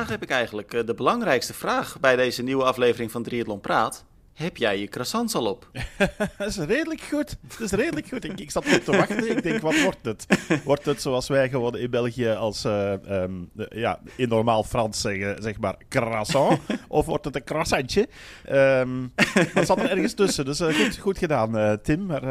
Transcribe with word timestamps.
vraag 0.00 0.18
heb 0.18 0.22
ik 0.22 0.36
eigenlijk. 0.36 0.74
Eh, 0.74 0.86
de 0.86 0.94
belangrijkste 0.94 1.54
vraag 1.54 2.00
bij 2.00 2.16
deze 2.16 2.42
nieuwe 2.42 2.64
aflevering 2.64 3.10
van 3.10 3.22
Triathlon 3.22 3.60
Praat. 3.60 4.04
Heb 4.34 4.56
jij 4.56 4.78
je 4.78 4.88
croissants 4.88 5.34
al 5.34 5.46
op? 5.46 5.70
dat 6.38 6.48
is 6.48 6.56
redelijk 6.56 7.00
goed. 7.00 7.36
Dat 7.48 7.60
is 7.60 7.70
redelijk 7.70 8.08
goed. 8.08 8.24
Ik, 8.24 8.40
ik 8.40 8.50
zat 8.50 8.64
erop 8.64 8.84
te 8.84 8.96
wachten. 8.96 9.30
Ik 9.30 9.42
denk, 9.42 9.60
wat 9.60 9.82
wordt 9.82 10.04
het? 10.04 10.26
Wordt 10.64 10.84
het 10.84 11.02
zoals 11.02 11.28
wij 11.28 11.48
gewoon 11.48 11.76
in 11.76 11.90
België 11.90 12.28
als 12.28 12.64
uh, 12.64 12.92
um, 13.08 13.50
ja, 13.68 14.00
in 14.16 14.28
normaal 14.28 14.64
Frans 14.64 15.00
zeggen, 15.00 15.42
zeg 15.42 15.58
maar 15.58 15.76
croissant? 15.88 16.60
Of 16.88 17.06
wordt 17.06 17.24
het 17.24 17.36
een 17.36 17.44
croissantje? 17.44 18.08
Um, 18.52 19.12
dat 19.54 19.66
zat 19.66 19.78
er 19.78 19.90
ergens 19.90 20.14
tussen. 20.14 20.44
Dus 20.44 20.60
uh, 20.60 20.74
goed, 20.74 20.98
goed 20.98 21.18
gedaan, 21.18 21.56
uh, 21.56 21.72
Tim. 21.72 22.06
Maar, 22.06 22.24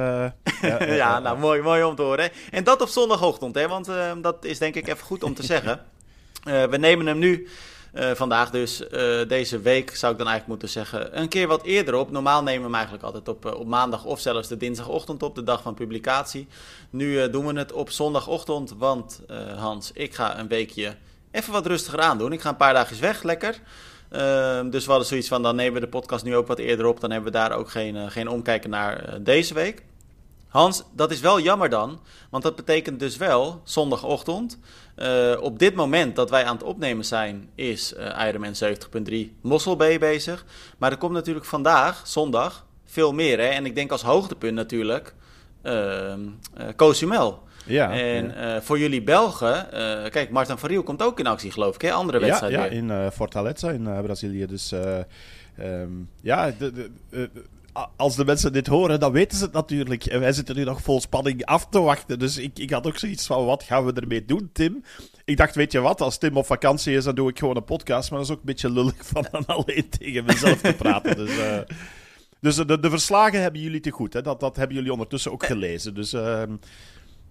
ja, 0.62 0.84
ja 1.04 1.20
nou 1.20 1.40
mooi, 1.40 1.62
mooi 1.62 1.84
om 1.84 1.96
te 1.96 2.02
horen. 2.02 2.30
En 2.52 2.64
dat 2.64 2.82
op 2.82 2.88
zondagochtend, 2.88 3.56
hè? 3.56 3.68
want 3.68 3.88
ehm, 3.88 4.22
dat 4.22 4.46
is 4.46 4.58
denk 4.58 4.76
ik 4.76 4.88
even 4.88 5.06
goed 5.06 5.24
om 5.24 5.34
te 5.34 5.44
zeggen. 5.44 5.82
We 6.70 6.78
nemen 6.78 7.06
hem 7.06 7.20
nu 7.20 7.48
uh, 7.94 8.12
vandaag 8.12 8.50
dus, 8.50 8.82
uh, 8.82 9.28
deze 9.28 9.60
week 9.60 9.96
zou 9.96 10.12
ik 10.12 10.18
dan 10.18 10.28
eigenlijk 10.28 10.48
moeten 10.48 10.70
zeggen, 10.70 11.20
een 11.20 11.30
keer 11.30 11.48
wat 11.48 11.64
eerder 11.64 11.96
op. 11.96 12.12
Normaal 12.12 12.44
nemen 12.44 12.60
we 12.60 12.66
hem 12.66 12.74
eigenlijk 12.74 13.04
altijd 13.04 13.28
op, 13.28 13.46
op 13.46 13.68
maandag 13.68 14.06
of 14.06 14.20
zelfs 14.20 14.48
de 14.48 14.58
dinsdagochtend 14.58 15.24
op, 15.24 15.36
de 15.36 15.44
dag 15.44 15.62
van 15.62 15.74
publicatie. 15.74 16.48
Nu 16.90 17.30
doen 17.30 17.46
we 17.46 17.60
het 17.60 17.72
op 17.72 17.90
zondagochtend, 17.90 18.74
want 18.78 19.22
Hans, 19.58 19.92
ik 19.94 20.16
ga 20.16 20.40
een 20.40 20.48
weekje 20.48 20.96
even 21.32 21.54
wat 21.54 21.66
rustiger 21.66 22.00
aandoen. 22.00 22.34
Ik 22.34 22.42
ga 22.42 22.50
een 22.50 22.56
paar 22.56 22.74
dagjes 22.74 23.00
weg, 23.00 23.24
lekker. 23.24 23.60
Ehm, 24.10 24.70
dus 24.70 24.84
we 24.84 24.90
hadden 24.90 25.08
zoiets 25.08 25.28
van, 25.28 25.44
dan 25.44 25.56
nemen 25.56 25.74
we 25.74 25.80
de 25.80 25.88
podcast 25.88 26.24
nu 26.24 26.36
ook 26.36 26.48
wat 26.48 26.60
eerder 26.60 26.86
op. 26.86 27.00
Dan 27.00 27.12
hebben 27.12 27.32
we 27.32 27.38
daar 27.38 27.52
ook 27.52 27.70
geen, 27.70 28.12
geen 28.12 28.28
omkijken 28.28 28.70
naar 28.70 29.24
deze 29.24 29.54
week. 29.54 29.84
Hans, 30.48 30.84
dat 30.92 31.12
is 31.12 31.20
wel 31.20 31.40
jammer 31.40 31.70
dan, 31.70 32.00
want 32.30 32.44
dat 32.44 32.56
betekent 32.56 33.00
dus 33.00 33.18
wel 33.18 33.62
zondagochtend. 33.64 34.60
Uh, 35.02 35.42
op 35.42 35.60
dit 35.60 35.76
moment 35.76 36.16
dat 36.16 36.30
wij 36.30 36.44
aan 36.46 36.56
het 36.56 36.64
opnemen 36.64 37.06
zijn, 37.06 37.50
is 37.56 37.94
uh, 37.94 38.28
Ironman 38.28 38.54
70.3 39.10 39.16
Mossel 39.42 39.76
B 39.76 39.84
bezig. 40.00 40.46
Maar 40.78 40.92
er 40.92 40.98
komt 40.98 41.14
natuurlijk 41.14 41.46
vandaag, 41.46 42.08
zondag, 42.08 42.66
veel 42.86 43.14
meer. 43.14 43.38
Hè? 43.38 43.48
En 43.48 43.66
ik 43.66 43.76
denk 43.76 43.92
als 43.92 44.02
hoogtepunt 44.02 44.54
natuurlijk 44.54 45.14
uh, 45.64 46.14
Cozumel. 46.76 47.48
Ja, 47.66 47.92
en 47.92 48.34
ja. 48.36 48.62
voor 48.62 48.80
jullie 48.80 49.02
Belgen, 49.02 49.68
kijk, 50.12 50.30
Martin 50.30 50.58
van 50.58 50.70
Riel 50.70 50.84
komt 50.84 51.04
ook 51.04 51.20
in 51.20 51.28
actie, 51.28 51.52
geloof 51.52 51.76
ik, 51.76 51.82
hè? 51.82 51.92
Andere 51.92 52.20
wedstrijden. 52.20 52.60
Ja, 52.60 52.66
ja 52.66 52.72
in 52.72 53.12
Fortaleza 53.12 53.72
in 53.72 54.02
Brazilië. 54.02 54.46
Dus 54.46 54.74
um, 55.60 56.10
ja, 56.22 56.52
de, 56.58 56.72
de, 56.72 57.30
als 57.96 58.16
de 58.16 58.26
mensen 58.26 58.54
dit 58.54 58.68
horen, 58.68 59.00
dan 59.00 59.12
weten 59.12 59.38
ze 59.38 59.44
het 59.44 59.54
natuurlijk. 59.54 60.06
En 60.06 60.20
wij 60.20 60.34
zitten 60.34 60.56
nu 60.56 60.64
nog 60.64 60.82
vol 60.82 61.02
spanning 61.02 61.46
af 61.46 61.68
te 61.70 61.80
wachten. 61.80 62.20
Dus 62.20 62.38
ik, 62.38 62.60
ik 62.60 62.70
had 62.70 62.88
ook 62.88 62.98
zoiets 62.98 63.26
van, 63.26 63.46
wat 63.46 63.64
gaan 63.64 63.86
we 63.86 63.94
ermee 63.94 64.26
doen, 64.26 64.50
Tim? 64.54 64.84
Ik 65.26 65.38
dacht, 65.38 65.56
weet 65.56 65.72
je 65.72 65.80
wat, 65.80 66.02
als 66.02 66.18
Tim 66.18 66.38
op 66.38 66.46
vakantie 66.46 66.96
is, 66.96 67.04
dan 67.04 67.16
doe 67.16 67.30
ik 67.30 67.40
gewoon 67.40 67.56
een 67.56 67.64
podcast. 67.64 68.10
Maar 68.10 68.20
dat 68.20 68.28
is 68.28 68.34
ook 68.34 68.40
een 68.40 68.46
beetje 68.46 68.72
lullig 68.72 68.96
van 68.98 69.26
dan 69.32 69.46
alleen 69.56 69.90
tegen 69.90 70.26
mezelf 70.26 70.62
te 70.62 70.74
praten. 70.74 71.16
Dus, 71.16 71.38
uh, 71.38 71.58
dus 72.42 72.56
de, 72.56 72.80
de, 72.80 72.90
verslagen 72.90 73.42
hebben 73.42 73.62
jullie 73.62 73.80
te 73.80 73.92
goed. 73.92 74.14
Hè? 74.14 74.22
Dat, 74.22 74.40
dat 74.40 74.56
hebben 74.56 74.76
jullie 74.76 74.92
ondertussen 74.92 75.32
ook 75.32 75.46
gelezen. 75.46 75.94
Dus... 75.94 76.14
Uh, 76.14 76.44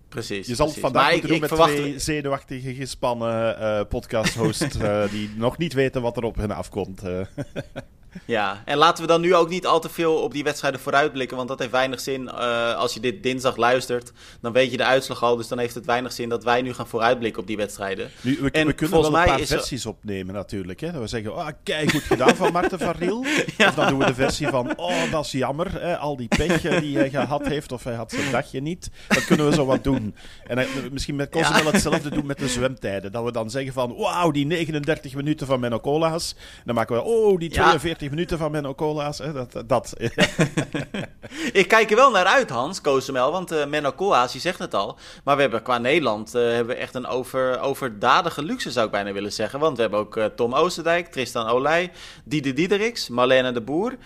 Precies. 0.09 0.47
Je 0.47 0.55
zal 0.55 0.67
het 0.67 0.79
vandaag 0.79 1.03
maar 1.03 1.13
moeten 1.13 1.35
ik, 1.35 1.41
doen 1.41 1.59
met 1.59 1.69
twee 1.69 1.99
zenuwachtige, 1.99 2.75
gespannen 2.75 3.57
uh, 3.61 3.81
podcast-hosts 3.89 4.77
uh, 4.77 5.09
die 5.11 5.31
nog 5.37 5.59
niet 5.59 5.73
weten 5.73 6.03
wat 6.03 6.17
er 6.17 6.23
op 6.23 6.37
hen 6.37 6.51
afkomt. 6.51 7.03
Ja, 8.25 8.63
en 8.65 8.77
laten 8.77 9.03
we 9.03 9.09
dan 9.09 9.21
nu 9.21 9.35
ook 9.35 9.49
niet 9.49 9.67
al 9.67 9.81
te 9.81 9.89
veel 9.89 10.15
op 10.15 10.33
die 10.33 10.45
wedstrijden 10.45 10.81
vooruitblikken. 10.81 11.37
Want 11.37 11.49
dat 11.49 11.59
heeft 11.59 11.71
weinig 11.71 12.01
zin. 12.01 12.23
Uh, 12.23 12.75
als 12.75 12.95
je 12.95 13.01
dit 13.01 13.23
dinsdag 13.23 13.57
luistert, 13.57 14.13
dan 14.41 14.53
weet 14.53 14.71
je 14.71 14.77
de 14.77 14.85
uitslag 14.85 15.23
al. 15.23 15.37
Dus 15.37 15.49
dan 15.49 15.59
heeft 15.59 15.75
het 15.75 15.85
weinig 15.85 16.13
zin 16.13 16.29
dat 16.29 16.45
wij 16.45 16.63
nu 16.63 16.73
gaan 16.75 16.87
vooruitblikken 16.87 17.41
op 17.41 17.47
die 17.47 17.57
wedstrijden. 17.57 18.11
Nu, 18.21 18.39
we, 18.41 18.51
en 18.51 18.67
we 18.67 18.73
kunnen 18.73 19.01
wel 19.01 19.07
een 19.07 19.27
paar 19.27 19.41
versies 19.41 19.87
opnemen 19.87 20.35
natuurlijk. 20.35 20.81
Hè? 20.81 20.93
Dat 20.93 21.01
we 21.01 21.07
zeggen, 21.07 21.35
oh, 21.35 21.49
kijk, 21.63 21.91
goed 21.91 22.03
gedaan 22.03 22.37
van 22.37 22.53
Marten 22.53 22.79
van 22.79 22.95
Riel. 22.99 23.25
ja. 23.59 23.69
Of 23.69 23.75
dan 23.75 23.89
doen 23.89 23.99
we 23.99 24.05
de 24.05 24.15
versie 24.15 24.49
van, 24.49 24.77
oh, 24.77 25.11
dat 25.11 25.25
is 25.25 25.33
jammer. 25.33 25.81
Hè? 25.81 25.97
Al 25.97 26.17
die 26.17 26.29
pech 26.29 26.81
die 26.81 26.97
hij 26.97 27.11
gehad 27.11 27.47
heeft, 27.47 27.73
of 27.73 27.85
hij 27.85 27.95
had 27.95 28.13
zijn 28.13 28.31
dagje 28.31 28.61
niet. 28.61 28.91
Dat 29.09 29.25
kunnen 29.25 29.49
we 29.49 29.55
zo 29.55 29.65
wat 29.65 29.85
doen. 29.85 30.15
En 30.47 30.67
misschien 30.93 31.17
met 31.17 31.31
Cosmo 31.31 31.57
ja. 31.57 31.71
hetzelfde 31.71 32.11
doen 32.11 32.27
met 32.27 32.39
de 32.39 32.49
zwemtijden. 32.49 33.13
Dat 33.13 33.25
we 33.25 33.33
dan 33.33 33.51
zeggen 33.51 33.73
van, 33.73 33.97
wauw, 33.97 34.31
die 34.31 34.47
39 34.47 35.15
minuten 35.15 35.47
van 35.47 35.61
Menno 35.61 35.81
Cola's. 35.81 36.35
Dan 36.65 36.75
maken 36.75 36.97
we, 36.97 37.03
oh, 37.03 37.39
die 37.39 37.51
42 37.51 37.98
ja 38.01 38.11
minuten 38.11 38.39
van 38.39 38.51
Menno 38.51 38.75
Cola's. 38.75 39.19
Hè? 39.19 39.33
Dat, 39.33 39.63
dat. 39.67 39.95
ik 41.61 41.69
kijk 41.69 41.91
er 41.91 41.97
wel 41.97 42.11
naar 42.11 42.25
uit, 42.25 42.51
Hans, 42.51 42.81
Koosmel. 42.81 43.33
Want 43.33 43.53
uh, 43.53 43.67
Menno 43.67 43.93
Cola's, 43.93 44.33
je 44.33 44.39
zegt 44.39 44.59
het 44.59 44.75
al. 44.75 44.99
Maar 45.25 45.37
we 45.37 45.41
hebben 45.43 45.63
qua 45.63 45.79
Nederland 45.79 46.35
uh, 46.35 46.43
hebben 46.43 46.75
we 46.75 46.81
echt 46.81 46.95
een 46.95 47.07
over, 47.07 47.61
overdadige 47.61 48.43
luxe, 48.43 48.71
zou 48.71 48.87
ik 48.87 48.93
bijna 48.93 49.13
willen 49.13 49.33
zeggen. 49.33 49.61
Want 49.61 49.77
we 49.77 49.83
hebben 49.83 50.01
ook 50.01 50.17
uh, 50.17 50.25
Tom 50.25 50.55
Oosterdijk, 50.55 51.07
Tristan 51.07 51.49
Olij, 51.49 51.91
Diede 52.25 52.53
Diedericks, 52.53 53.09
Marlene 53.09 53.53
de 53.53 53.61
Boer. 53.61 53.97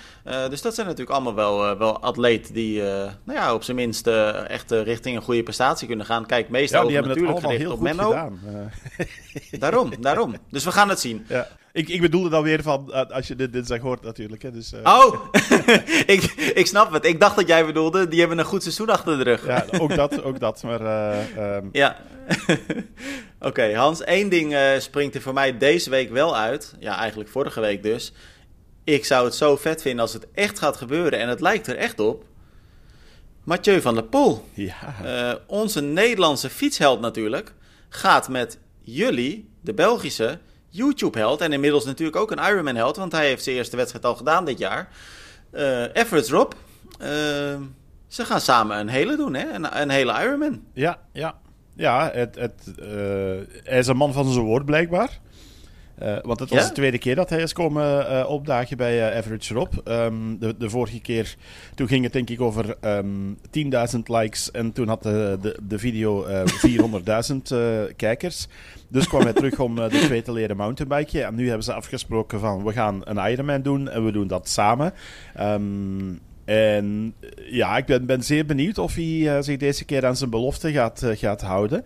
dus 0.48 0.62
dat 0.62 0.75
zijn 0.75 0.86
natuurlijk 0.86 1.16
allemaal 1.16 1.34
wel, 1.34 1.78
wel 1.78 2.00
atleten 2.00 2.54
die 2.54 2.82
nou 2.82 3.14
ja, 3.25 3.54
op 3.54 3.62
zijn 3.62 3.76
minst 3.76 4.06
echt 4.47 4.70
richting 4.70 5.16
een 5.16 5.22
goede 5.22 5.42
prestatie 5.42 5.86
kunnen 5.86 6.06
gaan. 6.06 6.26
Kijk, 6.26 6.48
meestal 6.48 6.88
ja, 6.88 7.00
natuurlijk 7.00 7.41
gericht 7.41 7.70
op 7.70 7.81
Menno. 7.81 8.08
Gedaan. 8.08 8.41
daarom, 9.50 9.92
daarom. 10.00 10.34
Dus 10.50 10.64
we 10.64 10.72
gaan 10.72 10.88
het 10.88 11.00
zien. 11.00 11.25
Ja. 11.28 11.48
Ik, 11.72 11.88
ik 11.88 12.00
bedoelde 12.00 12.28
dan 12.28 12.43
weer 12.43 12.62
van, 12.62 12.87
uh, 12.88 13.03
als 13.10 13.28
je 13.28 13.37
dit 13.37 13.53
dinsdag 13.53 13.81
hoort 13.81 14.03
natuurlijk. 14.03 14.43
Hè, 14.43 14.50
dus, 14.50 14.72
uh... 14.72 14.81
Oh, 14.83 15.15
ik, 16.15 16.22
ik 16.55 16.66
snap 16.66 16.93
het. 16.93 17.05
Ik 17.05 17.21
dacht 17.21 17.37
dat 17.37 17.49
jij 17.49 17.66
bedoelde, 17.66 18.09
die 18.09 18.21
hebben 18.21 18.38
een 18.38 18.44
goed 18.44 18.62
seizoen 18.62 18.88
achter 18.88 19.16
de 19.16 19.25
rug. 19.25 19.47
ja, 19.47 19.66
ook 19.78 19.94
dat, 19.94 20.22
ook 20.22 20.41
dat. 20.41 20.62
Maar, 20.62 20.81
uh, 20.81 21.56
um... 21.56 21.69
Ja. 21.72 21.97
Oké, 22.47 23.49
okay, 23.49 23.75
Hans, 23.75 24.05
één 24.05 24.28
ding 24.28 24.56
springt 24.78 25.15
er 25.15 25.21
voor 25.21 25.32
mij 25.32 25.59
deze 25.59 25.91
week 25.91 26.11
wel 26.11 26.37
uit. 26.37 26.75
Ja, 26.78 26.97
eigenlijk 26.97 27.31
vorige 27.31 27.61
week 27.61 27.82
dus. 27.82 28.12
Ik 28.84 29.05
zou 29.05 29.25
het 29.25 29.34
zo 29.34 29.56
vet 29.56 29.82
vinden 29.82 30.00
als 30.00 30.12
het 30.12 30.27
echt 30.34 30.59
gaat 30.59 30.77
gebeuren. 30.77 31.19
En 31.19 31.28
het 31.28 31.41
lijkt 31.41 31.66
er 31.66 31.77
echt 31.77 32.00
op. 32.00 32.25
Mathieu 33.44 33.81
van 33.81 33.94
der 33.94 34.05
Poel. 34.05 34.44
Ja. 34.53 35.38
onze 35.47 35.81
Nederlandse 35.81 36.50
fietsheld 36.50 37.00
natuurlijk. 37.00 37.53
Gaat 37.88 38.28
met 38.28 38.59
jullie, 38.81 39.49
de 39.61 39.75
Belgische 39.75 40.38
YouTube-held 40.72 41.41
en 41.41 41.53
inmiddels 41.53 41.84
natuurlijk 41.84 42.16
ook 42.16 42.31
een 42.31 42.50
Ironman-held, 42.50 42.97
want 42.97 43.12
hij 43.12 43.27
heeft 43.27 43.43
zijn 43.44 43.56
eerste 43.56 43.77
wedstrijd 43.77 44.05
al 44.05 44.15
gedaan 44.15 44.44
dit 44.44 44.59
jaar. 44.59 44.88
Uh, 45.53 45.83
Everett 45.93 46.28
Rob, 46.28 46.53
uh, 47.00 47.06
ze 48.06 48.25
gaan 48.25 48.41
samen 48.41 48.78
een 48.78 48.88
hele 48.88 49.16
doen, 49.16 49.34
hè? 49.34 49.50
Een, 49.53 49.81
een 49.81 49.91
hele 49.91 50.22
Ironman. 50.22 50.62
Ja, 50.72 50.99
ja. 51.12 51.41
Ja, 51.75 52.11
het, 52.12 52.34
het, 52.34 52.72
uh, 52.78 52.87
hij 53.65 53.78
is 53.78 53.87
een 53.87 53.97
man 53.97 54.12
van 54.12 54.32
zijn 54.32 54.44
woord 54.44 54.65
blijkbaar. 54.65 55.21
Uh, 56.02 56.18
want 56.22 56.40
het 56.40 56.50
was 56.50 56.62
ja? 56.62 56.68
de 56.68 56.74
tweede 56.74 56.98
keer 56.98 57.14
dat 57.14 57.30
hij 57.30 57.42
is 57.42 57.52
komen 57.52 58.10
uh, 58.10 58.28
opdagen 58.28 58.76
bij 58.76 59.10
uh, 59.10 59.18
Average 59.18 59.54
Rob. 59.54 59.72
Um, 59.84 60.38
de, 60.38 60.56
de, 60.58 60.70
vorige 60.70 61.00
keer, 61.00 61.36
toen 61.74 61.88
ging 61.88 62.04
het 62.04 62.12
denk 62.12 62.30
ik 62.30 62.40
over 62.40 62.76
um, 62.80 63.38
10.000 63.94 63.98
likes 64.04 64.50
en 64.50 64.72
toen 64.72 64.88
had 64.88 65.02
de, 65.02 65.38
de, 65.40 65.58
de 65.62 65.78
video 65.78 66.26
400.000 66.66 67.96
kijkers. 67.96 68.46
Dus 68.88 69.08
kwam 69.08 69.22
hij 69.22 69.32
terug 69.32 69.58
om 69.60 69.74
de 69.74 69.88
twee 69.88 70.22
te 70.22 70.32
leren 70.32 70.56
mountainbiken. 70.56 71.24
En 71.24 71.34
nu 71.34 71.46
hebben 71.46 71.64
ze 71.64 71.72
afgesproken 71.72 72.40
van 72.40 72.64
we 72.64 72.72
gaan 72.72 73.00
een 73.04 73.30
Ironman 73.30 73.62
doen 73.62 73.88
en 73.88 74.04
we 74.04 74.12
doen 74.12 74.26
dat 74.26 74.48
samen. 74.48 74.92
Um, 75.40 76.20
en 76.44 77.14
ja, 77.36 77.76
ik 77.76 77.86
ben, 77.86 78.06
ben 78.06 78.22
zeer 78.22 78.47
benieuwd 78.47 78.78
of 78.78 78.94
hij 78.94 79.04
uh, 79.04 79.36
zich 79.41 79.56
deze 79.56 79.84
keer 79.84 80.06
aan 80.06 80.16
zijn 80.16 80.30
belofte 80.30 80.72
gaat, 80.72 81.02
uh, 81.02 81.17
gaat 81.17 81.40
houden. 81.40 81.84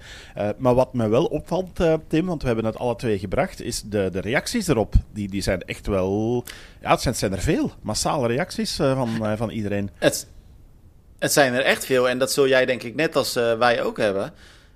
Maar 0.56 0.74
wat 0.74 0.94
me 0.94 1.08
wel 1.08 1.24
opvalt, 1.24 1.80
Tim, 2.08 2.26
want 2.26 2.40
we 2.40 2.46
hebben 2.46 2.64
het 2.64 2.76
alle 2.76 2.96
twee 2.96 3.18
gebracht, 3.18 3.62
is 3.62 3.82
de, 3.82 4.08
de 4.12 4.20
reacties 4.20 4.68
erop. 4.68 4.94
Die, 5.12 5.28
die 5.28 5.42
zijn 5.42 5.62
echt 5.62 5.86
wel. 5.86 6.44
Ja, 6.80 6.90
het 6.90 7.00
zijn, 7.00 7.14
zijn 7.14 7.32
er 7.32 7.40
veel. 7.40 7.72
Massale 7.82 8.26
reacties 8.26 8.76
van, 8.76 9.36
van 9.36 9.50
iedereen. 9.50 9.90
Het, 9.98 10.26
het 11.18 11.32
zijn 11.32 11.54
er 11.54 11.62
echt 11.62 11.84
veel. 11.84 12.08
En 12.08 12.18
dat 12.18 12.32
zul 12.32 12.48
jij, 12.48 12.66
denk 12.66 12.82
ik, 12.82 12.94
net 12.94 13.16
als 13.16 13.32
wij 13.34 13.82
ook 13.82 13.96
hebben. 13.96 14.32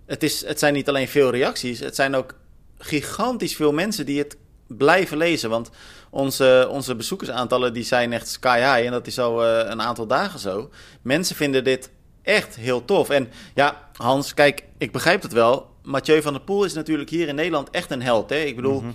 Het, 0.06 0.22
is, 0.22 0.46
het 0.46 0.58
zijn 0.58 0.75
niet 0.75 0.88
alleen 0.88 1.08
veel 1.08 1.31
reacties, 1.31 1.81
het 1.81 1.94
zijn 1.94 2.14
ook 2.14 2.34
gigantisch 2.78 3.56
veel 3.56 3.72
mensen 3.72 4.06
die 4.06 4.19
het 4.19 4.37
blijven 4.78 5.17
lezen. 5.17 5.50
Want 5.50 5.70
onze, 6.11 6.69
onze 6.70 6.94
bezoekersaantallen 6.94 7.72
die 7.72 7.84
zijn 7.84 8.12
echt 8.12 8.28
sky 8.28 8.58
high. 8.58 8.87
En 8.87 8.90
dat 8.90 9.06
is 9.06 9.19
al 9.19 9.44
uh, 9.44 9.58
een 9.70 9.82
aantal 9.82 10.06
dagen 10.06 10.38
zo. 10.38 10.70
Mensen 11.02 11.37
vinden 11.37 11.64
dit 11.64 11.90
echt 12.22 12.56
heel 12.56 12.84
tof. 12.84 13.11
En 13.11 13.28
ja, 13.55 13.88
Hans, 13.96 14.34
kijk, 14.34 14.64
ik 14.78 14.93
begrijp 14.93 15.22
het 15.22 15.32
wel. 15.32 15.69
Mathieu 15.82 16.22
van 16.22 16.32
der 16.32 16.43
Poel 16.43 16.64
is 16.64 16.72
natuurlijk 16.72 17.11
hier 17.11 17.28
in 17.28 17.34
Nederland 17.34 17.70
echt 17.70 17.90
een 17.90 18.02
held. 18.02 18.31
Hè? 18.31 18.37
Ik 18.37 18.56
bedoel, 18.56 18.81
mm 18.81 18.94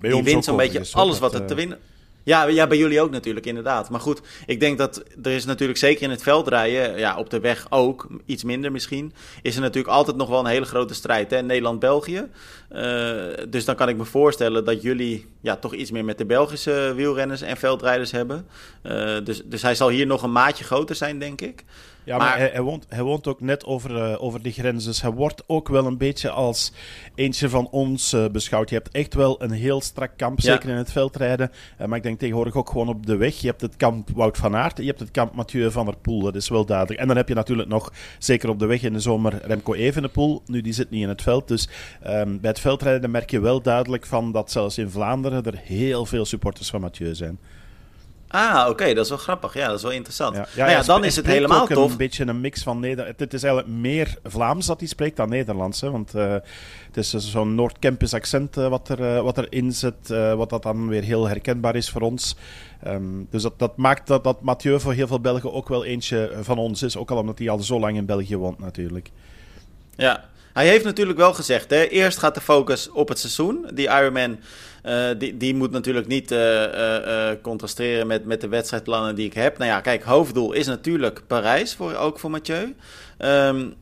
-hmm. 0.00 0.10
die 0.10 0.22
wint 0.22 0.44
zo'n 0.44 0.56
beetje 0.56 0.86
alles 0.92 1.18
wat 1.18 1.34
er 1.34 1.46
te 1.46 1.54
winnen... 1.54 1.78
Ja, 2.24 2.46
ja, 2.46 2.66
bij 2.66 2.78
jullie 2.78 3.00
ook 3.00 3.10
natuurlijk, 3.10 3.46
inderdaad. 3.46 3.90
Maar 3.90 4.00
goed, 4.00 4.20
ik 4.46 4.60
denk 4.60 4.78
dat 4.78 5.02
er 5.22 5.30
is 5.30 5.44
natuurlijk 5.44 5.78
zeker 5.78 6.02
in 6.02 6.10
het 6.10 6.22
veldrijden, 6.22 6.98
ja, 6.98 7.18
op 7.18 7.30
de 7.30 7.40
weg 7.40 7.66
ook, 7.70 8.06
iets 8.24 8.44
minder 8.44 8.72
misschien, 8.72 9.12
is 9.42 9.54
er 9.54 9.60
natuurlijk 9.60 9.94
altijd 9.94 10.16
nog 10.16 10.28
wel 10.28 10.38
een 10.38 10.46
hele 10.46 10.64
grote 10.64 10.94
strijd. 10.94 11.30
Hè? 11.30 11.42
Nederland-België. 11.42 12.28
Uh, 12.72 13.12
dus 13.48 13.64
dan 13.64 13.74
kan 13.74 13.88
ik 13.88 13.96
me 13.96 14.04
voorstellen 14.04 14.64
dat 14.64 14.82
jullie 14.82 15.26
ja, 15.40 15.56
toch 15.56 15.74
iets 15.74 15.90
meer 15.90 16.04
met 16.04 16.18
de 16.18 16.26
Belgische 16.26 16.92
wielrenners 16.96 17.40
en 17.40 17.56
veldrijders 17.56 18.10
hebben. 18.10 18.46
Uh, 18.82 19.16
dus, 19.24 19.42
dus 19.44 19.62
hij 19.62 19.74
zal 19.74 19.88
hier 19.88 20.06
nog 20.06 20.22
een 20.22 20.32
maatje 20.32 20.64
groter 20.64 20.96
zijn, 20.96 21.18
denk 21.18 21.40
ik. 21.40 21.64
Ja, 22.04 22.16
maar, 22.16 22.36
hij, 22.36 22.50
hij, 22.52 22.62
woont, 22.62 22.86
hij 22.88 23.02
woont 23.02 23.26
ook 23.26 23.40
net 23.40 23.64
over, 23.64 23.90
uh, 23.90 24.22
over 24.22 24.42
de 24.42 24.52
grens. 24.52 24.84
Dus 24.84 25.02
hij 25.02 25.10
wordt 25.10 25.42
ook 25.46 25.68
wel 25.68 25.86
een 25.86 25.98
beetje 25.98 26.30
als 26.30 26.72
eentje 27.14 27.48
van 27.48 27.68
ons 27.70 28.12
uh, 28.12 28.26
beschouwd. 28.28 28.68
Je 28.68 28.76
hebt 28.76 28.90
echt 28.90 29.14
wel 29.14 29.42
een 29.42 29.50
heel 29.50 29.80
strak 29.80 30.10
kamp, 30.16 30.40
zeker 30.40 30.68
in 30.68 30.76
het 30.76 30.92
veldrijden. 30.92 31.50
Uh, 31.80 31.86
maar 31.86 31.96
ik 31.96 32.02
denk 32.02 32.18
tegenwoordig 32.18 32.54
ook 32.54 32.70
gewoon 32.70 32.88
op 32.88 33.06
de 33.06 33.16
weg. 33.16 33.40
Je 33.40 33.46
hebt 33.46 33.60
het 33.60 33.76
kamp 33.76 34.08
Wout 34.14 34.36
van 34.36 34.56
Aert, 34.56 34.78
je 34.78 34.84
hebt 34.84 35.00
het 35.00 35.10
kamp 35.10 35.34
Mathieu 35.34 35.70
van 35.70 35.84
der 35.84 35.96
Poel. 35.96 36.20
Dat 36.20 36.34
is 36.34 36.48
wel 36.48 36.64
duidelijk. 36.64 37.00
En 37.00 37.06
dan 37.06 37.16
heb 37.16 37.28
je 37.28 37.34
natuurlijk 37.34 37.68
nog, 37.68 37.92
zeker 38.18 38.48
op 38.48 38.58
de 38.58 38.66
weg 38.66 38.82
in 38.82 38.92
de 38.92 39.00
zomer, 39.00 39.40
Remco 39.42 39.74
Evenepoel. 39.74 40.42
Nu, 40.46 40.60
die 40.60 40.72
zit 40.72 40.90
niet 40.90 41.02
in 41.02 41.08
het 41.08 41.22
veld. 41.22 41.48
Dus 41.48 41.68
um, 42.06 42.40
bij 42.40 42.50
het 42.50 42.60
veldrijden 42.60 43.10
merk 43.10 43.30
je 43.30 43.40
wel 43.40 43.62
duidelijk 43.62 44.06
van 44.06 44.32
dat 44.32 44.50
zelfs 44.50 44.78
in 44.78 44.90
Vlaanderen 44.90 45.44
er 45.44 45.60
heel 45.62 46.06
veel 46.06 46.24
supporters 46.24 46.70
van 46.70 46.80
Mathieu 46.80 47.14
zijn. 47.14 47.38
Ah, 48.34 48.68
oké, 48.68 48.94
dat 48.94 49.04
is 49.04 49.08
wel 49.08 49.18
grappig. 49.18 49.54
Ja, 49.54 49.66
dat 49.66 49.76
is 49.76 49.82
wel 49.82 49.92
interessant. 49.92 50.36
Ja, 50.36 50.46
ja, 50.54 50.64
nou 50.64 50.70
ja 50.70 50.82
dan 50.82 51.04
is 51.04 51.16
het 51.16 51.26
helemaal 51.26 51.60
ook 51.60 51.68
tof. 51.68 51.90
een 51.90 51.96
beetje 51.96 52.26
een 52.26 52.40
mix 52.40 52.62
van 52.62 52.80
Nederlands. 52.80 53.18
Het 53.18 53.34
is 53.34 53.42
eigenlijk 53.42 53.74
meer 53.74 54.18
Vlaams 54.22 54.66
dat 54.66 54.78
hij 54.78 54.88
spreekt 54.88 55.16
dan 55.16 55.28
Nederlands. 55.28 55.80
Hè? 55.80 55.90
Want 55.90 56.14
uh, 56.14 56.32
het 56.92 56.96
is 56.96 57.10
zo'n 57.10 57.54
Noord-Campus 57.54 58.14
accent 58.14 58.56
uh, 58.56 58.68
wat, 58.68 58.88
er, 58.88 59.00
uh, 59.00 59.20
wat 59.20 59.38
erin 59.38 59.72
zit, 59.72 60.08
wat 60.36 60.50
dat 60.50 60.62
dan 60.62 60.88
weer 60.88 61.02
heel 61.02 61.28
herkenbaar 61.28 61.76
is 61.76 61.90
voor 61.90 62.00
ons. 62.00 62.36
Um, 62.86 63.26
dus 63.30 63.42
dat, 63.42 63.58
dat 63.58 63.76
maakt 63.76 64.06
dat, 64.06 64.24
dat 64.24 64.42
Mathieu 64.42 64.80
voor 64.80 64.92
heel 64.92 65.06
veel 65.06 65.20
Belgen 65.20 65.52
ook 65.52 65.68
wel 65.68 65.84
eentje 65.84 66.32
van 66.40 66.58
ons 66.58 66.82
is. 66.82 66.96
Ook 66.96 67.10
al 67.10 67.18
omdat 67.18 67.38
hij 67.38 67.50
al 67.50 67.58
zo 67.58 67.80
lang 67.80 67.96
in 67.96 68.06
België 68.06 68.36
woont 68.36 68.58
natuurlijk. 68.58 69.10
Ja, 69.96 70.24
hij 70.54 70.66
heeft 70.66 70.84
natuurlijk 70.84 71.18
wel 71.18 71.34
gezegd, 71.34 71.70
hè, 71.70 71.82
eerst 71.82 72.18
gaat 72.18 72.34
de 72.34 72.40
focus 72.40 72.90
op 72.90 73.08
het 73.08 73.18
seizoen. 73.18 73.66
Die 73.72 73.88
Ironman, 73.88 74.38
uh, 74.84 75.06
die, 75.18 75.36
die 75.36 75.54
moet 75.54 75.70
natuurlijk 75.70 76.06
niet 76.06 76.32
uh, 76.32 76.62
uh, 76.62 77.28
contrasteren 77.42 78.06
met, 78.06 78.24
met 78.24 78.40
de 78.40 78.48
wedstrijdplannen 78.48 79.14
die 79.14 79.26
ik 79.26 79.34
heb. 79.34 79.58
Nou 79.58 79.70
ja, 79.70 79.80
kijk, 79.80 80.02
hoofddoel 80.02 80.52
is 80.52 80.66
natuurlijk 80.66 81.22
Parijs, 81.26 81.74
voor, 81.74 81.94
ook 81.94 82.18
voor 82.18 82.30
Mathieu. 82.30 82.74
Um, 83.18 83.74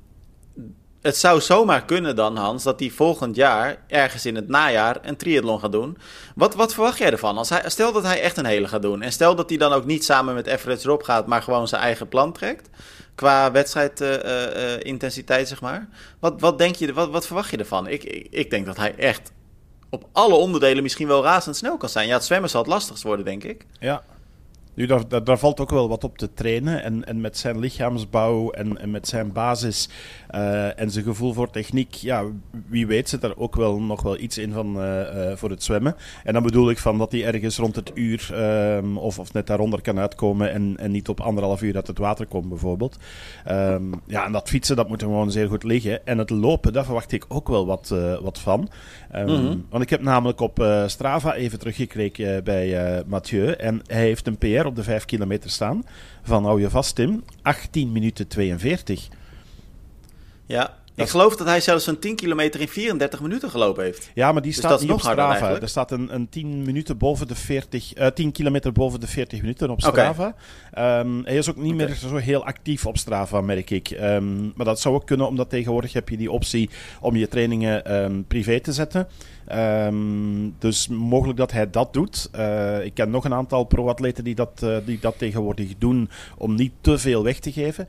het 1.03 1.17
zou 1.17 1.41
zomaar 1.41 1.85
kunnen 1.85 2.17
dan, 2.17 2.37
Hans, 2.37 2.63
dat 2.63 2.81
hij 2.81 2.91
volgend 2.91 3.37
jaar, 3.37 3.77
ergens 3.87 4.27
in 4.27 4.35
het 4.35 4.49
najaar, 4.49 4.99
een 5.03 5.17
triathlon 5.17 5.61
gaat 5.61 5.73
doen. 5.73 5.99
Wat, 6.35 6.55
wat 6.55 6.75
verwacht 6.75 6.99
jij 6.99 7.11
ervan? 7.11 7.37
Als 7.37 7.49
hij, 7.49 7.63
stel 7.67 7.93
dat 7.93 8.03
hij 8.03 8.21
echt 8.21 8.37
een 8.37 8.45
hele 8.45 8.69
gaat 8.69 8.83
doen. 8.83 9.03
En 9.03 9.13
stel 9.13 9.35
dat 9.35 9.49
hij 9.49 9.59
dan 9.59 9.73
ook 9.73 9.85
niet 9.85 10.05
samen 10.05 10.35
met 10.35 10.47
Everett 10.47 10.85
Rob 10.85 11.03
gaat, 11.03 11.27
maar 11.27 11.43
gewoon 11.43 11.69
zijn 11.69 11.83
eigen 11.83 12.09
plan 12.09 12.33
trekt 12.33 12.69
qua 13.15 13.51
wedstrijdintensiteit, 13.51 15.39
uh, 15.39 15.45
uh, 15.45 15.51
zeg 15.51 15.61
maar. 15.61 15.89
Wat, 16.19 16.41
wat 16.41 16.59
denk 16.59 16.75
je, 16.75 16.93
wat, 16.93 17.11
wat 17.11 17.27
verwacht 17.27 17.51
je 17.51 17.57
ervan? 17.57 17.87
Ik, 17.87 18.05
ik, 18.05 18.27
ik, 18.31 18.51
denk 18.51 18.67
dat 18.67 18.77
hij 18.77 18.95
echt 18.97 19.33
op 19.91 20.09
alle 20.13 20.35
onderdelen 20.35 20.83
misschien 20.83 21.07
wel 21.07 21.23
razendsnel 21.23 21.77
kan 21.77 21.89
zijn. 21.89 22.07
Ja, 22.07 22.15
het 22.15 22.25
zwemmen 22.25 22.51
zal 22.51 22.61
het 22.61 22.71
lastigst 22.71 23.03
worden, 23.03 23.25
denk 23.25 23.45
ik. 23.45 23.67
Ja, 23.79 24.05
nu, 24.75 24.87
daar, 24.87 25.09
daar, 25.09 25.25
daar, 25.25 25.39
valt 25.39 25.61
ook 25.61 25.71
wel 25.71 25.89
wat 25.89 26.05
op 26.05 26.19
te 26.19 26.35
trainen. 26.35 26.83
En, 26.83 27.05
en 27.05 27.21
met 27.21 27.39
zijn 27.39 27.59
lichaamsbouw 27.59 28.51
en, 28.51 28.79
en 28.79 28.91
met 28.91 29.09
zijn 29.09 29.33
basis 29.33 29.89
uh, 30.35 30.81
en 30.81 30.91
zijn 30.91 31.05
gevoel 31.05 31.33
voor 31.33 31.51
techniek, 31.51 31.95
ja, 31.95 32.25
wie 32.67 32.87
weet 32.87 33.09
zit 33.09 33.23
er 33.23 33.39
ook 33.39 33.57
wel 33.57 33.81
nog 33.81 34.03
wel 34.03 34.19
iets 34.19 34.39
in 34.39 34.53
van, 34.53 34.77
uh, 34.77 35.01
uh, 35.01 35.37
voor 35.37 35.51
het 35.51 35.63
zwemmen. 35.63 35.97
En 36.25 36.33
dan 36.33 36.43
bedoel 36.43 36.71
ik 36.71 36.79
van 36.79 36.99
dat 36.99 37.13
hij 37.13 37.25
ergens 37.25 37.57
rond 37.57 37.77
het 37.77 37.91
uur 37.95 38.31
um, 38.77 38.99
of, 38.99 39.19
of 39.19 39.33
net 39.33 39.47
daaronder 39.47 39.81
kan 39.81 39.99
uitkomen 39.99 40.53
en, 40.53 40.77
en 40.79 40.91
niet 40.91 41.09
op 41.09 41.21
anderhalf 41.21 41.63
uur 41.63 41.75
uit 41.75 41.87
het 41.87 41.99
water 41.99 42.27
komt 42.27 42.49
bijvoorbeeld. 42.49 42.99
Um, 43.51 43.93
ja, 44.07 44.25
en 44.25 44.33
dat 44.33 44.49
fietsen, 44.49 44.77
dat 44.77 44.89
moet 44.89 45.01
hem 45.01 45.11
gewoon 45.11 45.31
zeer 45.31 45.49
goed 45.49 45.63
liggen. 45.63 46.07
En 46.07 46.19
het 46.19 46.31
lopen, 46.31 46.73
daar 46.73 46.85
verwacht 46.85 47.13
ik 47.13 47.25
ook 47.29 47.49
wel 47.49 47.67
wat, 47.67 47.95
wat 48.23 48.39
van. 48.39 48.69
Um, 49.15 49.27
mm 49.27 49.35
-hmm. 49.35 49.67
Want 49.71 49.83
ik 49.83 49.91
heb 49.91 50.03
namelijk 50.03 50.41
op 50.41 50.67
Strava 50.87 51.35
even 51.35 51.59
teruggekeken 51.59 52.45
bij 52.45 53.03
Mathieu 53.07 53.51
en 53.51 53.81
hij 53.87 54.03
heeft 54.03 54.27
een 54.27 54.39
PR 54.39 54.62
op 54.67 54.77
de 54.77 54.83
5 54.83 55.05
kilometer 55.05 55.51
staan. 55.51 55.85
Van 56.23 56.45
hou 56.45 56.61
je 56.61 56.71
vast, 56.71 56.95
Tim. 56.95 57.25
18 57.43 57.93
minuten 57.93 58.29
42. 58.29 59.09
Ja, 60.47 60.82
ik 60.95 61.09
geloof 61.09 61.37
dat 61.37 61.47
hij 61.47 61.61
zelfs 61.61 61.87
een 61.87 61.99
10 61.99 62.17
kilometer 62.17 62.61
in 62.61 62.69
34 62.69 63.21
minuten 63.21 63.51
gelopen 63.51 63.85
heeft. 63.85 64.11
Ja, 64.15 64.33
maar 64.33 64.43
die 64.43 64.53
staat 64.53 64.71
dus 64.71 64.81
niet 64.81 64.91
op 64.91 65.01
Strava. 65.01 65.61
Er 65.61 65.69
staat 65.69 65.91
een, 65.91 66.15
een 66.15 66.29
10 66.29 66.63
minuten 66.63 66.99
boven 66.99 67.29
de 67.29 67.35
40, 67.35 67.99
uh, 67.99 68.07
10 68.07 68.33
kilometer 68.33 68.73
boven 68.73 69.01
de 69.01 69.07
40 69.07 69.41
minuten 69.41 69.71
op 69.71 69.81
Strava. 69.81 70.35
Okay. 70.71 71.01
Um, 71.01 71.25
hij 71.25 71.37
is 71.37 71.51
ook 71.51 71.57
niet 71.57 71.75
okay. 71.75 71.87
meer 71.87 71.97
zo 71.97 72.17
heel 72.17 72.45
actief 72.45 72.87
op 72.87 72.99
Strava, 72.99 73.41
merk 73.41 73.71
ik. 73.71 73.91
Um, 73.91 74.53
maar 74.57 74.67
dat 74.67 74.81
zou 74.81 74.95
ook 74.95 75.07
kunnen, 75.07 75.27
omdat 75.27 75.51
tegenwoordig 75.51 75.93
heb 75.93 76.09
je 76.09 76.17
die 76.17 76.31
optie 76.31 76.71
om 77.01 77.17
je 77.17 77.29
trainingen 77.29 78.03
um, 78.05 78.25
privé 78.25 78.61
te 78.61 78.73
zetten. 78.73 79.09
Dus 80.59 80.89
mogelijk 80.89 81.39
dat 81.39 81.53
hij 81.53 81.71
dat 81.71 81.93
doet. 81.93 82.31
Uh, 82.37 82.85
ik 82.85 82.95
ken 82.95 83.11
nog 83.11 83.25
een 83.25 83.35
aantal 83.35 83.65
pro-atleten 83.65 84.25
die, 84.25 84.35
dat, 84.35 84.61
uh, 84.65 84.77
die 84.85 84.99
dat 85.01 85.19
tegenwoordig 85.19 85.69
doen 85.79 86.11
om 86.37 86.55
niet 86.55 86.73
te 86.81 86.99
veel 86.99 87.23
weg 87.23 87.39
te 87.39 87.53
geven. 87.53 87.89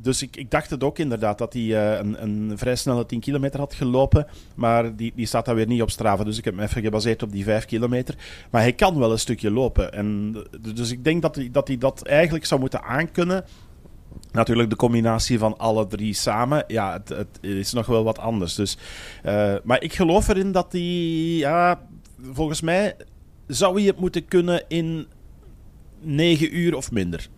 Dus 0.00 0.22
ik, 0.22 0.36
ik 0.36 0.50
dacht 0.50 0.70
het 0.70 0.84
ook 0.84 0.98
inderdaad 0.98 1.38
dat 1.38 1.52
hij 1.52 1.65
uh, 1.74 1.98
een, 1.98 2.52
vrij 2.54 2.76
snelle 2.76 3.06
10 3.06 3.20
kilometer 3.20 3.60
had 3.60 3.74
gelopen. 3.74 4.26
Maar 4.54 4.96
die, 4.96 5.12
die 5.14 5.26
staat 5.26 5.44
dan 5.44 5.54
weer 5.54 5.66
niet 5.66 5.82
op 5.82 5.90
Strava. 5.90 6.24
Dus 6.24 6.38
ik 6.38 6.44
heb 6.44 6.54
me 6.54 6.62
even 6.62 6.82
gebaseerd 6.82 7.22
op 7.22 7.32
die 7.32 7.44
5 7.44 7.64
kilometer. 7.64 8.14
Maar 8.50 8.60
hij 8.60 8.72
kan 8.72 8.98
wel 8.98 9.12
een 9.12 9.18
stukje 9.18 9.50
lopen. 9.50 9.92
En, 9.92 10.36
dus 10.74 10.90
ik 10.90 11.04
denk 11.04 11.22
dat 11.22 11.34
hij, 11.34 11.48
dat 11.52 11.68
hij 11.68 11.78
dat 11.78 12.06
eigenlijk 12.06 12.44
zou 12.44 12.60
moeten 12.60 12.82
aankunnen. 12.82 13.44
Natuurlijk 14.32 14.70
de 14.70 14.76
combinatie 14.76 15.38
van 15.38 15.58
alle 15.58 15.86
drie 15.86 16.14
samen. 16.14 16.64
Ja, 16.66 16.92
het, 16.92 17.08
het 17.08 17.38
is 17.40 17.72
nog 17.72 17.86
wel 17.86 18.04
wat 18.04 18.18
anders. 18.18 18.54
Dus, 18.54 18.78
uh, 19.24 19.54
maar 19.64 19.82
ik 19.82 19.92
geloof 19.92 20.28
erin 20.28 20.52
dat 20.52 20.72
hij... 20.72 20.80
Ja, 21.36 21.80
volgens 22.32 22.60
mij 22.60 22.96
zou 23.46 23.74
hij 23.74 23.86
het 23.86 24.00
moeten 24.00 24.24
kunnen 24.24 24.64
in 24.68 25.06
negen 26.00 26.56
uur 26.56 26.76
of 26.76 26.90
minder. 26.90 27.28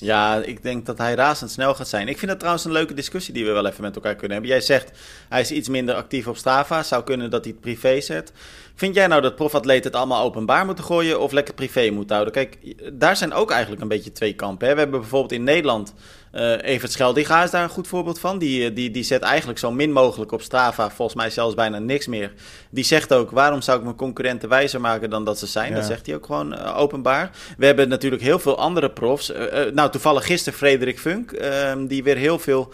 Ja, 0.00 0.42
ik 0.42 0.62
denk 0.62 0.86
dat 0.86 0.98
hij 0.98 1.14
razendsnel 1.14 1.74
gaat 1.74 1.88
zijn. 1.88 2.08
Ik 2.08 2.18
vind 2.18 2.30
dat 2.30 2.38
trouwens 2.38 2.64
een 2.64 2.72
leuke 2.72 2.94
discussie 2.94 3.34
die 3.34 3.44
we 3.44 3.50
wel 3.50 3.66
even 3.66 3.82
met 3.82 3.94
elkaar 3.94 4.14
kunnen 4.14 4.32
hebben. 4.32 4.50
Jij 4.50 4.60
zegt, 4.60 4.90
hij 5.28 5.40
is 5.40 5.50
iets 5.50 5.68
minder 5.68 5.94
actief 5.94 6.26
op 6.26 6.36
Strava. 6.36 6.82
Zou 6.82 7.04
kunnen 7.04 7.30
dat 7.30 7.44
hij 7.44 7.52
het 7.52 7.60
privé 7.60 8.00
zet. 8.00 8.32
Vind 8.74 8.94
jij 8.94 9.06
nou 9.06 9.20
dat 9.22 9.36
profatleten 9.36 9.90
het 9.90 10.00
allemaal 10.00 10.24
openbaar 10.24 10.64
moeten 10.64 10.84
gooien 10.84 11.20
of 11.20 11.32
lekker 11.32 11.54
privé 11.54 11.90
moeten 11.90 12.16
houden? 12.16 12.34
Kijk, 12.34 12.58
daar 12.92 13.16
zijn 13.16 13.32
ook 13.32 13.50
eigenlijk 13.50 13.82
een 13.82 13.88
beetje 13.88 14.12
twee 14.12 14.34
kampen. 14.34 14.68
Hè? 14.68 14.74
We 14.74 14.80
hebben 14.80 15.00
bijvoorbeeld 15.00 15.32
in 15.32 15.44
Nederland 15.44 15.94
uh, 16.32 16.62
Evert 16.62 16.92
Scheldinga 16.92 17.42
is 17.42 17.50
daar 17.50 17.62
een 17.62 17.68
goed 17.68 17.88
voorbeeld 17.88 18.20
van. 18.20 18.38
Die, 18.38 18.72
die, 18.72 18.90
die 18.90 19.02
zet 19.02 19.22
eigenlijk 19.22 19.58
zo 19.58 19.70
min 19.70 19.92
mogelijk 19.92 20.32
op 20.32 20.42
Strava, 20.42 20.90
volgens 20.90 21.16
mij 21.16 21.30
zelfs 21.30 21.54
bijna 21.54 21.78
niks 21.78 22.06
meer. 22.06 22.32
Die 22.70 22.84
zegt 22.84 23.12
ook, 23.12 23.30
waarom 23.30 23.60
zou 23.60 23.78
ik 23.78 23.84
mijn 23.84 23.96
concurrenten 23.96 24.48
wijzer 24.48 24.80
maken 24.80 25.10
dan 25.10 25.24
dat 25.24 25.38
ze 25.38 25.46
zijn? 25.46 25.68
Ja. 25.70 25.74
Dat 25.74 25.84
zegt 25.84 26.06
hij 26.06 26.14
ook 26.14 26.26
gewoon 26.26 26.54
uh, 26.54 26.78
openbaar. 26.78 27.30
We 27.56 27.66
hebben 27.66 27.88
natuurlijk 27.88 28.22
heel 28.22 28.38
veel 28.38 28.58
andere 28.58 28.90
profs. 28.90 29.30
Uh, 29.30 29.36
nou, 29.72 29.90
toevallig 29.90 30.26
gisteren 30.26 30.58
Frederik 30.58 30.98
Funk, 30.98 31.32
ehm, 31.32 31.86
die 31.86 32.02
weer 32.02 32.16
heel 32.16 32.38
veel, 32.38 32.72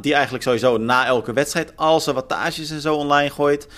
die 0.00 0.14
eigenlijk 0.14 0.44
sowieso 0.44 0.76
na 0.76 1.06
elke 1.06 1.32
wedstrijd 1.32 1.72
al 1.76 2.00
zijn 2.00 2.14
wattages 2.14 2.70
en 2.70 2.80
zo 2.80 2.94
online 2.94 3.30
gooit. 3.30 3.68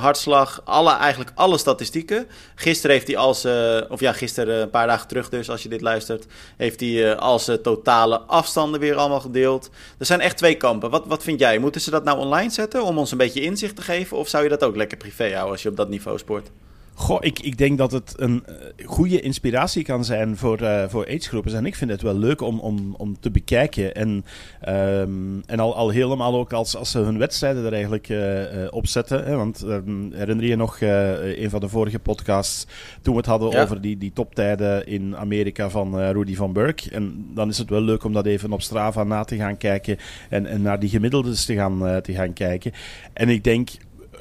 hartslag, 0.00 0.60
alle, 0.64 0.92
eigenlijk 0.92 1.30
alle 1.34 1.58
statistieken. 1.58 2.26
Gisteren 2.54 2.96
heeft 2.96 3.06
hij 3.06 3.16
als, 3.16 3.46
of 3.88 4.00
ja, 4.00 4.12
gisteren 4.12 4.62
een 4.62 4.70
paar 4.70 4.86
dagen 4.86 5.08
terug 5.08 5.28
dus, 5.28 5.50
als 5.50 5.62
je 5.62 5.68
dit 5.68 5.80
luistert, 5.80 6.26
heeft 6.56 6.80
hij 6.80 7.16
als 7.16 7.50
totale 7.62 8.18
afstanden 8.36 8.80
weer 8.80 8.96
allemaal 8.96 9.20
gedeeld. 9.20 9.70
Er 9.98 10.06
zijn 10.06 10.20
echt 10.20 10.36
twee 10.36 10.56
kampen. 10.56 10.90
Wat, 10.90 11.06
wat 11.06 11.22
vind 11.22 11.40
jij? 11.40 11.58
Moeten 11.58 11.80
ze 11.80 11.90
dat 11.90 12.04
nou 12.04 12.18
online 12.18 12.50
zetten 12.50 12.82
om 12.82 12.98
ons 12.98 13.10
een 13.10 13.18
beetje 13.18 13.40
inzicht 13.40 13.76
te 13.76 13.82
geven? 13.82 14.16
Of 14.16 14.28
zou 14.28 14.42
je 14.42 14.48
dat 14.48 14.64
ook 14.64 14.76
lekker 14.76 14.96
privé 14.96 15.30
houden 15.30 15.50
als 15.52 15.62
je 15.62 15.68
op 15.68 15.76
dat 15.76 15.88
niveau 15.88 16.18
sport? 16.18 16.50
Goh, 16.98 17.18
ik, 17.20 17.38
ik 17.38 17.58
denk 17.58 17.78
dat 17.78 17.92
het 17.92 18.14
een 18.16 18.44
uh, 18.48 18.86
goede 18.86 19.20
inspiratie 19.20 19.84
kan 19.84 20.04
zijn 20.04 20.36
voor, 20.36 20.62
uh, 20.62 20.84
voor 20.88 21.06
agegroepers. 21.06 21.54
En 21.54 21.66
ik 21.66 21.74
vind 21.74 21.90
het 21.90 22.02
wel 22.02 22.18
leuk 22.18 22.40
om, 22.40 22.60
om, 22.60 22.94
om 22.98 23.20
te 23.20 23.30
bekijken. 23.30 23.94
En, 23.94 24.24
um, 24.68 25.42
en 25.46 25.60
al, 25.60 25.76
al 25.76 25.90
helemaal 25.90 26.34
ook 26.34 26.52
als, 26.52 26.76
als 26.76 26.90
ze 26.90 26.98
hun 26.98 27.18
wedstrijden 27.18 27.64
er 27.64 27.72
eigenlijk 27.72 28.08
uh, 28.08 28.66
op 28.70 28.86
zetten. 28.86 29.24
Hè? 29.24 29.36
Want 29.36 29.62
um, 29.62 30.12
herinner 30.12 30.46
je 30.46 30.56
nog 30.56 30.80
een 30.80 31.50
van 31.50 31.60
de 31.60 31.68
vorige 31.68 31.98
podcasts 31.98 32.66
toen 33.02 33.12
we 33.12 33.20
het 33.20 33.28
hadden 33.28 33.50
ja. 33.50 33.62
over 33.62 33.80
die, 33.80 33.98
die 33.98 34.12
toptijden 34.12 34.86
in 34.86 35.16
Amerika 35.16 35.70
van 35.70 36.00
Rudy 36.00 36.34
van 36.34 36.52
Burk. 36.52 36.80
En 36.80 37.26
dan 37.34 37.48
is 37.48 37.58
het 37.58 37.70
wel 37.70 37.80
leuk 37.80 38.04
om 38.04 38.12
dat 38.12 38.26
even 38.26 38.52
op 38.52 38.62
Strava 38.62 39.04
na 39.04 39.24
te 39.24 39.36
gaan 39.36 39.56
kijken. 39.56 39.96
En, 40.28 40.46
en 40.46 40.62
naar 40.62 40.78
die 40.78 40.88
gemiddeldes 40.88 41.44
te 41.44 41.54
gaan, 41.54 42.00
te 42.02 42.12
gaan 42.12 42.32
kijken. 42.32 42.72
En 43.12 43.28
ik 43.28 43.44
denk 43.44 43.70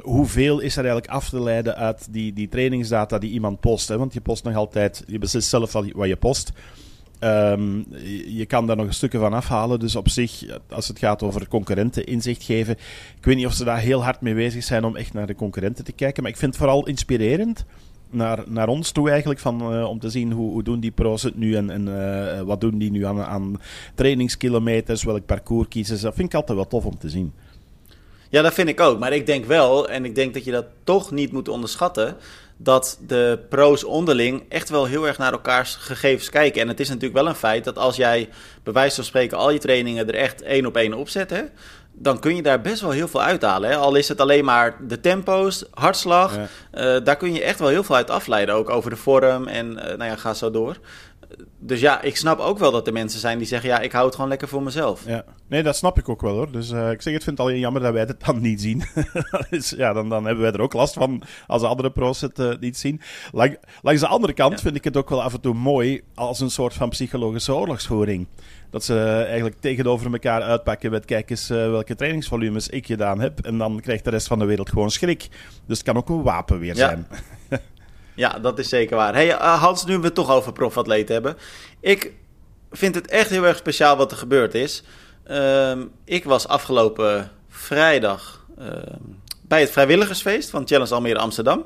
hoeveel 0.01 0.59
is 0.59 0.77
er 0.77 0.83
eigenlijk 0.83 1.13
af 1.13 1.29
te 1.29 1.41
leiden 1.41 1.75
uit 1.75 2.07
die, 2.11 2.33
die 2.33 2.49
trainingsdata 2.49 3.17
die 3.17 3.31
iemand 3.31 3.59
post? 3.59 3.87
Hè? 3.87 3.97
Want 3.97 4.13
je 4.13 4.21
post 4.21 4.43
nog 4.43 4.55
altijd, 4.55 5.03
je 5.07 5.19
beslist 5.19 5.49
zelf 5.49 5.71
wat 5.71 6.07
je 6.07 6.15
post. 6.15 6.51
Um, 7.19 7.85
je 8.27 8.45
kan 8.47 8.67
daar 8.67 8.75
nog 8.75 8.93
stukje 8.93 9.19
van 9.19 9.33
afhalen. 9.33 9.79
Dus 9.79 9.95
op 9.95 10.09
zich, 10.09 10.45
als 10.69 10.87
het 10.87 10.99
gaat 10.99 11.23
over 11.23 11.47
concurrenten 11.47 12.05
inzicht 12.05 12.43
geven. 12.43 12.77
Ik 13.17 13.25
weet 13.25 13.35
niet 13.35 13.45
of 13.45 13.53
ze 13.53 13.63
daar 13.63 13.79
heel 13.79 14.03
hard 14.03 14.21
mee 14.21 14.33
bezig 14.33 14.63
zijn 14.63 14.83
om 14.83 14.95
echt 14.95 15.13
naar 15.13 15.27
de 15.27 15.35
concurrenten 15.35 15.85
te 15.85 15.91
kijken. 15.91 16.23
Maar 16.23 16.31
ik 16.31 16.37
vind 16.37 16.51
het 16.51 16.61
vooral 16.61 16.87
inspirerend 16.87 17.65
naar, 18.09 18.43
naar 18.47 18.67
ons 18.67 18.91
toe 18.91 19.09
eigenlijk, 19.09 19.39
van, 19.39 19.85
om 19.85 19.99
te 19.99 20.09
zien 20.09 20.31
hoe, 20.31 20.51
hoe 20.51 20.63
doen 20.63 20.79
die 20.79 20.91
pro's 20.91 21.23
het 21.23 21.37
nu 21.37 21.55
en, 21.55 21.69
en 21.69 22.45
wat 22.45 22.61
doen 22.61 22.77
die 22.77 22.91
nu 22.91 23.05
aan, 23.05 23.21
aan 23.21 23.61
trainingskilometers, 23.95 25.03
welk 25.03 25.25
parcours 25.25 25.67
kiezen 25.67 25.97
ze. 25.97 26.03
Dat 26.03 26.15
vind 26.15 26.27
ik 26.27 26.35
altijd 26.35 26.57
wel 26.57 26.67
tof 26.67 26.85
om 26.85 26.97
te 26.97 27.09
zien. 27.09 27.33
Ja, 28.35 28.41
dat 28.41 28.53
vind 28.53 28.69
ik 28.69 28.79
ook. 28.79 28.99
Maar 28.99 29.13
ik 29.13 29.25
denk 29.25 29.45
wel, 29.45 29.89
en 29.89 30.05
ik 30.05 30.15
denk 30.15 30.33
dat 30.33 30.43
je 30.43 30.51
dat 30.51 30.65
toch 30.83 31.11
niet 31.11 31.31
moet 31.31 31.47
onderschatten, 31.47 32.17
dat 32.57 32.99
de 33.07 33.39
pro's 33.49 33.83
onderling 33.83 34.43
echt 34.49 34.69
wel 34.69 34.85
heel 34.85 35.07
erg 35.07 35.17
naar 35.17 35.31
elkaars 35.31 35.75
gegevens 35.75 36.29
kijken. 36.29 36.61
En 36.61 36.67
het 36.67 36.79
is 36.79 36.87
natuurlijk 36.87 37.13
wel 37.13 37.27
een 37.27 37.35
feit 37.35 37.63
dat 37.63 37.77
als 37.77 37.95
jij 37.95 38.29
bij 38.63 38.73
wijze 38.73 38.95
van 38.95 39.03
spreken 39.03 39.37
al 39.37 39.49
je 39.49 39.59
trainingen 39.59 40.07
er 40.07 40.15
echt 40.15 40.41
één 40.41 40.65
op 40.65 40.75
één 40.75 40.93
op 40.93 41.09
zet, 41.09 41.29
hè, 41.29 41.41
dan 41.91 42.19
kun 42.19 42.35
je 42.35 42.41
daar 42.41 42.61
best 42.61 42.81
wel 42.81 42.91
heel 42.91 43.07
veel 43.07 43.21
uithalen. 43.21 43.69
Hè? 43.69 43.75
Al 43.75 43.95
is 43.95 44.07
het 44.07 44.21
alleen 44.21 44.45
maar 44.45 44.77
de 44.87 44.99
tempo's, 44.99 45.65
hartslag, 45.71 46.37
eh, 46.71 46.95
daar 47.03 47.17
kun 47.17 47.33
je 47.33 47.41
echt 47.41 47.59
wel 47.59 47.69
heel 47.69 47.83
veel 47.83 47.95
uit 47.95 48.09
afleiden. 48.09 48.55
Ook 48.55 48.69
over 48.69 48.89
de 48.89 48.95
vorm 48.95 49.47
en 49.47 49.71
uh, 49.71 49.83
nou 49.83 50.03
ja, 50.03 50.15
ga 50.15 50.33
zo 50.33 50.51
door 50.51 50.77
dus 51.65 51.79
ja, 51.79 52.01
ik 52.01 52.17
snap 52.17 52.39
ook 52.39 52.57
wel 52.57 52.71
dat 52.71 52.87
er 52.87 52.93
mensen 52.93 53.19
zijn 53.19 53.37
die 53.37 53.47
zeggen: 53.47 53.69
ja, 53.69 53.79
ik 53.79 53.91
hou 53.91 54.05
het 54.05 54.15
gewoon 54.15 54.29
lekker 54.29 54.47
voor 54.47 54.63
mezelf. 54.63 55.03
Ja, 55.05 55.23
nee, 55.47 55.63
dat 55.63 55.75
snap 55.75 55.97
ik 55.97 56.09
ook 56.09 56.21
wel 56.21 56.33
hoor. 56.33 56.51
Dus 56.51 56.71
uh, 56.71 56.91
ik 56.91 57.01
zeg, 57.01 57.13
het 57.13 57.23
vind 57.23 57.37
het 57.37 57.47
alleen 57.47 57.59
jammer 57.59 57.81
dat 57.81 57.93
wij 57.93 58.01
het 58.01 58.23
dan 58.25 58.41
niet 58.41 58.61
zien. 58.61 58.83
dus 59.49 59.69
ja, 59.69 59.93
dan, 59.93 60.09
dan 60.09 60.25
hebben 60.25 60.43
wij 60.43 60.53
er 60.53 60.61
ook 60.61 60.73
last 60.73 60.93
van 60.93 61.21
als 61.47 61.61
andere 61.61 61.91
pro's 61.91 62.21
het 62.21 62.39
uh, 62.39 62.53
niet 62.59 62.77
zien. 62.77 63.01
Lang, 63.31 63.57
langs 63.81 64.01
de 64.01 64.07
andere 64.07 64.33
kant 64.33 64.61
vind 64.61 64.75
ik 64.75 64.83
het 64.83 64.97
ook 64.97 65.09
wel 65.09 65.23
af 65.23 65.33
en 65.33 65.41
toe 65.41 65.53
mooi 65.53 66.01
als 66.15 66.39
een 66.39 66.51
soort 66.51 66.73
van 66.73 66.89
psychologische 66.89 67.55
oorlogsvoering. 67.55 68.27
Dat 68.69 68.83
ze 68.83 69.23
eigenlijk 69.27 69.59
tegenover 69.59 70.11
elkaar 70.11 70.41
uitpakken 70.41 70.91
met: 70.91 71.05
kijk 71.05 71.29
eens 71.29 71.49
uh, 71.49 71.57
welke 71.57 71.95
trainingsvolumes 71.95 72.67
ik 72.67 72.85
gedaan 72.85 73.19
heb. 73.19 73.39
En 73.39 73.57
dan 73.57 73.79
krijgt 73.79 74.03
de 74.03 74.09
rest 74.09 74.27
van 74.27 74.39
de 74.39 74.45
wereld 74.45 74.69
gewoon 74.69 74.91
schrik. 74.91 75.27
Dus 75.67 75.77
het 75.77 75.83
kan 75.83 75.97
ook 75.97 76.09
een 76.09 76.23
wapen 76.23 76.59
weer 76.59 76.75
zijn. 76.75 77.07
Ja, 78.15 78.39
dat 78.39 78.59
is 78.59 78.69
zeker 78.69 78.95
waar. 78.95 79.13
Hey, 79.13 79.27
uh, 79.27 79.61
Hans, 79.61 79.85
nu 79.85 79.97
we 79.97 80.05
het 80.05 80.15
toch 80.15 80.31
over 80.31 80.51
profatleten 80.51 81.13
hebben. 81.13 81.37
Ik 81.79 82.13
vind 82.71 82.95
het 82.95 83.07
echt 83.07 83.29
heel 83.29 83.45
erg 83.45 83.57
speciaal 83.57 83.97
wat 83.97 84.11
er 84.11 84.17
gebeurd 84.17 84.53
is. 84.53 84.83
Uh, 85.31 85.71
ik 86.03 86.23
was 86.23 86.47
afgelopen 86.47 87.31
vrijdag 87.49 88.45
uh, 88.59 88.67
bij 89.41 89.59
het 89.59 89.71
vrijwilligersfeest 89.71 90.49
van 90.49 90.67
Challenge 90.67 90.93
Almere 90.93 91.19
Amsterdam. 91.19 91.63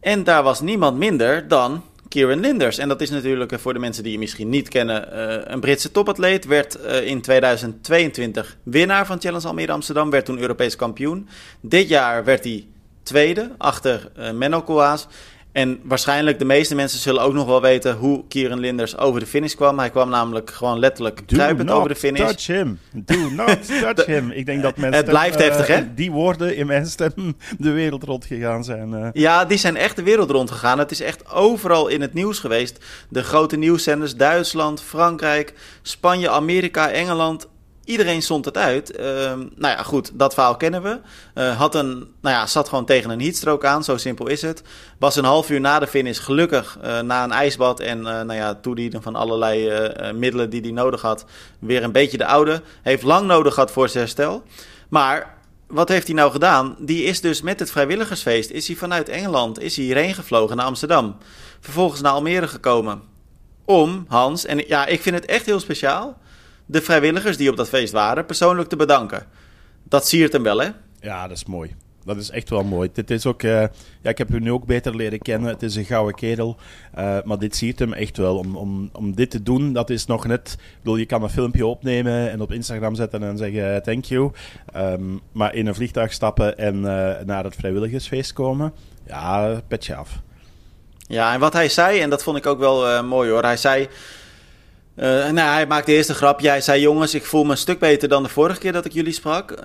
En 0.00 0.24
daar 0.24 0.42
was 0.42 0.60
niemand 0.60 0.98
minder 0.98 1.48
dan 1.48 1.84
Kieran 2.08 2.40
Linders. 2.40 2.78
En 2.78 2.88
dat 2.88 3.00
is 3.00 3.10
natuurlijk 3.10 3.52
eh, 3.52 3.58
voor 3.58 3.72
de 3.72 3.78
mensen 3.78 4.02
die 4.02 4.12
je 4.12 4.18
misschien 4.18 4.48
niet 4.48 4.68
kennen 4.68 5.08
uh, 5.12 5.52
een 5.52 5.60
Britse 5.60 5.90
topatleet. 5.90 6.44
Werd 6.44 6.74
in 6.84 7.20
2022 7.20 8.56
winnaar 8.62 9.06
van 9.06 9.20
Challenge 9.20 9.46
Almere 9.46 9.72
Amsterdam. 9.72 10.10
Werd 10.10 10.24
toen 10.24 10.38
Europees 10.38 10.76
kampioen. 10.76 11.28
Dit 11.60 11.88
jaar 11.88 12.24
werd 12.24 12.44
hij 12.44 12.66
tweede 13.02 13.50
achter 13.58 14.10
uh, 14.18 14.30
Menno 14.30 14.62
Koolhaas. 14.62 15.06
En 15.52 15.80
waarschijnlijk 15.82 16.38
de 16.38 16.44
meeste 16.44 16.74
mensen 16.74 16.98
zullen 16.98 17.22
ook 17.22 17.32
nog 17.32 17.46
wel 17.46 17.60
weten 17.60 17.96
hoe 17.96 18.24
Kieran 18.28 18.58
Linders 18.58 18.96
over 18.96 19.20
de 19.20 19.26
finish 19.26 19.54
kwam. 19.54 19.78
Hij 19.78 19.90
kwam 19.90 20.08
namelijk 20.08 20.50
gewoon 20.50 20.78
letterlijk 20.78 21.22
kruipend 21.26 21.70
over 21.70 21.88
de 21.88 21.94
finish. 21.94 22.20
touch 22.20 22.46
him. 22.46 22.78
Do 22.92 23.30
not 23.30 23.66
touch 23.80 24.06
him. 24.06 24.30
Ik 24.30 24.46
denk 24.46 24.62
dat 24.62 24.76
mensen... 24.76 25.00
Het 25.00 25.08
blijft 25.08 25.40
uh, 25.40 25.46
heftig, 25.46 25.66
hè? 25.66 25.94
Die 25.94 26.10
woorden 26.10 26.56
in 26.56 26.66
mijn 26.66 26.86
stem 26.86 27.12
de 27.58 27.70
wereld 27.70 28.02
rond 28.02 28.24
gegaan 28.24 28.64
zijn. 28.64 28.92
Uh. 28.92 29.08
Ja, 29.12 29.44
die 29.44 29.58
zijn 29.58 29.76
echt 29.76 29.96
de 29.96 30.02
wereld 30.02 30.30
rond 30.30 30.50
gegaan. 30.50 30.78
Het 30.78 30.90
is 30.90 31.00
echt 31.00 31.32
overal 31.32 31.88
in 31.88 32.00
het 32.00 32.14
nieuws 32.14 32.38
geweest. 32.38 32.84
De 33.08 33.22
grote 33.22 33.56
nieuwszenders, 33.56 34.16
Duitsland, 34.16 34.82
Frankrijk, 34.82 35.54
Spanje, 35.82 36.30
Amerika, 36.30 36.90
Engeland 36.90 37.48
Iedereen 37.84 38.22
zond 38.22 38.44
het 38.44 38.56
uit. 38.56 38.98
Uh, 38.98 39.04
nou 39.34 39.46
ja, 39.76 39.82
goed, 39.82 40.10
dat 40.14 40.34
verhaal 40.34 40.56
kennen 40.56 40.82
we. 40.82 41.00
Uh, 41.34 41.58
had 41.58 41.74
een, 41.74 41.88
nou 42.20 42.36
ja, 42.36 42.46
zat 42.46 42.68
gewoon 42.68 42.84
tegen 42.84 43.10
een 43.10 43.20
heatstroke 43.20 43.66
aan, 43.66 43.84
zo 43.84 43.96
simpel 43.96 44.28
is 44.28 44.42
het. 44.42 44.62
Was 44.98 45.16
een 45.16 45.24
half 45.24 45.50
uur 45.50 45.60
na 45.60 45.78
de 45.78 45.86
finish 45.86 46.20
gelukkig 46.20 46.78
uh, 46.84 47.00
na 47.00 47.24
een 47.24 47.32
ijsbad 47.32 47.80
en 47.80 48.00
nou 48.00 48.34
ja, 48.34 48.54
toedienen 48.54 49.02
van 49.02 49.14
allerlei 49.14 49.72
middelen 50.14 50.50
die 50.50 50.60
hij 50.60 50.70
nodig 50.70 51.00
had, 51.00 51.24
weer 51.58 51.82
een 51.82 51.92
beetje 51.92 52.18
de 52.18 52.26
oude. 52.26 52.62
Heeft 52.82 53.02
lang 53.02 53.26
nodig 53.26 53.54
gehad 53.54 53.70
voor 53.70 53.88
zijn 53.88 54.04
herstel. 54.04 54.42
Maar 54.88 55.34
wat 55.66 55.88
heeft 55.88 56.06
hij 56.06 56.16
nou 56.16 56.30
gedaan? 56.30 56.76
Die 56.78 57.04
is 57.04 57.20
dus 57.20 57.42
met 57.42 57.60
het 57.60 57.70
vrijwilligersfeest, 57.70 58.50
is 58.50 58.66
hij 58.66 58.76
vanuit 58.76 59.08
Engeland, 59.08 59.60
is 59.60 59.76
hij 59.76 59.84
hierheen 59.84 60.14
gevlogen 60.14 60.56
naar 60.56 60.66
Amsterdam. 60.66 61.16
Vervolgens 61.60 62.00
naar 62.00 62.12
Almere 62.12 62.48
gekomen. 62.48 63.02
Om, 63.64 64.04
Hans, 64.08 64.44
en 64.44 64.64
ja, 64.66 64.86
ik 64.86 65.00
vind 65.00 65.16
het 65.16 65.24
echt 65.24 65.46
heel 65.46 65.60
speciaal 65.60 66.18
de 66.70 66.80
vrijwilligers 66.80 67.36
die 67.36 67.50
op 67.50 67.56
dat 67.56 67.68
feest 67.68 67.92
waren 67.92 68.26
persoonlijk 68.26 68.68
te 68.68 68.76
bedanken. 68.76 69.26
Dat 69.82 70.06
siert 70.06 70.32
hem 70.32 70.42
wel, 70.42 70.60
hè? 70.60 70.68
Ja, 71.00 71.28
dat 71.28 71.36
is 71.36 71.44
mooi. 71.44 71.74
Dat 72.04 72.16
is 72.16 72.30
echt 72.30 72.50
wel 72.50 72.64
mooi. 72.64 72.90
Dit 72.92 73.10
is 73.10 73.26
ook, 73.26 73.42
uh, 73.42 73.60
ja, 74.00 74.10
ik 74.10 74.18
heb 74.18 74.28
hem 74.28 74.42
nu 74.42 74.52
ook 74.52 74.66
beter 74.66 74.96
leren 74.96 75.18
kennen. 75.18 75.48
Het 75.50 75.62
is 75.62 75.76
een 75.76 75.84
gouden 75.84 76.14
kerel. 76.14 76.56
Uh, 76.98 77.18
maar 77.24 77.38
dit 77.38 77.56
ziet 77.56 77.78
hem 77.78 77.92
echt 77.92 78.16
wel. 78.16 78.36
Om, 78.36 78.56
om, 78.56 78.90
om 78.92 79.14
dit 79.14 79.30
te 79.30 79.42
doen, 79.42 79.72
dat 79.72 79.90
is 79.90 80.06
nog 80.06 80.26
net. 80.26 80.56
Ik 80.58 80.78
bedoel, 80.82 80.96
je 80.96 81.06
kan 81.06 81.22
een 81.22 81.30
filmpje 81.30 81.66
opnemen 81.66 82.30
en 82.30 82.40
op 82.40 82.52
Instagram 82.52 82.94
zetten 82.94 83.22
en 83.22 83.38
zeggen 83.38 83.74
eh, 83.74 83.80
thank 83.80 84.04
you. 84.04 84.32
Um, 84.76 85.20
maar 85.32 85.54
in 85.54 85.66
een 85.66 85.74
vliegtuig 85.74 86.12
stappen 86.12 86.58
en 86.58 86.76
uh, 86.76 87.12
naar 87.24 87.44
het 87.44 87.54
vrijwilligersfeest 87.54 88.32
komen, 88.32 88.72
ja, 89.06 89.60
petje 89.68 89.94
af. 89.94 90.20
Ja, 90.98 91.34
en 91.34 91.40
wat 91.40 91.52
hij 91.52 91.68
zei, 91.68 92.00
en 92.00 92.10
dat 92.10 92.22
vond 92.22 92.36
ik 92.36 92.46
ook 92.46 92.58
wel 92.58 93.04
mooi 93.04 93.30
hoor. 93.30 93.42
Hij 93.42 93.56
zei. 93.56 93.88
Uh, 95.00 95.06
nou, 95.06 95.52
hij 95.52 95.66
maakte 95.66 95.92
eerst 95.92 96.08
een 96.08 96.14
grapje. 96.14 96.48
Hij 96.48 96.60
zei: 96.60 96.80
Jongens, 96.80 97.14
ik 97.14 97.24
voel 97.24 97.44
me 97.44 97.50
een 97.50 97.56
stuk 97.56 97.78
beter 97.78 98.08
dan 98.08 98.22
de 98.22 98.28
vorige 98.28 98.60
keer 98.60 98.72
dat 98.72 98.84
ik 98.84 98.92
jullie 98.92 99.12
sprak. 99.12 99.50
Uh, 99.50 99.58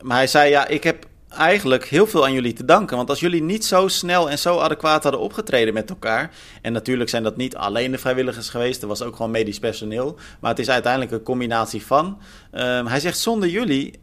maar 0.00 0.16
hij 0.16 0.26
zei: 0.26 0.50
Ja, 0.50 0.66
ik 0.66 0.84
heb 0.84 1.06
eigenlijk 1.28 1.84
heel 1.84 2.06
veel 2.06 2.24
aan 2.24 2.32
jullie 2.32 2.52
te 2.52 2.64
danken. 2.64 2.96
Want 2.96 3.08
als 3.08 3.20
jullie 3.20 3.42
niet 3.42 3.64
zo 3.64 3.88
snel 3.88 4.30
en 4.30 4.38
zo 4.38 4.58
adequaat 4.58 5.02
hadden 5.02 5.20
opgetreden 5.20 5.74
met 5.74 5.90
elkaar. 5.90 6.30
En 6.62 6.72
natuurlijk 6.72 7.10
zijn 7.10 7.22
dat 7.22 7.36
niet 7.36 7.56
alleen 7.56 7.90
de 7.90 7.98
vrijwilligers 7.98 8.48
geweest. 8.48 8.82
Er 8.82 8.88
was 8.88 9.02
ook 9.02 9.16
gewoon 9.16 9.30
medisch 9.30 9.58
personeel. 9.58 10.16
Maar 10.40 10.50
het 10.50 10.60
is 10.60 10.70
uiteindelijk 10.70 11.12
een 11.12 11.22
combinatie 11.22 11.86
van. 11.86 12.18
Uh, 12.54 12.86
hij 12.86 13.00
zegt: 13.00 13.18
Zonder 13.18 13.48
jullie 13.48 13.98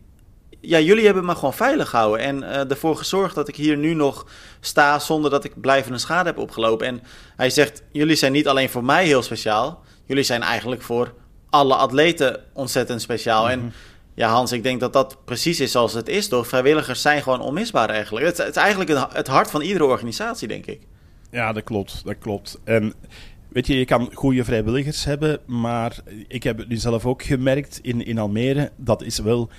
ja, 0.61 0.79
jullie 0.79 1.05
hebben 1.05 1.25
me 1.25 1.35
gewoon 1.35 1.53
veilig 1.53 1.89
gehouden. 1.89 2.25
En 2.25 2.37
uh, 2.37 2.69
ervoor 2.69 2.97
gezorgd 2.97 3.35
dat 3.35 3.47
ik 3.47 3.55
hier 3.55 3.77
nu 3.77 3.93
nog 3.93 4.25
sta 4.59 4.99
zonder 4.99 5.31
dat 5.31 5.43
ik 5.43 5.61
blijvende 5.61 5.97
schade 5.97 6.29
heb 6.29 6.37
opgelopen. 6.37 6.87
En 6.87 7.01
hij 7.35 7.49
zegt: 7.49 7.81
Jullie 7.91 8.15
zijn 8.15 8.31
niet 8.31 8.47
alleen 8.47 8.69
voor 8.69 8.83
mij 8.83 9.05
heel 9.05 9.21
speciaal 9.21 9.83
jullie 10.05 10.23
zijn 10.23 10.41
eigenlijk 10.41 10.81
voor 10.81 11.13
alle 11.49 11.75
atleten 11.75 12.39
ontzettend 12.53 13.01
speciaal. 13.01 13.49
En 13.49 13.59
mhm. 13.59 13.69
ja, 14.13 14.29
Hans, 14.29 14.51
ik 14.51 14.63
denk 14.63 14.79
dat 14.79 14.93
dat 14.93 15.17
precies 15.25 15.59
is 15.59 15.71
zoals 15.71 15.93
het 15.93 16.09
is, 16.09 16.27
toch? 16.27 16.47
Vrijwilligers 16.47 17.01
zijn 17.01 17.21
gewoon 17.21 17.41
onmisbaar 17.41 17.89
eigenlijk. 17.89 18.25
Het, 18.25 18.37
het 18.37 18.55
is 18.55 18.61
eigenlijk 18.61 19.13
het 19.13 19.27
hart 19.27 19.51
van 19.51 19.61
iedere 19.61 19.85
organisatie, 19.85 20.47
denk 20.47 20.65
ik. 20.65 20.81
Ja, 21.31 21.53
dat 21.53 21.63
klopt. 21.63 22.01
Dat 22.05 22.17
klopt. 22.17 22.59
En 22.63 22.93
Weet 23.53 23.67
je, 23.67 23.77
je 23.77 23.85
kan 23.85 24.09
goede 24.13 24.43
vrijwilligers 24.43 25.05
hebben, 25.05 25.39
maar 25.45 25.97
ik 26.27 26.43
heb 26.43 26.57
het 26.57 26.67
nu 26.67 26.75
zelf 26.75 27.05
ook 27.05 27.23
gemerkt 27.23 27.79
in, 27.81 28.05
in 28.05 28.17
Almere. 28.17 28.71
Dat 28.75 29.01
is 29.03 29.19
wel, 29.19 29.49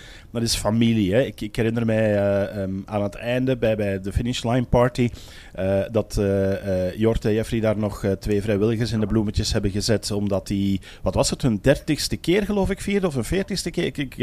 dat 0.40 0.50
is 0.50 0.56
familie. 0.56 1.14
Hè. 1.14 1.22
Ik, 1.22 1.40
ik 1.40 1.56
herinner 1.56 1.86
mij 1.86 2.14
uh, 2.14 2.62
um, 2.62 2.82
aan 2.86 3.02
het 3.02 3.14
einde 3.14 3.56
bij, 3.56 3.76
bij 3.76 4.00
de 4.00 4.12
finishline 4.12 4.64
party 4.64 5.10
uh, 5.58 5.80
dat 5.90 6.16
uh, 6.20 6.96
Jort 6.96 7.24
en 7.24 7.32
Jeffrey 7.32 7.60
daar 7.60 7.78
nog 7.78 8.06
twee 8.18 8.42
vrijwilligers 8.42 8.92
in 8.92 9.00
de 9.00 9.06
bloemetjes 9.06 9.52
hebben 9.52 9.70
gezet, 9.70 10.10
omdat 10.10 10.46
die, 10.46 10.80
wat 11.02 11.14
was 11.14 11.30
het, 11.30 11.42
hun 11.42 11.58
dertigste 11.62 12.16
keer 12.16 12.42
geloof 12.42 12.70
ik 12.70 12.80
vierde 12.80 13.06
of 13.06 13.14
een 13.14 13.24
veertigste 13.24 13.70
keer. 13.70 13.84
Ik, 13.84 13.96
ik, 13.96 14.16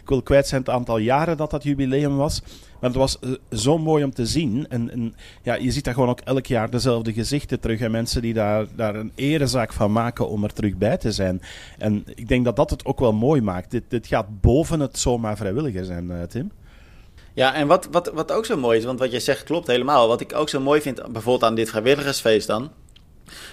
ik 0.00 0.08
wil 0.08 0.22
kwijt 0.22 0.46
zijn 0.46 0.60
het 0.60 0.70
aantal 0.70 0.98
jaren 0.98 1.36
dat 1.36 1.50
dat 1.50 1.62
jubileum 1.62 2.16
was. 2.16 2.42
Maar 2.80 2.90
het 2.90 2.98
was 2.98 3.18
zo 3.50 3.78
mooi 3.78 4.04
om 4.04 4.12
te 4.12 4.26
zien. 4.26 4.66
En, 4.68 4.90
en, 4.90 5.14
ja, 5.42 5.54
je 5.54 5.70
ziet 5.70 5.84
daar 5.84 5.94
gewoon 5.94 6.08
ook 6.08 6.20
elk 6.20 6.46
jaar 6.46 6.70
dezelfde 6.70 7.12
gezichten 7.12 7.60
terug. 7.60 7.80
En 7.80 7.90
mensen 7.90 8.22
die 8.22 8.34
daar, 8.34 8.66
daar 8.76 8.94
een 8.94 9.12
erezaak 9.14 9.72
van 9.72 9.92
maken 9.92 10.28
om 10.28 10.44
er 10.44 10.52
terug 10.52 10.76
bij 10.76 10.96
te 10.96 11.12
zijn. 11.12 11.40
En 11.78 12.04
ik 12.14 12.28
denk 12.28 12.44
dat 12.44 12.56
dat 12.56 12.70
het 12.70 12.84
ook 12.84 13.00
wel 13.00 13.12
mooi 13.12 13.40
maakt. 13.40 13.70
Dit, 13.70 13.82
dit 13.88 14.06
gaat 14.06 14.40
boven 14.40 14.80
het 14.80 14.98
zomaar 14.98 15.35
vrijwilliger 15.36 15.84
zijn, 15.84 16.10
uh, 16.10 16.22
Tim. 16.22 16.50
Ja, 17.34 17.54
en 17.54 17.66
wat, 17.66 17.88
wat, 17.90 18.10
wat 18.14 18.32
ook 18.32 18.46
zo 18.46 18.56
mooi 18.56 18.78
is, 18.78 18.84
want 18.84 18.98
wat 18.98 19.12
je 19.12 19.20
zegt 19.20 19.44
klopt 19.44 19.66
helemaal. 19.66 20.08
Wat 20.08 20.20
ik 20.20 20.34
ook 20.34 20.48
zo 20.48 20.60
mooi 20.60 20.80
vind, 20.80 21.12
bijvoorbeeld 21.12 21.44
aan 21.44 21.54
dit 21.54 21.68
vrijwilligersfeest 21.68 22.46
dan. 22.46 22.70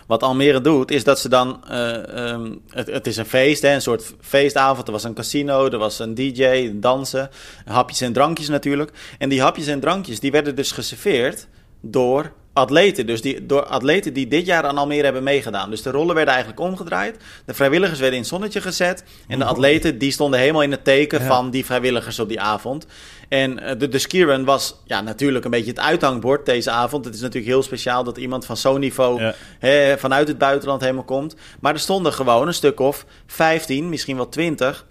Wat 0.07 0.23
Almere 0.23 0.61
doet, 0.61 0.91
is 0.91 1.03
dat 1.03 1.19
ze 1.19 1.29
dan. 1.29 1.63
Uh, 1.71 2.29
um, 2.31 2.61
het, 2.69 2.87
het, 2.87 3.07
is 3.07 3.17
een 3.17 3.25
feest, 3.25 3.61
hè, 3.61 3.73
een 3.73 3.81
soort 3.81 4.13
feestavond. 4.19 4.87
Er 4.87 4.93
was 4.93 5.03
een 5.03 5.13
casino, 5.13 5.69
er 5.69 5.77
was 5.77 5.99
een 5.99 6.15
DJ, 6.15 6.71
dansen, 6.73 7.29
hapjes 7.65 8.01
en 8.01 8.13
drankjes 8.13 8.47
natuurlijk. 8.47 8.91
En 9.17 9.29
die 9.29 9.41
hapjes 9.41 9.67
en 9.67 9.79
drankjes 9.79 10.19
die 10.19 10.31
werden 10.31 10.55
dus 10.55 10.71
geserveerd 10.71 11.47
door 11.81 12.31
atleten. 12.53 13.05
Dus 13.05 13.21
die, 13.21 13.45
door 13.45 13.65
atleten 13.65 14.13
die 14.13 14.27
dit 14.27 14.45
jaar 14.45 14.63
aan 14.63 14.77
Almere 14.77 15.03
hebben 15.03 15.23
meegedaan. 15.23 15.69
Dus 15.69 15.81
de 15.81 15.91
rollen 15.91 16.15
werden 16.15 16.33
eigenlijk 16.33 16.63
omgedraaid. 16.63 17.17
De 17.45 17.53
vrijwilligers 17.53 17.99
werden 17.99 18.15
in 18.15 18.21
het 18.21 18.31
zonnetje 18.31 18.61
gezet. 18.61 19.03
En 19.27 19.39
de 19.39 19.45
atleten 19.45 19.97
die 19.97 20.11
stonden 20.11 20.39
helemaal 20.39 20.61
in 20.61 20.71
het 20.71 20.83
teken 20.83 21.21
van 21.21 21.49
die 21.49 21.65
vrijwilligers 21.65 22.19
op 22.19 22.27
die 22.27 22.41
avond. 22.41 22.85
En 23.29 23.63
uh, 23.63 23.71
de, 23.77 23.87
de 23.87 23.99
skirun 23.99 24.45
was 24.45 24.75
ja, 24.85 25.01
natuurlijk 25.01 25.45
een 25.45 25.51
beetje 25.51 25.69
het 25.69 25.79
uithangbord 25.79 26.45
deze 26.45 26.71
avond. 26.71 27.05
Het 27.05 27.15
is 27.15 27.21
natuurlijk 27.21 27.51
heel 27.51 27.63
speciaal 27.63 28.03
dat 28.03 28.17
iemand 28.17 28.45
van 28.45 28.57
zo'n 28.57 28.79
niveau 28.79 29.31
hè, 29.59 29.97
vanuit 29.97 30.27
het 30.27 30.37
buitenland 30.37 30.81
helemaal 30.81 31.03
komt. 31.03 31.35
Maar 31.59 31.73
er 31.73 31.79
stonden 31.79 32.13
gewoon 32.13 32.47
een 32.47 32.53
stuk 32.53 32.79
of 32.79 33.05
15, 33.25 33.89
misschien 33.89 34.15
wel 34.15 34.29
20 34.29 34.85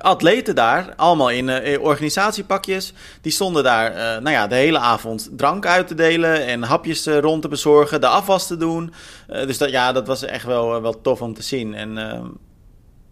atleten 0.00 0.54
daar, 0.54 0.92
allemaal 0.96 1.30
in, 1.30 1.78
organisatiepakjes. 1.80 2.92
Die 3.20 3.32
stonden 3.32 3.62
daar 3.64 3.92
nou 4.22 4.30
ja, 4.30 4.46
de 4.46 4.54
hele 4.54 4.78
avond 4.78 5.28
drank 5.36 5.66
uit 5.66 5.86
te 5.86 5.94
delen 5.94 6.46
en 6.46 6.62
hapjes 6.62 7.06
rond 7.06 7.42
te 7.42 7.48
bezorgen, 7.48 8.00
de 8.00 8.06
afwas 8.06 8.46
te 8.46 8.56
doen. 8.56 8.92
dus 9.26 9.58
dat, 9.58 9.70
ja, 9.70 9.92
dat 9.92 10.06
was 10.06 10.22
echt 10.22 10.44
wel, 10.44 10.82
wel 10.82 11.00
tof 11.00 11.22
om 11.22 11.34
te 11.34 11.42
zien. 11.42 11.74
En 11.74 11.98
ehm, 11.98 12.26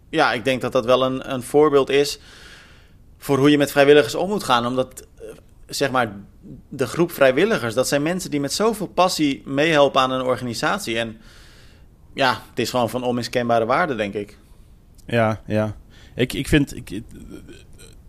ja, 0.09 0.33
ik 0.33 0.43
denk 0.43 0.61
dat 0.61 0.71
dat 0.71 0.85
wel 0.85 1.05
een, 1.05 1.33
een 1.33 1.43
voorbeeld 1.43 1.89
is 1.89 2.19
voor 3.17 3.37
hoe 3.37 3.51
je 3.51 3.57
met 3.57 3.71
vrijwilligers 3.71 4.15
om 4.15 4.29
moet 4.29 4.43
gaan. 4.43 4.65
Omdat, 4.65 5.07
zeg 5.67 5.91
maar, 5.91 6.15
de 6.69 6.87
groep 6.87 7.11
vrijwilligers, 7.11 7.73
dat 7.73 7.87
zijn 7.87 8.01
mensen 8.01 8.31
die 8.31 8.39
met 8.39 8.53
zoveel 8.53 8.87
passie 8.87 9.41
meehelpen 9.45 10.01
aan 10.01 10.11
een 10.11 10.25
organisatie. 10.25 10.97
En 10.97 11.21
ja, 12.13 12.41
het 12.49 12.59
is 12.59 12.69
gewoon 12.69 12.89
van 12.89 13.03
onmiskenbare 13.03 13.65
waarde, 13.65 13.95
denk 13.95 14.13
ik. 14.13 14.37
Ja, 15.05 15.41
ja. 15.45 15.75
Ik, 16.15 16.33
ik 16.33 16.47
vind, 16.47 16.75
ik, 16.75 17.01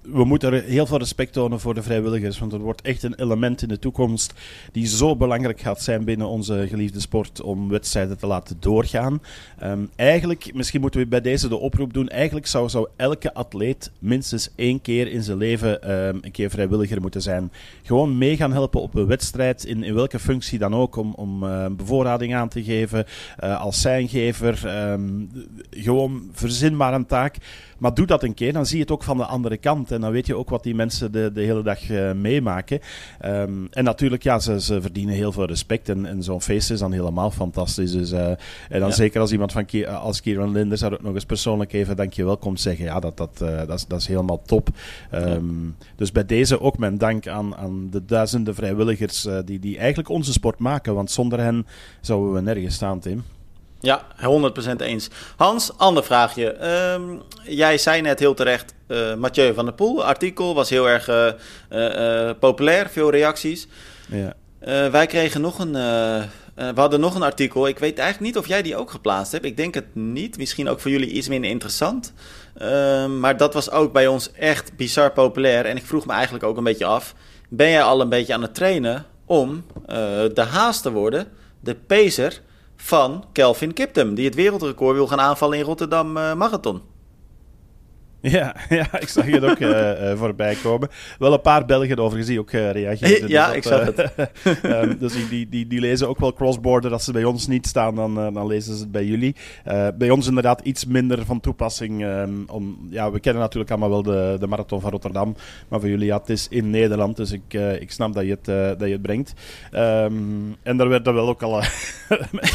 we 0.03 0.25
moeten 0.25 0.53
er 0.53 0.63
heel 0.63 0.87
veel 0.87 0.99
respect 0.99 1.33
tonen 1.33 1.61
voor 1.61 1.75
de 1.75 1.83
vrijwilligers. 1.83 2.39
Want 2.39 2.53
het 2.53 2.61
wordt 2.61 2.83
echt 2.83 3.03
een 3.03 3.15
element 3.15 3.63
in 3.63 3.69
de 3.69 3.79
toekomst 3.79 4.33
die 4.73 4.87
zo 4.87 5.17
belangrijk 5.17 5.61
gaat 5.61 5.83
zijn 5.83 6.05
binnen 6.05 6.27
onze 6.27 6.67
geliefde 6.69 7.01
sport 7.01 7.41
om 7.41 7.69
wedstrijden 7.69 8.19
te 8.19 8.27
laten 8.27 8.57
doorgaan. 8.61 9.23
Um, 9.63 9.91
eigenlijk, 9.97 10.55
misschien 10.55 10.81
moeten 10.81 11.01
we 11.01 11.07
bij 11.07 11.21
deze 11.21 11.49
de 11.49 11.57
oproep 11.57 11.93
doen. 11.93 12.09
Eigenlijk 12.09 12.47
zou, 12.47 12.69
zou 12.69 12.89
elke 12.97 13.35
atleet 13.35 13.91
minstens 13.99 14.51
één 14.57 14.81
keer 14.81 15.09
in 15.09 15.23
zijn 15.23 15.39
leven 15.39 15.93
um, 15.93 16.19
een 16.21 16.31
keer 16.31 16.51
vrijwilliger 16.51 17.01
moeten 17.01 17.23
zijn. 17.23 17.53
Gewoon 17.83 18.19
mee 18.19 18.37
gaan 18.37 18.53
helpen 18.53 18.81
op 18.81 18.95
een 18.95 19.07
wedstrijd, 19.07 19.65
in, 19.65 19.83
in 19.83 19.95
welke 19.95 20.19
functie 20.19 20.59
dan 20.59 20.75
ook, 20.75 20.97
om, 20.97 21.15
om 21.15 21.45
uh, 21.45 21.67
bevoorrading 21.67 22.35
aan 22.35 22.49
te 22.49 22.63
geven, 22.63 23.07
uh, 23.45 23.61
als 23.61 23.81
zijngever. 23.81 24.71
Gewoon 25.71 26.29
verzin 26.33 26.77
maar 26.77 26.95
een 26.95 27.07
taak. 27.07 27.37
Maar 27.79 27.95
doe 27.95 28.07
dat 28.07 28.23
een 28.23 28.35
keer, 28.35 28.53
dan 28.53 28.67
zie 28.67 28.77
je 28.77 28.83
het 28.83 28.93
ook 28.93 29.03
van 29.03 29.17
de 29.17 29.25
andere 29.25 29.57
kant. 29.57 29.91
En 29.93 30.01
dan 30.01 30.13
weet 30.13 30.27
je 30.27 30.37
ook 30.37 30.51
wat 30.51 30.63
die 30.63 30.75
mensen 30.75 31.13
de, 31.13 31.31
de 31.33 31.41
hele 31.41 31.63
dag 31.63 31.91
uh, 31.91 32.13
meemaken. 32.13 32.81
Um, 33.25 33.67
en 33.71 33.85
natuurlijk, 33.85 34.23
ja, 34.23 34.39
ze, 34.39 34.61
ze 34.61 34.81
verdienen 34.81 35.15
heel 35.15 35.33
veel 35.33 35.47
respect. 35.47 35.89
En, 35.89 36.07
en 36.07 36.23
zo'n 36.23 36.43
feest 36.43 36.71
is 36.71 36.79
dan 36.79 36.93
helemaal 36.93 37.31
fantastisch. 37.31 37.93
Dus, 37.93 38.13
uh, 38.13 38.29
en 38.29 38.81
dan 38.81 38.89
ja. 38.89 38.91
zeker 38.91 39.21
als 39.21 39.33
iemand 39.33 39.53
van 39.53 39.87
als 39.87 40.21
Kieran 40.21 40.53
Linder 40.53 40.79
zou 40.79 40.93
ook 40.93 41.03
nog 41.03 41.15
eens 41.15 41.25
persoonlijk 41.25 41.73
even 41.73 41.97
dankjewel 41.97 42.37
komt 42.37 42.61
zeggen. 42.61 42.85
Ja, 42.85 43.01
dat, 43.01 43.17
dat, 43.17 43.41
uh, 43.43 43.59
dat, 43.59 43.79
is, 43.79 43.87
dat 43.87 44.01
is 44.01 44.07
helemaal 44.07 44.43
top. 44.43 44.69
Um, 45.15 45.77
ja. 45.79 45.87
Dus 45.97 46.13
bij 46.13 46.27
deze 46.27 46.61
ook 46.61 46.79
mijn 46.79 46.99
dank 46.99 47.27
aan, 47.27 47.57
aan 47.57 47.89
de 47.91 48.05
duizenden 48.05 48.55
vrijwilligers 48.55 49.29
die, 49.45 49.59
die 49.59 49.79
eigenlijk 49.79 50.09
onze 50.09 50.33
sport 50.33 50.59
maken. 50.59 50.95
Want 50.95 51.11
zonder 51.11 51.41
hen 51.41 51.67
zouden 52.01 52.33
we 52.33 52.41
nergens 52.41 52.75
staan, 52.75 53.01
Tim. 53.01 53.23
Ja, 53.83 54.07
100% 54.17 54.77
eens. 54.77 55.09
Hans, 55.37 55.79
ander 55.79 56.05
vraagje. 56.05 56.69
Um, 56.93 57.23
jij 57.43 57.79
zei 57.79 58.01
net 58.01 58.19
heel 58.19 58.35
terecht, 58.35 58.75
uh, 58.89 59.15
Mathieu 59.15 59.55
van 59.55 59.65
der 59.65 59.75
Poel, 59.75 60.05
artikel 60.05 60.55
was 60.55 60.71
heel 60.71 60.89
erg 60.89 61.09
uh, 61.09 61.31
uh, 61.71 62.31
populair, 62.39 62.89
veel 62.91 63.11
reacties. 63.11 63.67
Ja. 64.07 64.35
wij 64.91 65.07
kregen 65.07 65.41
nog 65.41 65.59
een, 65.59 65.73
we 66.55 66.73
hadden 66.75 67.01
nog 67.01 67.15
een 67.15 67.23
artikel. 67.23 67.69
Ik 67.69 67.79
weet 67.79 67.99
eigenlijk 67.99 68.35
niet 68.35 68.43
of 68.43 68.49
jij 68.49 68.63
die 68.63 68.77
ook 68.77 68.91
geplaatst 68.91 69.33
hebt. 69.33 69.45
Ik 69.45 69.57
denk 69.57 69.75
het 69.75 69.95
niet. 69.95 70.39
Misschien 70.39 70.69
ook 70.69 70.81
voor 70.81 70.91
jullie 70.91 71.11
iets 71.11 71.29
minder 71.29 71.51
interessant. 71.51 72.13
Ehm, 72.59 73.21
maar 73.21 73.37
dat 73.37 73.55
was 73.55 73.71
ook 73.71 73.93
bij 73.93 74.07
ons 74.07 74.33
echt 74.33 74.77
bizar 74.77 75.13
populair. 75.13 75.65
En 75.65 75.77
ik 75.77 75.87
vroeg 75.87 76.07
me 76.07 76.13
eigenlijk 76.13 76.45
ook 76.45 76.57
een 76.57 76.65
beetje 76.65 76.85
af: 76.85 77.15
ben 77.49 77.71
jij 77.71 77.83
al 77.83 78.01
een 78.01 78.09
beetje 78.09 78.35
aan 78.35 78.43
het 78.43 78.55
trainen 78.55 79.07
om 79.25 79.65
de 80.35 80.47
haas 80.51 80.81
te 80.81 80.93
worden, 80.93 81.27
de 81.61 81.75
pacer? 81.75 82.41
Van 82.83 83.25
Kelvin 83.33 83.73
Kiptum, 83.73 84.15
die 84.15 84.25
het 84.25 84.35
wereldrecord 84.35 84.97
wil 84.97 85.07
gaan 85.07 85.21
aanvallen 85.21 85.59
in 85.59 85.65
Rotterdam 85.65 86.17
uh, 86.17 86.35
Marathon. 86.35 86.92
Ja, 88.39 88.57
ja, 88.69 89.01
ik 89.01 89.09
zag 89.09 89.27
het 89.27 89.45
ook 89.45 89.59
uh, 89.59 90.13
voorbij 90.15 90.57
komen. 90.63 90.89
Wel 91.19 91.33
een 91.33 91.41
paar 91.41 91.65
Belgen 91.65 91.99
over 91.99 92.19
gezien 92.19 92.39
ook 92.39 92.53
uh, 92.53 92.71
reageren. 92.71 93.29
Ja, 93.29 93.47
dus 93.47 93.57
ik 93.57 93.63
zag 93.63 93.85
het. 93.85 94.11
um, 94.63 94.99
dus 95.01 95.29
die, 95.29 95.49
die, 95.49 95.67
die, 95.67 95.81
lezen 95.81 96.09
ook 96.09 96.19
wel 96.19 96.33
crossborder. 96.33 96.93
Als 96.93 97.05
ze 97.05 97.13
bij 97.13 97.25
ons 97.25 97.47
niet 97.47 97.67
staan, 97.67 97.95
dan, 97.95 98.15
dan 98.15 98.47
lezen 98.47 98.75
ze 98.75 98.81
het 98.81 98.93
bij 98.93 99.05
jullie. 99.05 99.37
bij 99.99 100.11
ons 100.11 100.27
inderdaad 100.27 100.61
iets 100.61 100.85
minder 100.87 101.25
van 101.25 101.41
toepassing. 101.41 102.05
Um, 102.05 102.45
om, 102.47 102.87
ja, 102.91 103.11
we 103.11 103.21
kennen 103.21 103.43
natuurlijk 103.43 103.71
allemaal 103.71 103.91
wel 103.91 104.03
de, 104.03 104.37
de 104.41 104.47
marathon 104.47 104.81
van 104.81 104.91
Rotterdam. 104.91 105.37
Maar 105.69 105.81
voor 105.81 105.89
jullie, 105.89 106.07
ja, 106.07 106.19
het 106.19 106.31
is 106.31 106.47
in 106.49 106.71
Nederland. 106.71 107.17
Dus 107.17 107.33
ik, 107.33 107.55
ik 107.81 107.91
snap 107.91 108.15
dat 108.15 108.25
je 108.25 108.31
het, 108.31 108.79
dat 108.79 108.89
je 108.89 108.93
het 108.93 109.03
brengt. 109.03 109.33
Um, 109.75 110.57
en 110.63 110.77
daar 110.77 110.89
werden 110.89 111.15
wel 111.15 111.29
ook 111.29 111.43
al 111.43 111.63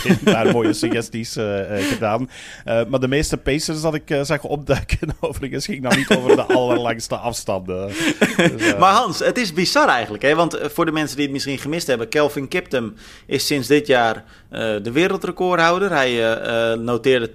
een 0.03 0.19
paar 0.23 0.51
mooie 0.51 0.73
suggesties 0.73 1.38
gedaan. 1.80 2.30
maar 2.65 2.99
de 2.99 3.08
meeste 3.08 3.38
pacers 3.38 3.82
dat 3.82 3.93
ik 3.93 4.19
zag 4.21 4.43
opduiken 4.43 5.10
overigens 5.19 5.57
ging 5.65 5.82
nou 5.82 5.96
niet 5.98 6.10
over 6.17 6.36
de 6.36 6.46
allerlangste 6.60 7.15
afstanden. 7.15 7.88
Dus, 7.88 8.74
uh... 8.74 8.80
Maar 8.80 8.93
Hans, 8.93 9.20
het 9.20 9.38
is 9.38 9.54
bizar 9.54 9.88
eigenlijk. 9.88 10.24
Hè? 10.24 10.36
Want 10.36 10.60
voor 10.62 10.86
de 10.86 10.91
mensen 10.91 11.15
die 11.15 11.26
het 11.26 11.34
misschien 11.34 11.58
gemist 11.58 11.88
hebben... 11.88 12.10
Kelvin 12.10 12.48
Kiptum 12.48 12.96
is 13.26 13.46
sinds 13.46 13.67
dit 13.67 13.88
jaar 13.88 14.15
uh, 14.15 14.60
de 14.82 14.91
wereldrecordhouder. 14.91 15.91
Hij 15.91 16.39
uh, 16.74 16.80
noteerde 16.80 17.30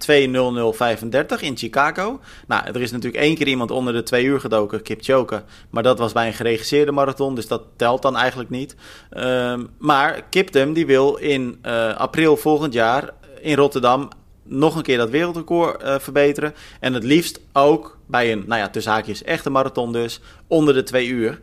2.0035 1.36 1.40
in 1.40 1.56
Chicago. 1.56 2.20
Nou, 2.46 2.66
er 2.66 2.80
is 2.80 2.90
natuurlijk 2.90 3.22
één 3.22 3.34
keer 3.36 3.48
iemand 3.48 3.70
onder 3.70 3.92
de 3.92 4.02
twee 4.02 4.24
uur 4.24 4.40
gedoken, 4.40 4.82
Kipchoge. 4.82 5.42
Maar 5.70 5.82
dat 5.82 5.98
was 5.98 6.12
bij 6.12 6.26
een 6.26 6.32
geregisseerde 6.32 6.92
marathon, 6.92 7.34
dus 7.34 7.46
dat 7.46 7.62
telt 7.76 8.02
dan 8.02 8.16
eigenlijk 8.16 8.50
niet. 8.50 8.76
Ehm, 9.10 9.64
maar 9.78 10.22
Kiptum 10.30 10.72
die 10.72 10.86
wil 10.86 11.16
in 11.16 11.58
april 11.96 12.36
volgend 12.36 12.72
jaar 12.72 13.10
in 13.40 13.56
Rotterdam 13.56 14.08
nog 14.42 14.76
een 14.76 14.82
keer 14.82 14.96
dat 14.96 15.10
wereldrecord 15.10 15.82
uh, 15.82 15.98
verbeteren. 15.98 16.54
En 16.80 16.94
het 16.94 17.04
liefst 17.04 17.40
ook 17.52 17.98
bij 18.06 18.32
een, 18.32 18.44
nou 18.46 18.60
ja, 18.60 18.68
tussen 18.68 18.92
haakjes, 18.92 19.22
echte 19.22 19.50
marathon 19.50 19.92
dus, 19.92 20.20
onder 20.46 20.74
de 20.74 20.82
twee 20.82 21.06
uur. 21.06 21.40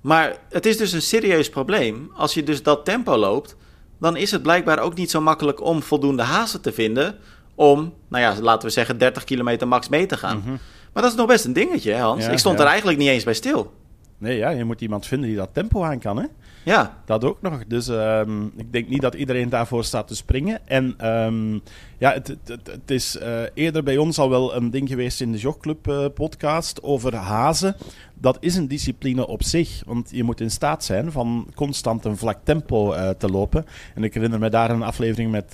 Maar 0.00 0.36
het 0.48 0.66
is 0.66 0.76
dus 0.76 0.92
een 0.92 1.02
serieus 1.02 1.48
probleem. 1.48 2.10
Als 2.14 2.34
je 2.34 2.42
dus 2.42 2.62
dat 2.62 2.84
tempo 2.84 3.16
loopt, 3.16 3.56
dan 4.00 4.16
is 4.16 4.30
het 4.30 4.42
blijkbaar 4.42 4.78
ook 4.78 4.94
niet 4.94 5.10
zo 5.10 5.20
makkelijk 5.20 5.60
om 5.60 5.82
voldoende 5.82 6.22
hazen 6.22 6.60
te 6.60 6.72
vinden 6.72 7.18
om, 7.54 7.94
nou 8.08 8.22
ja, 8.22 8.40
laten 8.40 8.68
we 8.68 8.74
zeggen 8.74 8.98
30 8.98 9.24
kilometer 9.24 9.68
max 9.68 9.88
mee 9.88 10.06
te 10.06 10.16
gaan. 10.16 10.36
Mm 10.36 10.42
-hmm. 10.42 10.58
Maar 10.92 11.02
dat 11.02 11.12
is 11.12 11.18
nog 11.18 11.26
best 11.26 11.44
een 11.44 11.52
dingetje, 11.52 11.92
hè, 11.92 12.00
Hans. 12.00 12.24
Ja, 12.24 12.30
Ik 12.30 12.38
stond 12.38 12.58
ja. 12.58 12.64
er 12.64 12.70
eigenlijk 12.70 12.98
niet 12.98 13.08
eens 13.08 13.24
bij 13.24 13.34
stil. 13.34 13.72
Nee, 14.18 14.36
ja, 14.36 14.50
je 14.50 14.64
moet 14.64 14.80
iemand 14.80 15.06
vinden 15.06 15.28
die 15.28 15.38
dat 15.38 15.48
tempo 15.52 15.82
aan 15.82 15.98
kan, 15.98 16.16
hè? 16.16 16.26
Ja. 16.64 16.98
Dat 17.04 17.24
ook 17.24 17.42
nog. 17.42 17.66
Dus 17.66 17.88
um, 17.88 18.52
ik 18.56 18.72
denk 18.72 18.88
niet 18.88 19.00
dat 19.00 19.14
iedereen 19.14 19.48
daarvoor 19.48 19.84
staat 19.84 20.08
te 20.08 20.14
springen. 20.14 20.60
En 20.64 21.08
um, 21.08 21.62
ja, 21.98 22.12
het, 22.12 22.36
het, 22.46 22.90
is 22.90 23.16
uh, 23.22 23.40
eerder 23.54 23.82
bij 23.82 23.96
ons 23.96 24.18
al 24.18 24.30
wel 24.30 24.54
een 24.54 24.70
ding 24.70 24.88
geweest 24.88 25.20
in 25.20 25.32
de 25.32 25.38
Jogclub 25.38 25.88
uh, 25.88 26.04
podcast 26.14 26.82
over 26.82 27.14
hazen. 27.14 27.76
Dat 28.14 28.36
is 28.40 28.56
een 28.56 28.68
discipline 28.68 29.26
op 29.26 29.42
zich, 29.42 29.82
want 29.86 30.10
je 30.12 30.22
moet 30.22 30.40
in 30.40 30.50
staat 30.50 30.84
zijn 30.84 31.12
van 31.12 31.46
constant 31.54 32.04
een 32.04 32.16
vlak 32.16 32.38
tempo 32.44 32.94
uh, 32.94 33.08
te 33.08 33.28
lopen. 33.28 33.66
En 33.94 34.04
ik 34.04 34.14
herinner 34.14 34.38
me 34.38 34.50
daar 34.50 34.70
een 34.70 34.82
aflevering 34.82 35.30
met 35.30 35.46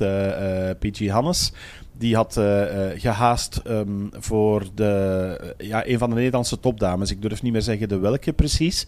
PG 0.78 1.08
Hannes. 1.08 1.52
Die 1.98 2.14
had 2.14 2.36
uh, 2.36 2.64
gehaast 2.94 3.60
um, 3.66 4.10
voor 4.12 4.64
de, 4.74 5.54
ja, 5.58 5.86
een 5.86 5.98
van 5.98 6.10
de 6.10 6.16
Nederlandse 6.16 6.60
topdames. 6.60 7.10
Ik 7.10 7.22
durf 7.22 7.42
niet 7.42 7.52
meer 7.52 7.62
zeggen 7.62 7.88
de 7.88 7.98
welke 7.98 8.32
precies. 8.32 8.86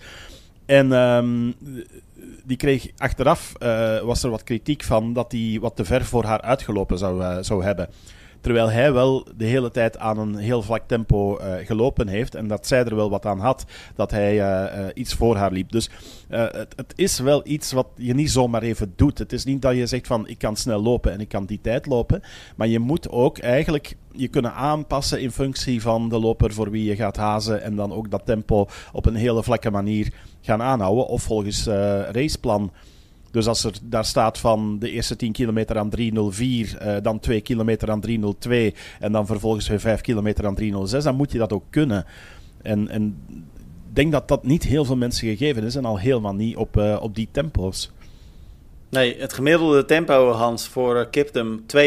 En 0.67 0.93
die 2.51 2.59
kreeg 2.59 2.91
achteraf, 2.97 3.53
uh, 3.63 4.01
was 4.01 4.23
er 4.23 4.31
wat 4.31 4.43
kritiek 4.43 4.83
van 4.83 5.13
dat 5.13 5.33
hij 5.33 5.59
wat 5.61 5.77
te 5.77 5.85
ver 5.85 6.05
voor 6.05 6.25
haar 6.25 6.41
uitgelopen 6.41 6.99
zou, 6.99 7.45
zou 7.45 7.65
hebben. 7.65 7.89
Terwijl 8.41 8.71
hij 8.71 8.93
wel 8.93 9.27
de 9.37 9.45
hele 9.45 9.71
tijd 9.71 9.99
aan 9.99 10.19
een 10.19 10.37
heel 10.37 10.63
vlak 10.63 10.83
tempo 10.87 11.39
uh, 11.39 11.55
gelopen 11.67 12.09
heeft. 12.09 12.35
En 12.35 12.49
dat 12.49 12.67
zij 12.67 12.85
er 12.85 12.97
wel 12.97 13.11
wat 13.11 13.27
aan 13.27 13.39
had 13.39 13.65
dat 13.95 14.11
hij 14.11 14.93
iets 14.95 15.15
voor 15.15 15.37
haar 15.37 15.53
liep. 15.53 15.73
Dus 15.73 15.91
het, 16.29 16.75
het, 16.77 16.93
is 16.97 17.19
wel 17.19 17.41
iets 17.45 17.73
wat 17.73 17.87
je 17.97 18.15
niet 18.15 18.31
zomaar 18.31 18.63
even 18.63 18.93
doet. 18.97 19.19
Het 19.19 19.33
is 19.33 19.45
niet 19.45 19.63
dat 19.63 19.77
je 19.77 19.87
zegt 19.87 20.07
van 20.07 20.29
ik 20.29 20.39
kan 20.39 20.57
snel 20.57 20.83
lopen 20.83 21.13
en 21.13 21.21
ik 21.21 21.29
kan 21.29 21.47
die 21.47 21.61
tijd 21.63 21.87
lopen. 21.87 22.23
Maar 22.57 22.69
je 22.69 22.79
moet 22.79 23.11
ook 23.11 23.39
eigenlijk 23.39 23.97
je 24.13 24.29
kunnen 24.29 24.55
aanpassen 24.55 25.21
in 25.21 25.31
functie 25.31 25.83
van 25.83 26.09
de 26.09 26.19
loper 26.19 26.53
voor 26.53 26.71
wie 26.71 26.85
je 26.85 26.97
gaat 26.97 27.17
hazen. 27.17 27.63
En 27.63 27.77
dan 27.77 27.93
ook 27.93 28.11
dat 28.11 28.27
tempo 28.27 28.67
op 28.93 29.07
een 29.07 29.15
hele 29.15 29.43
vlakke 29.43 29.71
manier 29.71 30.13
gaan 30.41 30.63
aanhouden. 30.63 31.07
Of 31.07 31.23
volgens 31.23 31.67
raceplan. 32.11 32.73
Dus 33.31 33.47
als 33.47 33.65
er 33.65 33.73
daar 33.83 34.05
staat 34.05 34.39
van 34.39 34.79
de 34.79 34.91
eerste 34.91 35.17
10 35.17 35.33
kilometer 35.33 35.79
aan 35.79 35.91
3.04, 35.99 36.03
uh, 36.03 36.97
dan 37.03 37.19
2 37.21 37.41
kilometer 37.41 37.91
aan 37.91 38.03
3.02 38.09 38.53
en 39.01 39.13
dan 39.13 39.27
vervolgens 39.27 39.69
weer 39.69 39.81
5 39.81 40.01
kilometer 40.01 40.47
aan 40.47 40.61
3.06, 40.61 41.03
dan 41.03 41.15
moet 41.15 41.33
je 41.33 41.39
dat 41.39 41.53
ook 41.53 41.65
kunnen. 41.71 42.05
En, 42.63 42.89
en 42.89 43.17
ik 43.29 43.97
denk 43.97 44.13
dat 44.13 44.29
dat 44.29 44.45
niet 44.45 44.63
heel 44.63 44.85
veel 44.85 44.97
mensen 44.97 45.29
gegeven 45.29 45.65
is 45.65 45.75
en 45.75 45.85
al 45.85 45.99
helemaal 45.99 46.35
niet 46.35 46.57
op, 46.57 46.77
uh, 46.77 46.99
op 47.01 47.15
die 47.15 47.29
tempo's. 47.31 47.91
Nee, 48.89 49.17
het 49.19 49.33
gemiddelde 49.33 49.85
tempo, 49.85 50.31
Hans, 50.33 50.69
voor 50.69 50.97
uh, 50.97 51.05
Kiptum 51.11 51.65
2,51. 51.77 51.83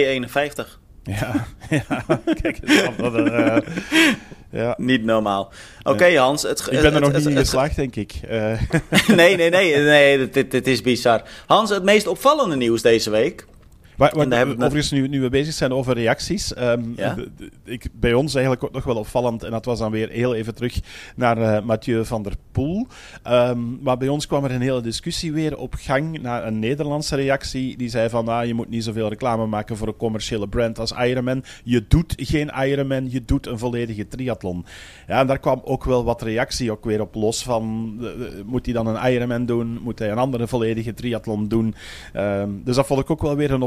Ja, 1.04 1.46
ja, 1.70 2.04
kijk 2.42 2.60
eens 2.62 2.82
af. 2.82 2.96
Ja. 4.54 4.76
Niet 4.78 5.04
normaal. 5.04 5.52
Oké, 5.80 5.89
okay, 5.89 6.16
Hans. 6.16 6.42
Het, 6.42 6.68
ik 6.72 6.82
ben 6.82 6.94
er 6.94 7.02
nog 7.02 7.12
het, 7.12 7.18
niet 7.18 7.28
in 7.28 7.38
geslaagd, 7.38 7.76
denk 7.76 7.96
ik. 7.96 8.13
Uh. 8.30 8.62
nee, 9.08 9.36
nee, 9.36 9.50
nee, 9.50 9.78
nee 9.78 10.30
dit, 10.30 10.52
dit 10.52 10.68
is 10.68 10.82
bizar. 10.82 11.22
Hans, 11.46 11.70
het 11.70 11.84
meest 11.84 12.08
opvallende 12.08 12.56
nieuws 12.56 12.82
deze 12.82 13.10
week. 13.10 13.46
Waar, 14.12 14.30
waar, 14.30 14.48
overigens, 14.48 14.92
nu, 14.92 15.08
nu 15.08 15.22
we 15.22 15.30
bezig 15.30 15.54
zijn 15.54 15.72
over 15.72 15.94
reacties. 15.94 16.58
Um, 16.58 16.96
ik, 17.63 17.88
bij 17.94 18.13
ons 18.13 18.34
eigenlijk 18.34 18.66
ook 18.66 18.72
nog 18.72 18.84
wel 18.84 18.96
opvallend. 18.96 19.44
En 19.44 19.52
dat 19.52 19.66
was 19.66 19.80
dan 19.80 19.92
weer 19.92 20.10
heel 20.10 20.36
even 20.36 20.56
terug 20.56 20.80
naar 21.16 21.38
uh, 21.38 21.62
Mathieu 21.62 22.06
van 22.06 22.24
der 22.24 22.34
Poel. 22.52 22.88
Um, 23.28 23.80
maar 23.82 23.98
bij 23.98 24.08
ons 24.08 24.28
kwam 24.28 24.44
er 24.44 24.52
een 24.52 24.62
hele 24.62 24.82
discussie 24.82 25.34
weer 25.34 25.58
op 25.58 25.74
gang. 25.78 26.22
Naar 26.22 26.48
een 26.48 26.60
Nederlandse 26.60 27.16
reactie. 27.16 27.78
Die 27.78 27.89
zei 27.89 28.10
van, 28.10 28.28
ah, 28.28 28.46
je 28.46 28.54
moet 28.54 28.70
niet 28.70 28.84
zoveel 28.84 29.10
reclame 29.10 29.46
maken 29.46 29.78
voor 29.78 29.88
een 29.88 29.96
commerciële 29.96 30.48
brand 30.48 30.80
als 30.80 30.92
Ironman. 30.92 31.44
Je 31.63 31.86
doet 31.88 32.13
geen 32.18 32.52
Ironman, 32.66 33.12
je 33.12 33.26
doet 33.26 33.48
een 33.48 33.60
volledige 33.60 34.08
triathlon. 34.08 34.66
Ja, 35.08 35.20
en 35.20 35.28
daar 35.28 35.39
kwam 35.39 35.62
ook 35.63 35.84
wel 35.84 36.04
wat 36.04 36.22
reactie 36.22 36.72
ook 36.72 36.86
weer 36.86 37.02
op 37.02 37.16
los 37.16 37.44
van... 37.44 37.98
moet 38.46 38.66
hij 38.66 38.74
dan 38.74 38.88
een 38.88 39.12
Ironman 39.12 39.46
doen? 39.46 39.80
Moet 39.84 40.00
hij 40.00 40.12
een 40.12 40.18
andere 40.18 40.48
volledige 40.48 40.94
triathlon 40.94 41.48
doen? 41.48 41.76
Um, 42.16 42.62
dus 42.63 42.76
dat 42.76 42.86
vond 42.86 43.00
ik 43.00 43.10
ook 43.10 43.22
wel 43.22 43.36
weer 43.36 43.52
een 43.52 43.62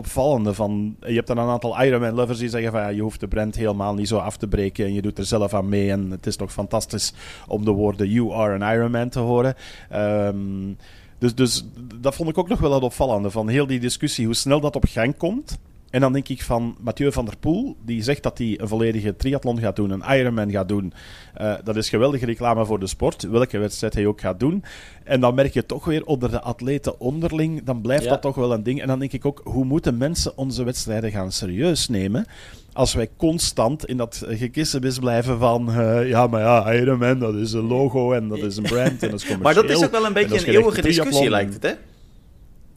Van, 0.55 0.97
je 1.01 1.15
hebt 1.15 1.27
dan 1.27 1.39
een 1.39 1.49
aantal 1.49 1.83
Ironman-lovers 1.83 2.39
die 2.39 2.49
zeggen 2.49 2.71
van... 2.71 2.81
Ja, 2.81 2.89
je 2.89 3.03
hoeft 3.03 3.21
de 3.21 3.29
brand 3.29 3.57
helemaal 3.57 3.95
niet 3.95 4.09
zo 4.09 4.19
af 4.19 4.37
te 4.37 4.49
breken 4.49 4.85
en 4.85 4.95
je 4.95 5.03
doet 5.03 5.19
er 5.19 5.25
zelf 5.25 5.55
aan 5.55 5.69
mee. 5.69 5.91
En 5.91 6.11
het 6.11 6.27
is 6.27 6.37
toch 6.37 6.53
fantastisch 6.53 7.13
om 7.49 7.65
de 7.65 7.71
woorden 7.71 8.09
You 8.09 8.33
are 8.33 8.65
an 8.65 8.75
Ironman 8.75 9.09
te 9.09 9.19
horen. 9.19 9.55
Um, 9.95 10.77
dus, 11.19 11.35
dus 11.35 11.65
dat 12.01 12.15
vond 12.15 12.29
ik 12.29 12.39
ook 12.39 12.49
nog 12.49 12.61
wel 12.61 12.73
het 12.73 12.83
opvallende. 12.83 13.31
Van 13.31 13.49
heel 13.49 13.67
die 13.67 13.81
discussie, 13.81 14.25
hoe 14.25 14.35
snel 14.35 14.61
dat 14.61 14.77
op 14.77 14.85
gang 14.89 15.17
komt. 15.17 15.59
En 15.97 16.03
dan 16.03 16.13
denk 16.13 16.29
ik 16.29 16.43
van 16.43 16.77
Mathieu 16.81 17.13
van 17.13 17.25
der 17.25 17.37
Poel, 17.37 17.77
die 17.85 18.03
zegt 18.03 18.23
dat 18.23 18.39
hij 18.39 18.61
een 18.61 18.69
volledige 18.69 19.17
triathlon 19.17 19.61
gaat 19.61 19.77
doen, 19.77 19.91
een 19.91 20.19
Ironman 20.19 20.51
gaat 20.51 20.69
doen. 20.69 20.93
Uh, 21.41 21.55
dat 21.65 21.77
is 21.77 21.89
geweldige 21.89 22.27
reclame 22.27 22.65
voor 22.67 22.79
de 22.79 22.87
sport, 22.87 23.23
welke 23.23 23.59
wedstrijd 23.59 23.95
hij 23.95 24.07
ook 24.07 24.21
gaat 24.21 24.41
doen. 24.41 24.65
En 25.05 25.21
dan 25.21 25.35
merk 25.35 25.55
je 25.55 25.67
toch 25.67 25.85
weer 25.85 26.05
onder 26.05 26.31
de 26.31 26.41
atleten 26.41 27.01
onderling, 27.01 27.65
dan 27.65 27.81
blijft 27.81 28.09
dat 28.09 28.23
toch 28.23 28.35
wel 28.35 28.53
een 28.53 28.63
ding. 28.63 28.81
En 28.81 28.87
dan 28.87 28.99
denk 28.99 29.13
ik 29.13 29.25
ook, 29.25 29.41
hoe 29.45 29.65
moeten 29.65 29.97
mensen 29.97 30.37
onze 30.37 30.65
wedstrijden 30.65 31.11
gaan 31.11 31.33
serieus 31.33 31.89
nemen? 31.89 32.27
Als 32.73 32.95
wij 32.95 33.09
constant 33.17 33.87
in 33.87 33.97
dat 33.97 34.23
gekissenbis 34.29 34.99
blijven 34.99 35.39
van, 35.39 35.71
uh, 35.71 36.09
ja, 36.09 36.27
maar 36.27 36.41
ja, 36.41 36.73
Ironman, 36.73 37.19
dat 37.19 37.35
is 37.35 37.53
een 37.53 37.67
logo 37.67 38.13
en 38.13 38.29
dat 38.29 38.39
is 38.39 38.57
een 38.57 38.63
brand 38.63 39.03
en 39.03 39.11
dat 39.11 39.21
is 39.21 39.27
commercieel. 39.27 39.39
Maar 39.43 39.55
dat 39.55 39.71
is 39.71 39.85
ook 39.85 39.91
wel 39.91 40.07
een 40.07 40.13
beetje 40.13 40.39
een 40.39 40.55
eeuwige 40.55 40.83
discussie, 40.83 41.31
lijkt 41.31 41.55
het, 41.55 41.63
hè? 41.63 41.73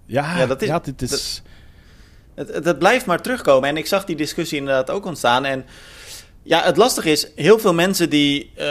Ja, 0.06 0.38
ja, 0.38 0.46
dat 0.46 0.62
is, 0.62 0.68
ja 0.68 0.80
dit 0.80 1.02
is... 1.02 1.42
Het, 2.48 2.80
blijft 2.80 3.06
maar 3.06 3.22
terugkomen. 3.22 3.70
En 3.70 3.78
ik 3.78 3.88
zag 3.88 4.06
die 4.06 4.16
discussie 4.16 4.58
inderdaad 4.58 4.90
ook 4.90 5.06
ontstaan. 5.06 5.46
En 5.46 5.66
ja, 6.44 6.64
het 6.64 6.78
lastige 6.78 7.12
is, 7.12 7.32
heel 7.36 7.60
veel 7.60 7.74
mensen 7.74 8.10
die, 8.10 8.52
uh, 8.58 8.64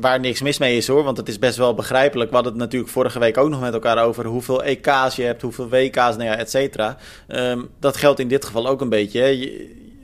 waar 0.00 0.20
niks 0.20 0.42
mis 0.42 0.58
mee 0.58 0.76
is 0.76 0.86
hoor, 0.86 1.02
want 1.02 1.16
het 1.16 1.28
is 1.28 1.38
best 1.38 1.56
wel 1.56 1.74
begrijpelijk. 1.74 2.30
Hadden 2.30 2.52
het 2.52 2.60
natuurlijk 2.60 2.92
vorige 2.92 3.18
week 3.18 3.38
ook 3.38 3.50
nog 3.50 3.60
met 3.60 3.72
elkaar 3.72 4.04
over 4.04 4.24
hoeveel 4.24 4.62
EK's 4.62 5.16
je 5.16 5.22
hebt, 5.22 5.42
hoeveel 5.42 5.68
WK's, 5.68 5.96
nou 5.96 6.24
ja, 6.24 6.36
et 6.36 6.50
cetera. 6.50 6.96
Um, 7.28 7.70
dat 7.80 7.96
geldt 7.96 8.20
in 8.20 8.28
dit 8.28 8.44
geval 8.44 8.68
ook 8.68 8.80
een 8.80 8.88
beetje. 8.88 9.50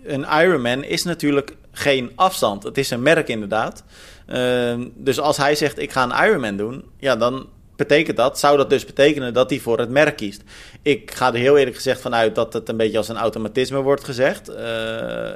Een 0.05 0.27
Ironman 0.41 0.85
is 0.85 1.05
natuurlijk 1.05 1.57
geen 1.73 2.13
afstand. 2.15 2.63
Het 2.63 2.79
is 2.79 2.91
een 2.91 3.03
merk 3.03 3.29
inderdaad. 3.29 3.85
Uh, 4.29 4.75
dus 4.95 5.21
als 5.21 5.37
hij 5.37 5.55
zegt 5.55 5.79
ik 5.79 5.93
ga 5.93 6.03
een 6.03 6.27
Ironman 6.27 6.57
doen, 6.57 6.85
ja, 6.99 7.17
dan 7.17 7.47
betekent 7.77 8.17
dat, 8.17 8.39
zou 8.39 8.57
dat 8.57 8.71
dus 8.71 8.85
betekenen 8.85 9.35
dat 9.35 9.51
hij 9.51 9.59
voor 9.59 9.79
het 9.79 9.91
merk 9.91 10.17
kiest. 10.17 10.43
Ik 10.83 11.11
ga 11.11 11.27
er 11.27 11.39
heel 11.39 11.57
eerlijk 11.57 11.77
gezegd 11.77 12.01
vanuit 12.01 12.35
dat 12.35 12.53
het 12.53 12.69
een 12.69 12.77
beetje 12.77 12.99
als 12.99 13.09
een 13.09 13.17
automatisme 13.17 13.81
wordt 13.83 14.05
gezegd. 14.05 14.51
Uh, 14.51 14.57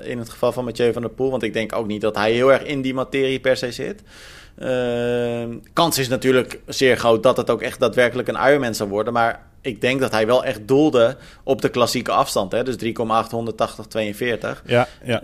in 0.02 0.18
het 0.18 0.30
geval 0.30 0.52
van 0.52 0.64
Mathieu 0.64 0.92
van 0.92 1.02
der 1.02 1.10
Poel. 1.10 1.30
Want 1.30 1.42
ik 1.42 1.52
denk 1.52 1.76
ook 1.76 1.86
niet 1.86 2.00
dat 2.00 2.16
hij 2.16 2.32
heel 2.32 2.52
erg 2.52 2.62
in 2.62 2.82
die 2.82 2.94
materie 2.94 3.40
per 3.40 3.56
se 3.56 3.72
zit. 3.72 4.02
Uh, 4.58 5.56
kans 5.72 5.98
is 5.98 6.08
natuurlijk 6.08 6.60
zeer 6.66 6.96
groot 6.96 7.22
dat 7.22 7.36
het 7.36 7.50
ook 7.50 7.62
echt 7.62 7.80
daadwerkelijk 7.80 8.28
een 8.28 8.48
Ironman 8.48 8.74
zou 8.74 8.88
worden. 8.88 9.12
Maar 9.12 9.42
ik 9.60 9.80
denk 9.80 10.00
dat 10.00 10.10
hij 10.10 10.26
wel 10.26 10.44
echt 10.44 10.68
doelde 10.68 11.16
op 11.44 11.62
de 11.62 11.68
klassieke 11.68 12.10
afstand. 12.10 12.52
Hè? 12.52 12.62
Dus 12.62 12.74
3,8, 12.74 13.30
180, 13.30 13.86
42. 13.86 14.62
Ja, 14.66 14.88
ja. 15.04 15.22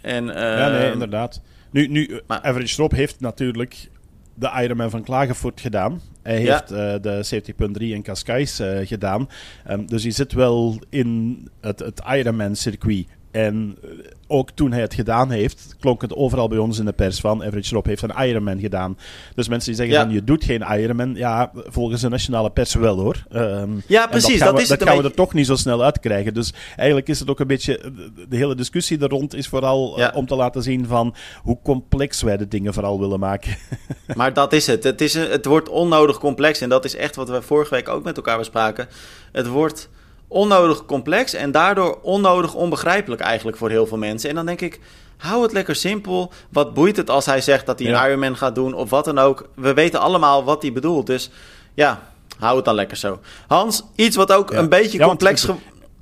En, 0.00 0.24
uh, 0.24 0.34
ja, 0.34 0.68
nee, 0.68 0.92
inderdaad. 0.92 1.40
Nu, 1.70 1.86
nu 1.86 2.20
maar, 2.26 2.40
Average 2.42 2.74
Drop 2.74 2.92
heeft 2.92 3.20
natuurlijk 3.20 3.88
de 4.34 4.50
Ironman 4.62 4.90
van 4.90 5.02
Klagenvoort 5.02 5.60
gedaan. 5.60 6.00
Hij 6.22 6.36
heeft 6.36 6.72
uh, 6.72 6.94
de 7.00 7.42
70.3 7.58 7.72
in 7.78 8.02
Cascais 8.02 8.60
uh, 8.60 8.78
gedaan. 8.86 9.28
Um, 9.70 9.86
dus 9.86 10.02
hij 10.02 10.12
zit 10.12 10.32
wel 10.32 10.78
in 10.88 11.38
het, 11.60 11.78
het 11.78 12.02
Ironman-circuit. 12.14 13.06
En 13.32 13.76
eh, 13.82 13.88
ook 14.26 14.50
toen 14.50 14.72
hij 14.72 14.80
het 14.80 14.94
gedaan 14.94 15.30
heeft, 15.30 15.76
klonk 15.80 16.02
het 16.02 16.14
overal 16.14 16.48
bij 16.48 16.58
ons 16.58 16.78
in 16.78 16.84
de 16.84 16.92
pers 16.92 17.20
van 17.20 17.44
Average 17.44 17.74
Rob 17.74 17.86
heeft 17.86 18.02
een 18.02 18.26
Ironman 18.26 18.60
gedaan. 18.60 18.98
Dus 19.34 19.48
mensen 19.48 19.74
die 19.74 19.80
zeggen 19.80 20.04
van 20.04 20.14
je 20.14 20.24
doet 20.24 20.44
geen 20.44 20.62
Ironman, 20.62 21.14
ja, 21.14 21.50
volgens 21.54 22.00
de 22.00 22.08
nationale 22.08 22.50
pers 22.50 22.74
wel 22.74 22.98
hoor. 22.98 23.24
Um, 23.32 23.82
ja, 23.86 24.06
precies. 24.06 24.38
Dat, 24.38 24.50
dat, 24.50 24.60
is 24.60 24.68
dat 24.68 24.82
gaan 24.82 24.96
we 24.96 25.02
er 25.02 25.14
toch 25.14 25.34
niet 25.34 25.46
zo 25.46 25.56
snel 25.56 25.82
uitkrijgen. 25.82 26.34
Dus 26.34 26.52
eigenlijk 26.76 27.08
is 27.08 27.20
het 27.20 27.30
ook 27.30 27.40
een 27.40 27.46
beetje, 27.46 27.80
de 28.28 28.36
hele 28.36 28.54
discussie 28.54 29.00
er 29.00 29.08
rond 29.08 29.34
is 29.34 29.48
vooral 29.48 29.98
ja. 29.98 30.10
uh, 30.10 30.16
om 30.16 30.26
te 30.26 30.36
laten 30.36 30.62
zien 30.62 30.86
van 30.86 31.14
hoe 31.42 31.58
complex 31.62 32.22
wij 32.22 32.36
de 32.36 32.48
dingen 32.48 32.74
vooral 32.74 33.00
willen 33.00 33.20
maken. 33.20 33.56
maar 34.16 34.32
dat 34.32 34.52
is 34.52 34.66
het. 34.66 34.84
Het, 34.84 35.00
is 35.00 35.14
een, 35.14 35.30
het 35.30 35.44
wordt 35.44 35.68
onnodig 35.68 36.18
complex 36.18 36.60
en 36.60 36.68
dat 36.68 36.84
is 36.84 36.96
echt 36.96 37.16
wat 37.16 37.28
we 37.28 37.42
vorige 37.42 37.74
week 37.74 37.88
ook 37.88 38.04
met 38.04 38.16
elkaar 38.16 38.38
bespraken. 38.38 38.88
Het 39.32 39.46
wordt 39.46 39.88
onnodig 40.32 40.84
complex 40.86 41.34
en 41.34 41.50
daardoor 41.50 41.98
onnodig 42.02 42.54
onbegrijpelijk 42.54 43.20
eigenlijk 43.20 43.56
voor 43.56 43.70
heel 43.70 43.86
veel 43.86 43.98
mensen. 43.98 44.28
En 44.28 44.34
dan 44.34 44.46
denk 44.46 44.60
ik, 44.60 44.80
hou 45.16 45.42
het 45.42 45.52
lekker 45.52 45.76
simpel. 45.76 46.32
Wat 46.50 46.74
boeit 46.74 46.96
het 46.96 47.10
als 47.10 47.26
hij 47.26 47.40
zegt 47.40 47.66
dat 47.66 47.78
hij 47.78 47.88
een 47.88 48.06
Ironman 48.06 48.36
gaat 48.36 48.54
doen 48.54 48.74
of 48.74 48.90
wat 48.90 49.04
dan 49.04 49.18
ook? 49.18 49.48
We 49.54 49.74
weten 49.74 50.00
allemaal 50.00 50.44
wat 50.44 50.62
hij 50.62 50.72
bedoelt. 50.72 51.06
Dus 51.06 51.30
ja, 51.74 52.02
hou 52.38 52.56
het 52.56 52.64
dan 52.64 52.74
lekker 52.74 52.96
zo. 52.96 53.20
Hans, 53.46 53.82
iets 53.94 54.16
wat 54.16 54.32
ook 54.32 54.50
een 54.50 54.68
beetje 54.68 54.98
complex... 54.98 55.48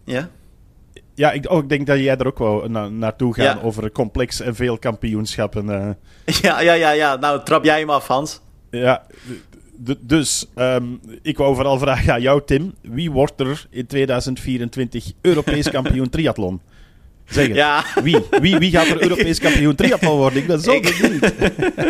ja? 0.05 0.29
Ja, 1.15 1.33
ik, 1.33 1.45
ook, 1.49 1.63
ik 1.63 1.69
denk 1.69 1.87
dat 1.87 1.99
jij 1.99 2.17
er 2.17 2.27
ook 2.27 2.39
wel 2.39 2.65
na, 2.69 2.89
naartoe 2.89 3.35
gaat 3.35 3.59
ja. 3.59 3.61
over 3.63 3.93
complex 3.93 4.41
en 4.41 4.55
veel 4.55 4.79
kampioenschappen. 4.79 5.67
Uh. 5.67 5.89
Ja, 6.43 6.61
ja, 6.61 6.73
ja, 6.73 6.91
ja. 6.91 7.17
Nou, 7.17 7.45
trap 7.45 7.65
jij 7.65 7.79
hem 7.79 7.91
af, 7.91 8.07
Hans. 8.07 8.41
Ja, 8.71 9.03
dus 10.01 10.47
um, 10.57 11.01
ik 11.23 11.37
wou 11.37 11.55
vooral 11.55 11.79
vragen 11.79 12.13
aan 12.13 12.21
jou, 12.21 12.43
Tim. 12.45 12.75
Wie 12.83 13.11
wordt 13.11 13.41
er 13.41 13.67
in 13.71 13.87
2024 13.87 15.13
Europees 15.21 15.71
kampioen 15.77 16.09
triathlon? 16.09 16.61
Zeg 17.25 17.47
het. 17.47 17.57
Ja. 17.57 17.85
Wie? 18.03 18.17
wie? 18.41 18.59
Wie 18.59 18.71
gaat 18.71 18.87
er 18.87 19.03
Europees 19.09 19.39
kampioen 19.39 19.75
triathlon 19.75 20.17
worden? 20.17 20.39
Ik 20.39 20.47
ben 20.47 20.61
zo 20.61 20.81
benieuwd. 20.81 21.33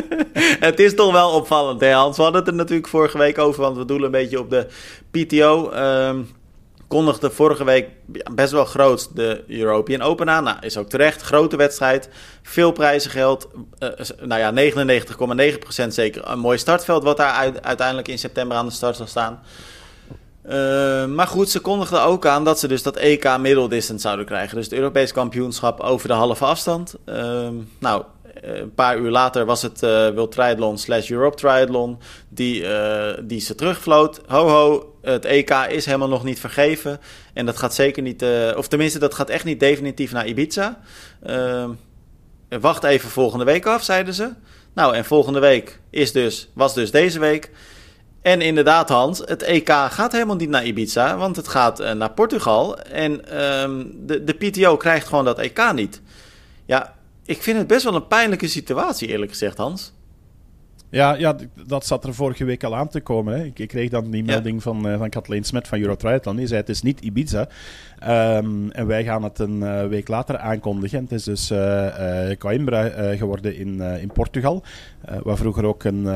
het 0.69 0.81
is 0.81 0.95
toch 0.95 1.13
wel 1.13 1.31
opvallend, 1.31 1.81
hè 1.81 1.93
Hans? 1.93 2.17
We 2.17 2.23
hadden 2.23 2.41
het 2.41 2.51
er 2.51 2.57
natuurlijk 2.57 2.89
vorige 2.89 3.19
week 3.19 3.39
over, 3.39 3.61
want 3.61 3.77
we 3.77 3.85
doelen 3.85 4.07
een 4.07 4.21
beetje 4.21 4.41
op 4.41 4.51
de 4.51 4.67
PTO. 5.11 5.73
Um, 5.73 6.29
kondigde 6.91 7.31
vorige 7.31 7.65
week 7.65 7.89
best 8.33 8.53
wel 8.53 8.65
groot 8.65 9.17
de 9.17 9.45
European 9.49 10.03
Open 10.03 10.31
aan. 10.31 10.45
Nou, 10.45 10.57
is 10.61 10.77
ook 10.77 10.89
terecht. 10.89 11.23
Grote 11.23 11.57
wedstrijd. 11.57 12.09
Veel 12.43 12.73
prijzengeld. 12.73 13.49
Uh, 13.79 13.89
nou 14.21 14.41
ja, 14.41 14.73
99,9% 15.85 15.87
zeker. 15.89 16.29
Een 16.29 16.39
mooi 16.39 16.59
startveld 16.59 17.03
wat 17.03 17.17
daar 17.17 17.61
uiteindelijk 17.63 18.09
in 18.09 18.19
september 18.19 18.57
aan 18.57 18.67
de 18.67 18.73
start 18.73 18.97
zal 18.97 19.07
staan. 19.07 19.41
Uh, 20.47 20.53
maar 21.07 21.27
goed, 21.27 21.51
ze 21.51 21.61
kondigden 21.61 22.03
ook 22.03 22.27
aan 22.27 22.45
dat 22.45 22.59
ze 22.59 22.69
dus 22.69 22.83
dat 22.83 22.97
EK 22.97 23.39
middle 23.39 23.69
distance 23.69 24.03
zouden 24.03 24.27
krijgen. 24.27 24.57
Dus 24.57 24.65
het 24.65 24.75
Europees 24.75 25.13
kampioenschap 25.13 25.81
over 25.81 26.09
de 26.09 26.15
halve 26.15 26.45
afstand. 26.45 26.95
Uh, 27.07 27.49
nou, 27.79 28.05
een 28.41 28.75
paar 28.75 28.99
uur 28.99 29.11
later 29.11 29.45
was 29.45 29.63
het 29.63 29.83
uh, 29.83 29.91
World 29.91 30.33
Triathlon 30.33 30.79
slash 30.79 31.11
Europe 31.11 31.37
Triathlon 31.37 31.99
die, 32.29 32.65
die 33.23 33.41
ze 33.41 33.55
terugvloot. 33.55 34.21
Ho 34.27 34.49
ho, 34.49 34.90
het 35.03 35.25
EK 35.25 35.51
is 35.51 35.85
helemaal 35.85 36.09
nog 36.09 36.25
niet 36.25 36.41
vergeven. 36.41 37.01
En 37.35 37.47
dat 37.47 37.59
gaat 37.59 37.75
zeker 37.75 38.03
niet, 38.03 38.23
uh, 38.23 38.53
of 38.57 38.69
tenminste 38.69 38.99
dat 38.99 39.15
gaat 39.15 39.31
echt 39.31 39.45
niet 39.45 39.61
definitief 39.61 40.13
naar 40.13 40.27
Ibiza. 40.27 40.81
wacht 42.49 42.85
even 42.85 43.11
volgende 43.11 43.45
week 43.45 43.67
af, 43.67 43.83
zeiden 43.83 44.15
ze. 44.15 44.31
Nou, 44.75 44.95
en 44.95 45.05
volgende 45.05 45.41
week 45.41 45.81
is 45.91 46.13
dus, 46.13 46.49
was 46.53 46.75
dus 46.75 46.91
deze 46.91 47.19
week. 47.19 47.51
En 48.23 48.41
inderdaad, 48.41 48.89
Hans, 48.89 49.19
het 49.25 49.43
EK 49.43 49.69
gaat 49.69 50.13
helemaal 50.13 50.37
niet 50.37 50.49
naar 50.49 50.65
Ibiza, 50.65 51.17
want 51.17 51.37
het 51.37 51.49
gaat 51.49 51.95
naar 51.95 52.13
Portugal. 52.13 52.79
En 52.79 53.43
um, 53.63 53.93
de, 54.07 54.25
de 54.25 54.33
PTO 54.33 54.77
krijgt 54.77 55.09
gewoon 55.09 55.25
dat 55.25 55.39
EK 55.39 55.73
niet. 55.73 56.01
Ja, 56.67 56.95
ik 57.25 57.43
vind 57.43 57.59
het 57.59 57.67
best 57.67 57.85
wel 57.85 57.95
een 57.95 58.07
pijnlijke 58.07 58.49
situatie, 58.49 59.09
eerlijk 59.09 59.31
gezegd, 59.31 59.57
Hans. 59.57 59.93
Ja, 60.91 61.15
ja, 61.15 61.37
dat 61.67 61.87
zat 61.87 62.05
er 62.05 62.15
vorige 62.15 62.45
week 62.45 62.65
al 62.65 62.77
aan 62.77 62.89
te 62.89 63.01
komen. 63.01 63.39
Hè. 63.39 63.45
Ik, 63.45 63.59
ik 63.59 63.69
kreeg 63.69 63.91
dan 63.91 64.11
die 64.11 64.25
melding 64.25 64.55
ja. 64.57 64.61
van, 64.61 64.89
uh, 64.89 64.99
van 64.99 65.09
Kathleen 65.09 65.45
Smet 65.45 65.69
van 65.69 65.79
Eurotriathlon. 65.79 66.37
Die 66.37 66.47
zei 66.47 66.61
het 66.61 66.69
is 66.69 66.83
niet 66.83 67.01
Ibiza. 67.01 67.49
Um, 68.09 68.71
en 68.71 68.87
wij 68.87 69.05
gaan 69.05 69.23
het 69.23 69.39
een 69.39 69.61
uh, 69.61 69.87
week 69.87 70.09
later 70.09 70.39
aankondigen. 70.39 71.03
Het 71.03 71.13
is 71.13 71.25
dus 71.25 71.51
uh, 71.51 72.31
Coimbra 72.39 72.89
geworden 73.17 73.57
in, 73.57 73.81
in 73.81 74.13
Portugal. 74.13 74.63
waar 75.23 75.37
vroeger 75.37 75.65
ook 75.65 75.85
een 75.85 76.07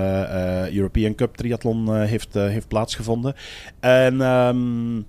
European 0.74 1.14
Cup 1.14 1.36
triathlon 1.36 1.96
heeft, 1.96 2.34
heeft 2.34 2.68
plaatsgevonden. 2.68 3.34
En... 3.80 4.20
Um, 4.20 5.06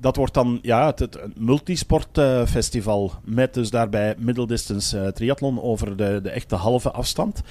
dat 0.00 0.16
wordt 0.16 0.34
dan 0.34 0.58
ja, 0.62 0.86
het, 0.86 0.98
het 0.98 1.18
multisportfestival 1.38 3.04
uh, 3.04 3.34
met 3.34 3.54
dus 3.54 3.70
daarbij 3.70 4.14
middle 4.18 4.46
distance 4.46 4.98
uh, 4.98 5.06
triathlon 5.06 5.62
over 5.62 5.96
de, 5.96 6.20
de 6.22 6.30
echte 6.30 6.54
halve 6.54 6.90
afstand. 6.90 7.42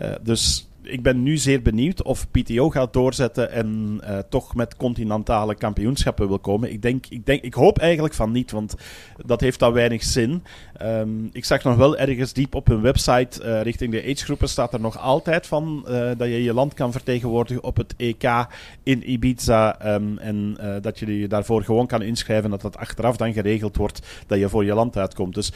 Uh, 0.00 0.12
dus 0.22 0.68
ik 0.84 1.02
ben 1.02 1.22
nu 1.22 1.36
zeer 1.36 1.62
benieuwd 1.62 2.02
of 2.02 2.30
PTO 2.30 2.70
gaat 2.70 2.92
doorzetten 2.92 3.50
en 3.50 4.00
uh, 4.04 4.18
toch 4.18 4.54
met 4.54 4.76
continentale 4.76 5.54
kampioenschappen 5.54 6.28
wil 6.28 6.38
komen. 6.38 6.72
Ik, 6.72 6.82
denk, 6.82 7.06
ik, 7.08 7.26
denk, 7.26 7.42
ik 7.42 7.54
hoop 7.54 7.78
eigenlijk 7.78 8.14
van 8.14 8.32
niet, 8.32 8.50
want 8.50 8.74
dat 9.26 9.40
heeft 9.40 9.58
dan 9.58 9.72
weinig 9.72 10.02
zin. 10.02 10.42
Um, 10.82 11.30
ik 11.32 11.44
zag 11.44 11.62
nog 11.62 11.76
wel 11.76 11.96
ergens 11.96 12.32
diep 12.32 12.54
op 12.54 12.66
hun 12.66 12.80
website 12.80 13.44
uh, 13.44 13.62
richting 13.62 13.92
de 13.92 14.02
agegroepen 14.02 14.48
staat 14.48 14.72
er 14.72 14.80
nog 14.80 14.98
altijd 14.98 15.46
van 15.46 15.84
uh, 15.88 16.10
dat 16.16 16.28
je 16.28 16.42
je 16.42 16.54
land 16.54 16.74
kan 16.74 16.92
vertegenwoordigen 16.92 17.62
op 17.62 17.76
het 17.76 17.94
EK 17.96 18.46
in 18.82 19.10
Ibiza 19.10 19.94
um, 19.94 20.18
en 20.18 20.58
dat 20.82 20.98
je 20.98 21.18
je 21.18 21.28
daarvoor 21.28 21.62
gewoon 21.62 21.86
kan 21.86 22.02
inschrijven 22.02 22.50
dat 22.50 22.60
dat 22.60 22.76
achteraf 22.76 23.16
dan 23.16 23.32
geregeld 23.32 23.76
wordt 23.76 24.06
dat 24.26 24.38
je 24.38 24.48
voor 24.48 24.64
je 24.64 24.74
land 24.74 24.96
uitkomt. 24.96 25.34
Dus 25.34 25.52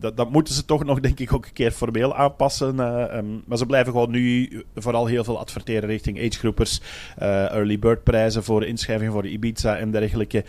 dat, 0.00 0.16
dat, 0.16 0.30
moeten 0.30 0.54
ze 0.54 0.64
toch 0.64 0.84
nog 0.84 1.00
denk 1.00 1.18
ik 1.18 1.32
ook 1.32 1.46
een 1.46 1.52
keer 1.52 1.70
formeel 1.70 2.16
aanpassen. 2.16 2.78
Um, 3.16 3.42
maar 3.46 3.58
ze 3.58 3.66
blijven 3.66 3.92
gewoon 3.92 4.10
nu 4.10 4.50
vooral 4.74 5.06
heel 5.06 5.24
veel 5.24 5.38
adverteren 5.38 5.88
richting 5.88 6.18
agegroepers. 6.18 6.80
Early 7.18 7.78
bird 7.78 8.02
prijzen 8.02 8.44
voor 8.44 8.64
inschrijving 8.64 9.12
voor 9.12 9.26
Ibiza 9.26 9.76
en 9.76 9.90
dergelijke. 9.90 10.44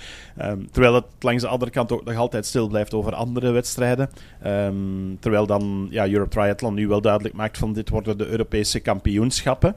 Terwijl 0.72 0.94
het 0.94 1.06
langs 1.20 1.44
de 1.44 1.50
andere 1.50 1.72
kant 1.72 1.92
ook 1.92 2.06
nog 2.06 2.16
altijd 2.16 2.46
stil 2.46 2.68
blijft 2.68 2.94
over 2.94 3.14
andere 3.14 3.52
wedstrijden. 3.52 3.67
Um, 4.46 5.18
terwijl 5.20 5.46
dan 5.46 5.88
ja, 5.90 6.10
Europe 6.10 6.30
Triathlon 6.30 6.74
nu 6.74 6.88
wel 6.88 7.02
duidelijk 7.02 7.36
maakt 7.36 7.58
van 7.58 7.74
dit 7.74 7.90
worden 7.90 8.18
de 8.18 8.28
Europese 8.28 8.80
kampioenschappen. 8.80 9.76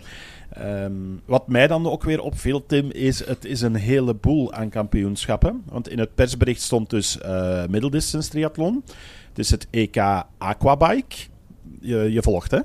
Um, 0.59 1.21
wat 1.25 1.49
mij 1.49 1.67
dan 1.67 1.87
ook 1.87 2.03
weer 2.03 2.21
opviel, 2.21 2.67
Tim, 2.67 2.91
is 2.91 3.27
het 3.27 3.45
is 3.45 3.61
een 3.61 3.75
heleboel 3.75 4.53
aan 4.53 4.69
kampioenschappen. 4.69 5.63
Want 5.69 5.89
in 5.89 5.99
het 5.99 6.15
persbericht 6.15 6.63
stond 6.63 6.91
dus 6.91 7.19
uh, 7.25 7.67
middeldistance 7.67 8.31
triathlon. 8.31 8.85
Het 9.29 9.39
is 9.39 9.51
het 9.51 9.67
EK 9.71 9.97
Aquabike. 10.39 11.17
Je, 11.81 12.13
je 12.13 12.23
volgt, 12.23 12.51
hè? 12.51 12.61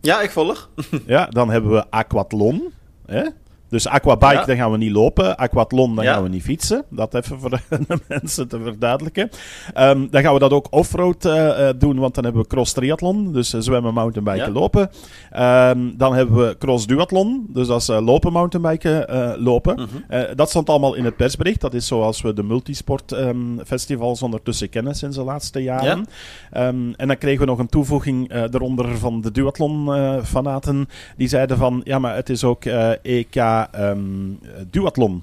Ja, 0.00 0.20
ik 0.20 0.30
volg. 0.30 0.70
ja, 1.06 1.26
dan 1.26 1.50
hebben 1.50 1.70
we 1.70 1.90
aquathlon. 1.90 2.72
Hè? 3.06 3.24
Dus 3.68 3.86
aquabike, 3.86 4.34
ja. 4.34 4.44
dan 4.44 4.56
gaan 4.56 4.70
we 4.70 4.76
niet 4.76 4.92
lopen. 4.92 5.36
Aquathlon, 5.36 5.94
dan 5.94 6.04
gaan 6.04 6.22
we 6.22 6.28
niet 6.28 6.42
fietsen. 6.42 6.84
Dat 6.90 7.14
even 7.14 7.40
voor 7.40 7.50
de 7.50 7.58
mensen 8.08 8.48
te 8.48 8.60
verduidelijken. 8.60 9.30
Um, 9.76 10.08
dan 10.10 10.22
gaan 10.22 10.32
we 10.32 10.38
dat 10.38 10.52
ook 10.52 10.66
offroad 10.70 11.24
uh, 11.24 11.68
doen, 11.78 11.98
want 11.98 12.14
dan 12.14 12.24
hebben 12.24 12.42
we 12.42 12.48
cross 12.48 12.72
triathlon. 12.72 13.32
Dus 13.32 13.54
uh, 13.54 13.60
zwemmen, 13.60 13.94
mountainbiken, 13.94 14.52
lopen. 14.52 14.90
Um, 15.36 15.94
dan 15.96 16.14
hebben 16.14 16.36
we 16.36 16.56
cross 16.58 16.86
duathlon. 16.86 17.46
Dus 17.48 17.66
dat 17.66 17.80
is 17.80 17.86
lopen, 17.86 18.32
mountainbiken, 18.32 19.06
lopen. 19.38 19.76
-huh. 19.76 19.86
Mhm. 20.08 20.36
dat 20.36 20.48
stond 20.48 20.68
allemaal 20.68 20.94
in 20.94 21.04
het 21.04 21.16
persbericht. 21.16 21.60
Dat 21.60 21.74
is 21.74 21.86
zoals 21.86 22.22
we 22.22 22.32
de 22.32 22.42
multisport 22.42 23.12
um, 23.12 23.60
festivals 23.66 24.22
ondertussen 24.22 24.68
kennen 24.68 24.94
sinds 24.94 25.16
de 25.16 25.22
laatste 25.22 25.62
jaren. 25.62 26.06
en 26.50 26.94
dan 26.96 27.18
kregen 27.18 27.40
we 27.40 27.46
nog 27.46 27.58
een 27.58 27.68
toevoeging 27.68 28.32
eronder 28.32 28.98
van 28.98 29.20
de 29.20 29.30
duathlon-fanaten. 29.30 30.88
die 31.16 31.28
zeiden 31.28 31.56
van, 31.56 31.80
ja, 31.84 31.98
maar 31.98 32.14
het 32.14 32.28
is 32.28 32.44
ook 32.44 32.64
EK 33.02 33.36
um, 33.78 34.38
duathlon. 34.70 35.22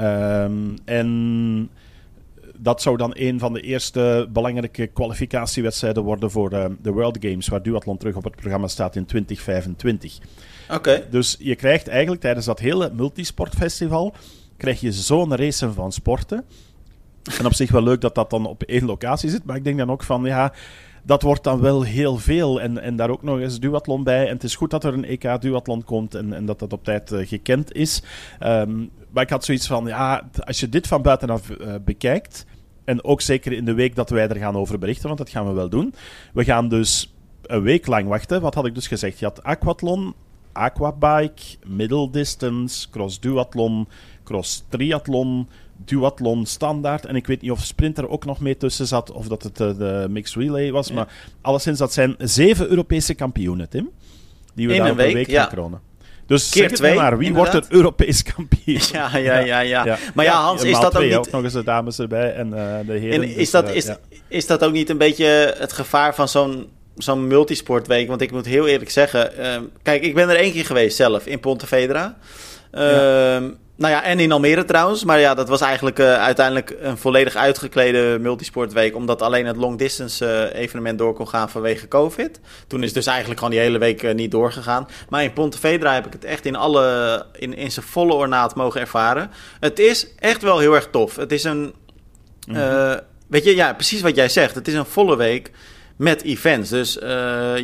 Um, 0.00 0.74
en 0.84 1.70
dat 2.56 2.82
zou 2.82 2.96
dan 2.96 3.12
een 3.14 3.38
van 3.38 3.52
de 3.52 3.60
eerste 3.60 4.28
belangrijke 4.32 4.86
kwalificatiewedstrijden 4.86 6.02
worden 6.02 6.30
voor 6.30 6.50
de, 6.50 6.76
de 6.82 6.90
World 6.90 7.18
Games, 7.20 7.48
waar 7.48 7.62
duathlon 7.62 7.96
terug 7.96 8.16
op 8.16 8.24
het 8.24 8.36
programma 8.36 8.66
staat 8.68 8.96
in 8.96 9.04
2025. 9.04 10.18
Oké. 10.64 10.74
Okay. 10.74 11.04
Dus 11.10 11.36
je 11.38 11.54
krijgt 11.54 11.88
eigenlijk 11.88 12.20
tijdens 12.20 12.46
dat 12.46 12.58
hele 12.58 12.90
multisportfestival 12.94 14.14
krijg 14.56 14.80
je 14.80 14.92
zo'n 14.92 15.36
race 15.36 15.72
van 15.72 15.92
sporten. 15.92 16.44
En 17.38 17.46
op 17.46 17.54
zich 17.54 17.70
wel 17.70 17.82
leuk 17.82 18.00
dat 18.00 18.14
dat 18.14 18.30
dan 18.30 18.46
op 18.46 18.62
één 18.62 18.84
locatie 18.84 19.30
zit, 19.30 19.44
maar 19.44 19.56
ik 19.56 19.64
denk 19.64 19.78
dan 19.78 19.90
ook 19.90 20.02
van 20.02 20.24
ja 20.24 20.52
dat 21.02 21.22
wordt 21.22 21.44
dan 21.44 21.60
wel 21.60 21.82
heel 21.82 22.16
veel. 22.16 22.60
En, 22.60 22.78
en 22.78 22.96
daar 22.96 23.10
ook 23.10 23.22
nog 23.22 23.38
eens 23.38 23.60
duathlon 23.60 24.04
bij. 24.04 24.26
En 24.26 24.34
het 24.34 24.44
is 24.44 24.56
goed 24.56 24.70
dat 24.70 24.84
er 24.84 24.94
een 24.94 25.04
EK 25.04 25.40
duathlon 25.40 25.84
komt 25.84 26.14
en, 26.14 26.32
en 26.32 26.46
dat 26.46 26.58
dat 26.58 26.72
op 26.72 26.84
tijd 26.84 27.12
uh, 27.12 27.26
gekend 27.26 27.72
is. 27.72 28.02
Um, 28.42 28.90
maar 29.10 29.22
ik 29.22 29.30
had 29.30 29.44
zoiets 29.44 29.66
van, 29.66 29.86
ja, 29.86 30.28
als 30.40 30.60
je 30.60 30.68
dit 30.68 30.86
van 30.86 31.02
buitenaf 31.02 31.50
uh, 31.50 31.74
bekijkt, 31.84 32.46
en 32.84 33.04
ook 33.04 33.20
zeker 33.20 33.52
in 33.52 33.64
de 33.64 33.74
week 33.74 33.94
dat 33.94 34.10
wij 34.10 34.28
er 34.28 34.36
gaan 34.36 34.56
over 34.56 34.78
berichten, 34.78 35.06
want 35.06 35.18
dat 35.18 35.30
gaan 35.30 35.46
we 35.46 35.52
wel 35.52 35.68
doen. 35.68 35.94
We 36.32 36.44
gaan 36.44 36.68
dus 36.68 37.14
een 37.42 37.62
week 37.62 37.86
lang 37.86 38.08
wachten. 38.08 38.40
Wat 38.40 38.54
had 38.54 38.66
ik 38.66 38.74
dus 38.74 38.88
gezegd? 38.88 39.18
Je 39.18 39.24
had 39.24 39.42
aquathlon, 39.42 40.14
aquabike, 40.52 41.42
middle 41.66 42.10
distance, 42.10 42.90
cross 42.90 43.20
duathlon, 43.20 43.88
cross 44.24 44.64
triathlon, 44.68 45.48
duathlon 45.84 46.46
standaard. 46.46 47.06
En 47.06 47.16
ik 47.16 47.26
weet 47.26 47.40
niet 47.40 47.50
of 47.50 47.64
sprinter 47.64 48.08
ook 48.08 48.24
nog 48.24 48.40
mee 48.40 48.56
tussen 48.56 48.86
zat 48.86 49.12
of 49.12 49.28
dat 49.28 49.42
het 49.42 49.60
uh, 49.60 49.78
de 49.78 50.06
mixed 50.10 50.42
relay 50.42 50.72
was. 50.72 50.88
Ja. 50.88 50.94
Maar 50.94 51.08
alleszins, 51.40 51.78
dat 51.78 51.92
zijn 51.92 52.14
zeven 52.18 52.68
Europese 52.68 53.14
kampioenen, 53.14 53.68
Tim. 53.68 53.90
Die 54.54 54.66
we 54.66 54.74
In 54.74 54.80
daar 54.80 54.88
een 54.88 54.96
week, 54.96 55.14
week 55.14 55.30
ja. 55.30 55.46
kronen. 55.46 55.80
Dus 56.30 56.48
Keer 56.48 56.68
zeg 56.68 56.78
twee, 56.78 56.94
maar, 56.94 57.18
wie 57.18 57.26
inderdaad. 57.26 57.52
wordt 57.52 57.66
er 57.66 57.76
Europees 57.76 58.22
kampioen? 58.22 58.80
Ja, 58.92 59.16
ja, 59.16 59.38
ja, 59.38 59.60
ja. 59.60 59.98
Maar 60.14 60.24
ja, 60.24 60.42
Hans, 60.42 60.62
is 60.62 60.80
dat 60.80 60.96
ook 60.96 61.02
niet... 61.02 61.14
ook 61.14 61.30
nog 61.30 61.42
eens 61.42 61.52
de 61.52 61.64
dames 61.64 61.98
erbij 61.98 62.34
en 62.34 62.46
uh, 62.46 62.78
de 62.86 62.92
heren. 62.92 63.12
En 63.12 63.20
dus, 63.20 63.34
is 63.36 63.50
dat, 63.50 63.68
uh, 63.68 63.74
is, 63.74 63.86
ja. 63.86 63.98
is 64.28 64.46
dat 64.46 64.64
ook 64.64 64.72
niet 64.72 64.88
een 64.90 64.98
beetje 64.98 65.54
het 65.58 65.72
gevaar 65.72 66.14
van 66.14 66.28
zo'n 66.28 66.68
zo'n 66.96 67.26
multisportweek? 67.26 68.08
Want 68.08 68.20
ik 68.20 68.32
moet 68.32 68.46
heel 68.46 68.66
eerlijk 68.66 68.90
zeggen... 68.90 69.32
Uh, 69.38 69.56
kijk, 69.82 70.02
ik 70.02 70.14
ben 70.14 70.28
er 70.28 70.36
één 70.36 70.52
keer 70.52 70.64
geweest 70.64 70.96
zelf, 70.96 71.26
in 71.26 71.40
Pontevedra. 71.40 72.16
Ja. 72.72 73.40
Nou 73.80 73.92
ja, 73.92 74.02
en 74.02 74.20
in 74.20 74.32
Almere 74.32 74.64
trouwens. 74.64 75.04
Maar 75.04 75.18
ja, 75.18 75.34
dat 75.34 75.48
was 75.48 75.60
eigenlijk 75.60 75.98
uh, 75.98 76.22
uiteindelijk 76.22 76.76
een 76.80 76.98
volledig 76.98 77.36
uitgeklede 77.36 78.18
multisportweek. 78.20 78.96
Omdat 78.96 79.22
alleen 79.22 79.46
het 79.46 79.56
long 79.56 79.78
distance 79.78 80.24
uh, 80.24 80.60
evenement 80.60 80.98
door 80.98 81.14
kon 81.14 81.28
gaan 81.28 81.50
vanwege 81.50 81.88
COVID. 81.88 82.40
Toen 82.66 82.82
is 82.82 82.92
dus 82.92 83.06
eigenlijk 83.06 83.38
gewoon 83.38 83.54
die 83.54 83.62
hele 83.62 83.78
week 83.78 84.02
uh, 84.02 84.14
niet 84.14 84.30
doorgegaan. 84.30 84.88
Maar 85.08 85.22
in 85.22 85.32
Pontevedra 85.32 85.94
heb 85.94 86.06
ik 86.06 86.12
het 86.12 86.24
echt 86.24 86.44
in, 86.46 86.56
alle, 86.56 87.26
in, 87.32 87.54
in 87.54 87.72
zijn 87.72 87.86
volle 87.86 88.12
ornaat 88.12 88.54
mogen 88.54 88.80
ervaren. 88.80 89.30
Het 89.60 89.78
is 89.78 90.06
echt 90.18 90.42
wel 90.42 90.58
heel 90.58 90.74
erg 90.74 90.88
tof. 90.90 91.16
Het 91.16 91.32
is 91.32 91.44
een... 91.44 91.74
Mm 92.46 92.54
-hmm. 92.54 93.00
weet 93.26 93.44
je, 93.44 93.56
ja, 93.56 93.72
precies 93.72 94.00
wat 94.00 94.16
jij 94.16 94.28
zegt. 94.28 94.54
Het 94.54 94.68
is 94.68 94.74
een 94.74 94.86
volle 94.86 95.16
week 95.16 95.50
met 96.00 96.22
events. 96.22 96.70
Dus 96.70 96.96
uh, 96.96 97.02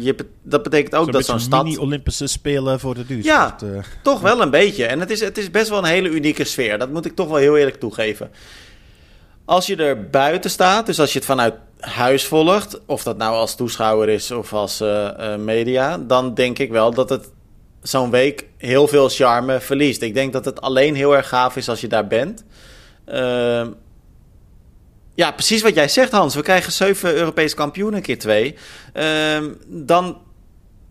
je, 0.00 0.14
dat 0.42 0.62
betekent 0.62 0.94
ook 0.94 1.04
zo 1.04 1.10
dat 1.10 1.24
zo'n 1.24 1.40
stad... 1.40 1.64
mini-Olympische 1.64 2.26
Spelen 2.26 2.80
voor 2.80 2.94
de 2.94 3.06
duursport. 3.06 3.60
Ja, 3.60 3.66
uh. 3.66 3.78
toch 4.02 4.20
wel 4.20 4.40
een 4.40 4.50
beetje. 4.50 4.86
En 4.86 5.00
het 5.00 5.10
is, 5.10 5.20
het 5.20 5.38
is 5.38 5.50
best 5.50 5.68
wel 5.68 5.78
een 5.78 5.84
hele 5.84 6.08
unieke 6.08 6.44
sfeer. 6.44 6.78
Dat 6.78 6.90
moet 6.90 7.04
ik 7.04 7.14
toch 7.14 7.28
wel 7.28 7.36
heel 7.36 7.56
eerlijk 7.56 7.80
toegeven. 7.80 8.30
Als 9.44 9.66
je 9.66 9.76
er 9.76 10.10
buiten 10.10 10.50
staat, 10.50 10.86
dus 10.86 11.00
als 11.00 11.12
je 11.12 11.18
het 11.18 11.26
vanuit 11.26 11.54
huis 11.78 12.24
volgt... 12.24 12.80
of 12.86 13.02
dat 13.02 13.16
nou 13.16 13.34
als 13.34 13.56
toeschouwer 13.56 14.08
is 14.08 14.30
of 14.30 14.52
als 14.52 14.80
uh, 14.80 15.36
media... 15.36 15.98
dan 15.98 16.34
denk 16.34 16.58
ik 16.58 16.70
wel 16.70 16.94
dat 16.94 17.08
het 17.08 17.30
zo'n 17.82 18.10
week 18.10 18.46
heel 18.56 18.88
veel 18.88 19.08
charme 19.08 19.60
verliest. 19.60 20.02
Ik 20.02 20.14
denk 20.14 20.32
dat 20.32 20.44
het 20.44 20.60
alleen 20.60 20.94
heel 20.94 21.16
erg 21.16 21.28
gaaf 21.28 21.56
is 21.56 21.68
als 21.68 21.80
je 21.80 21.88
daar 21.88 22.06
bent... 22.06 22.44
Ehm, 25.16 25.24
ja, 25.24 25.32
precies 25.32 25.62
wat 25.62 25.74
jij 25.74 25.88
zegt, 25.88 26.12
Hans. 26.12 26.34
We 26.34 26.42
krijgen 26.42 26.72
zeven 26.72 27.14
Europese 27.14 27.54
kampioenen 27.54 28.02
keer 28.02 28.18
twee. 28.18 28.56
Um, 28.94 29.58
dan, 29.66 30.20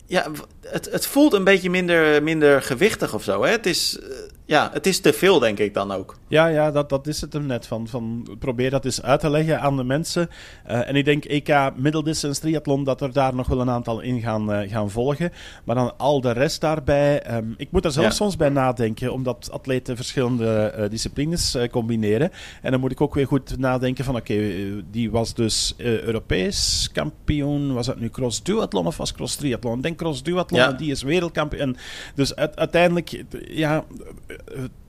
ja, 0.08 0.28
het, 0.72 0.92
het 0.92 1.08
voelt 1.08 1.34
een 1.34 1.44
beetje 1.44 1.70
minder, 1.70 2.24
minder 2.24 2.62
gewichtig 2.62 3.14
of 3.14 3.24
zo. 3.24 3.44
Hè? 3.44 3.52
Het, 3.52 3.66
is, 3.66 4.00
uh, 4.00 4.08
ja, 4.46 4.70
het 4.74 4.88
is 4.88 5.00
te 5.00 5.14
veel, 5.14 5.40
denk 5.40 5.60
ik 5.60 5.74
dan 5.74 5.92
ook. 5.92 6.18
Ja, 6.28 6.48
ja 6.48 6.72
dat, 6.72 6.90
dat 6.90 7.08
is 7.08 7.22
het 7.22 7.34
hem 7.34 7.46
net 7.46 7.68
van. 7.68 7.88
van. 7.88 8.28
Probeer 8.40 8.70
dat 8.70 8.86
eens 8.86 9.02
uit 9.02 9.20
te 9.20 9.30
leggen 9.30 9.62
aan 9.62 9.78
de 9.78 9.84
mensen. 9.84 10.30
Uh, 10.70 10.90
en 10.90 10.96
ik 10.96 11.06
denk 11.06 11.26
EK 11.26 11.72
Middeldistance 11.76 12.42
Triathlon, 12.42 12.84
dat 12.84 13.02
er 13.02 13.14
daar 13.14 13.36
nog 13.36 13.48
wel 13.48 13.62
een 13.62 13.70
aantal 13.70 14.00
in 14.00 14.22
gaan, 14.22 14.52
uh, 14.52 14.72
gaan 14.72 14.90
volgen. 14.90 15.32
Maar 15.64 15.76
dan 15.76 15.98
al 15.98 16.22
de 16.22 16.32
rest 16.32 16.62
daarbij. 16.62 17.36
Um, 17.36 17.54
ik 17.58 17.72
moet 17.72 17.86
er 17.86 17.92
zelf 17.92 18.06
ja. 18.06 18.12
soms 18.12 18.36
bij 18.36 18.50
nadenken, 18.50 19.14
omdat 19.14 19.50
atleten 19.52 19.96
verschillende 19.96 20.74
uh, 20.78 20.90
disciplines 20.90 21.58
combineren. 21.72 22.32
En 22.62 22.72
dan 22.72 22.80
moet 22.80 22.92
ik 22.92 23.02
ook 23.02 23.14
weer 23.14 23.28
goed 23.28 23.58
nadenken 23.58 24.06
van, 24.06 24.16
oké, 24.16 24.34
okay, 24.34 24.84
die 24.92 25.12
was 25.12 25.34
dus 25.34 25.74
Europees 25.78 26.90
kampioen. 26.94 27.74
Was 27.74 27.86
dat 27.86 28.00
nu 28.00 28.10
cross 28.10 28.44
duathlon 28.44 28.88
of 28.88 28.98
was 28.98 29.14
cross 29.14 29.36
triathlon? 29.36 29.78
Ik 29.78 29.84
denk 29.84 29.98
cross 29.98 30.24
duathlon, 30.24 30.55
ja. 30.56 30.72
die 30.72 30.92
is 30.92 31.02
wereldkampioen. 31.02 31.78
Dus 32.16 32.36
uiteindelijk, 32.36 33.24
ja 33.48 33.86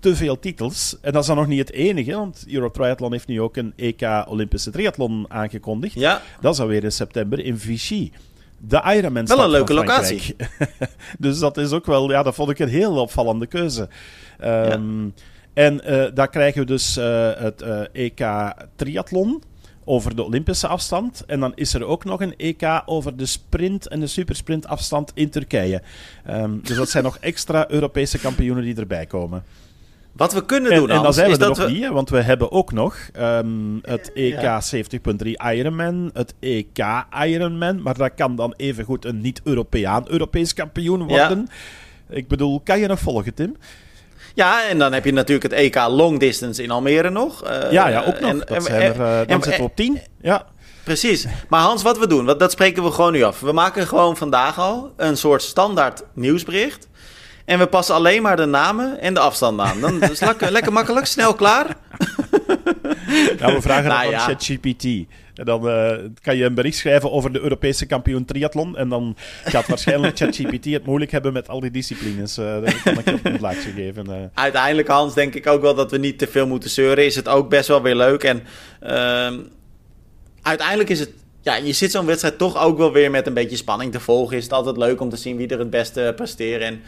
te 0.00 0.16
veel 0.16 0.38
titels. 0.38 0.96
En 1.00 1.12
dat 1.12 1.20
is 1.20 1.28
dan 1.28 1.36
nog 1.36 1.46
niet 1.46 1.58
het 1.58 1.72
enige, 1.72 2.12
want 2.12 2.44
Europe 2.48 2.78
Triathlon 2.78 3.12
heeft 3.12 3.26
nu 3.26 3.40
ook 3.40 3.56
een 3.56 3.72
EK 3.76 4.24
Olympische 4.28 4.70
Triathlon 4.70 5.24
aangekondigd. 5.28 5.94
Ja. 5.94 6.22
Dat 6.40 6.54
is 6.54 6.60
alweer 6.60 6.84
in 6.84 6.92
september 6.92 7.44
in 7.44 7.58
Vichy. 7.58 8.10
De 8.58 8.82
Ironman 8.96 9.26
Wel 9.26 9.44
een 9.44 9.50
leuke 9.50 9.74
locatie. 9.74 10.36
dus 11.18 11.38
dat 11.38 11.56
is 11.56 11.70
ook 11.70 11.86
wel, 11.86 12.10
ja, 12.10 12.22
dat 12.22 12.34
vond 12.34 12.50
ik 12.50 12.58
een 12.58 12.68
heel 12.68 12.96
opvallende 12.96 13.46
keuze. 13.46 13.88
Um, 14.44 15.04
ja. 15.04 15.22
En 15.54 15.80
uh, 15.86 16.04
daar 16.14 16.28
krijgen 16.28 16.60
we 16.60 16.66
dus 16.66 16.98
uh, 16.98 17.30
het 17.36 17.62
uh, 17.62 17.80
EK 17.92 18.52
Triathlon 18.76 19.42
over 19.88 20.16
de 20.16 20.24
Olympische 20.24 20.66
afstand. 20.66 21.24
En 21.26 21.40
dan 21.40 21.52
is 21.54 21.74
er 21.74 21.84
ook 21.84 22.04
nog 22.04 22.20
een 22.20 22.34
EK 22.36 22.82
over 22.86 23.16
de 23.16 23.26
sprint 23.26 23.88
en 23.88 24.00
de 24.00 24.06
supersprint 24.06 24.66
afstand 24.66 25.12
in 25.14 25.30
Turkije. 25.30 25.82
Um, 26.30 26.60
dus 26.62 26.76
dat 26.76 26.90
zijn 26.90 27.04
nog 27.04 27.18
extra 27.20 27.70
Europese 27.70 28.18
kampioenen 28.18 28.64
die 28.64 28.76
erbij 28.76 29.06
komen. 29.06 29.44
Wat 30.12 30.32
we 30.32 30.44
kunnen 30.44 30.72
En, 30.72 30.78
doen, 30.78 30.90
en 30.90 31.02
dan 31.02 31.14
zijn 31.14 31.30
we 31.30 31.38
er 31.38 31.48
nog 31.48 31.58
we... 31.58 31.70
niet, 31.70 31.88
want 31.88 32.10
we 32.10 32.20
hebben 32.20 32.52
ook 32.52 32.72
nog 32.72 32.96
ehm, 33.12 33.76
het 33.82 34.12
EK 34.12 34.40
Ja. 34.40 34.62
70.3 34.74 35.30
Ironman, 35.54 36.10
het 36.12 36.34
EK 36.40 36.84
Ironman, 37.24 37.82
maar 37.82 37.96
dat 37.96 38.14
kan 38.14 38.36
dan 38.36 38.54
evengoed 38.56 39.04
een 39.04 39.20
niet-Europeaan 39.20 40.04
Europees 40.08 40.54
kampioen 40.54 41.06
worden. 41.06 41.48
Ik 42.08 42.28
bedoel, 42.28 42.60
kan 42.60 42.78
je 42.78 42.86
nog 42.86 42.98
volgen, 42.98 43.34
Tim? 43.34 43.56
Ja, 44.36 44.68
en 44.68 44.78
dan 44.78 44.92
heb 44.92 45.04
je 45.04 45.12
natuurlijk 45.12 45.52
het 45.52 45.60
EK 45.60 45.74
Long 45.88 46.18
Distance 46.20 46.62
in 46.62 46.70
Almere 46.70 47.10
nog. 47.10 47.44
Eh, 47.44 47.70
ja, 47.72 47.88
ja, 47.88 48.00
ook 48.06 48.20
nog. 48.20 48.30
en- 48.30 48.42
dat 48.46 48.64
zijn 48.64 48.82
er, 48.82 48.90
eh, 48.90 48.98
dan 48.98 49.26
en- 49.26 49.42
zitten 49.42 49.56
we 49.56 49.62
op 49.62 49.76
10. 49.76 50.00
Ja. 50.20 50.44
Precies. 50.84 51.26
Maar 51.48 51.60
Hans, 51.60 51.82
wat 51.82 51.98
we 51.98 52.06
doen, 52.06 52.26
dat 52.26 52.52
spreken 52.52 52.82
we 52.84 52.90
gewoon 52.90 53.12
nu 53.12 53.22
af. 53.22 53.40
We 53.40 53.52
maken 53.52 53.86
gewoon 53.86 54.16
vandaag 54.16 54.58
al 54.58 54.92
een 54.96 55.16
soort 55.16 55.42
standaard 55.42 56.02
nieuwsbericht. 56.14 56.88
En 57.44 57.58
we 57.58 57.66
passen 57.66 57.94
alleen 57.94 58.22
maar 58.22 58.36
de 58.36 58.44
namen 58.44 59.00
en 59.00 59.14
de 59.14 59.20
afstand 59.20 59.60
aan. 59.60 59.80
Dan 59.80 60.02
is 60.02 60.08
het 60.08 60.20
lekker, 60.20 60.50
lekker 60.52 60.72
makkelijk, 60.72 61.06
snel 61.06 61.34
klaar. 61.34 61.66
Ja, 63.38 63.52
we 63.54 63.60
vragen 63.60 63.88
Nou 63.90 64.02
dan 64.02 64.10
ja. 64.10 64.18
aan 64.18 64.24
ChatGPT. 64.28 64.84
En 65.38 65.44
dan 65.44 65.68
eh, 65.68 65.96
kan 66.22 66.36
je 66.36 66.44
een 66.44 66.54
bericht 66.54 66.76
schrijven 66.76 67.12
over 67.12 67.32
de 67.32 67.40
Europese 67.40 67.86
kampioen 67.86 68.24
triathlon. 68.24 68.76
En 68.76 68.88
dan 68.88 69.16
gaat 69.44 69.66
waarschijnlijk 69.66 70.16
ChatGPT 70.18 70.64
het 70.64 70.86
moeilijk 70.86 71.10
hebben 71.10 71.32
met 71.32 71.48
al 71.48 71.60
die 71.60 71.70
disciplines. 71.70 72.34
Dat 72.34 72.82
kan 72.82 72.98
ik 72.98 73.04
je 73.04 73.14
op 73.14 73.24
een 73.24 73.36
plaatje 73.36 73.70
geven. 73.70 74.06
eh. 74.06 74.14
Uiteindelijk, 74.34 74.88
Hans, 74.88 75.14
denk 75.14 75.34
ik 75.34 75.46
ook 75.46 75.60
wel 75.60 75.74
dat 75.74 75.90
we 75.90 75.98
niet 75.98 76.18
te 76.18 76.26
veel 76.26 76.46
moeten 76.46 76.70
zeuren. 76.70 77.04
Is 77.04 77.16
het 77.16 77.28
ook 77.28 77.48
best 77.48 77.68
wel 77.68 77.82
weer 77.82 77.96
leuk. 77.96 78.22
En 78.22 78.42
ehm, 78.80 79.38
uiteindelijk 80.42 80.88
is 80.88 81.00
het... 81.00 81.10
Ja, 81.40 81.56
je 81.56 81.72
zit 81.72 81.90
zo'n 81.90 82.06
wedstrijd 82.06 82.38
toch 82.38 82.62
ook 82.62 82.78
wel 82.78 82.92
weer 82.92 83.10
met 83.10 83.26
een 83.26 83.34
beetje 83.34 83.56
spanning 83.56 83.92
te 83.92 84.00
volgen. 84.00 84.36
Is 84.36 84.42
het 84.42 84.52
altijd 84.52 84.76
leuk 84.76 85.00
om 85.00 85.08
te 85.08 85.16
zien 85.16 85.36
wie 85.36 85.48
er 85.48 85.58
het 85.58 85.70
beste 85.70 86.12
presteert. 86.16 86.62
En 86.62 86.80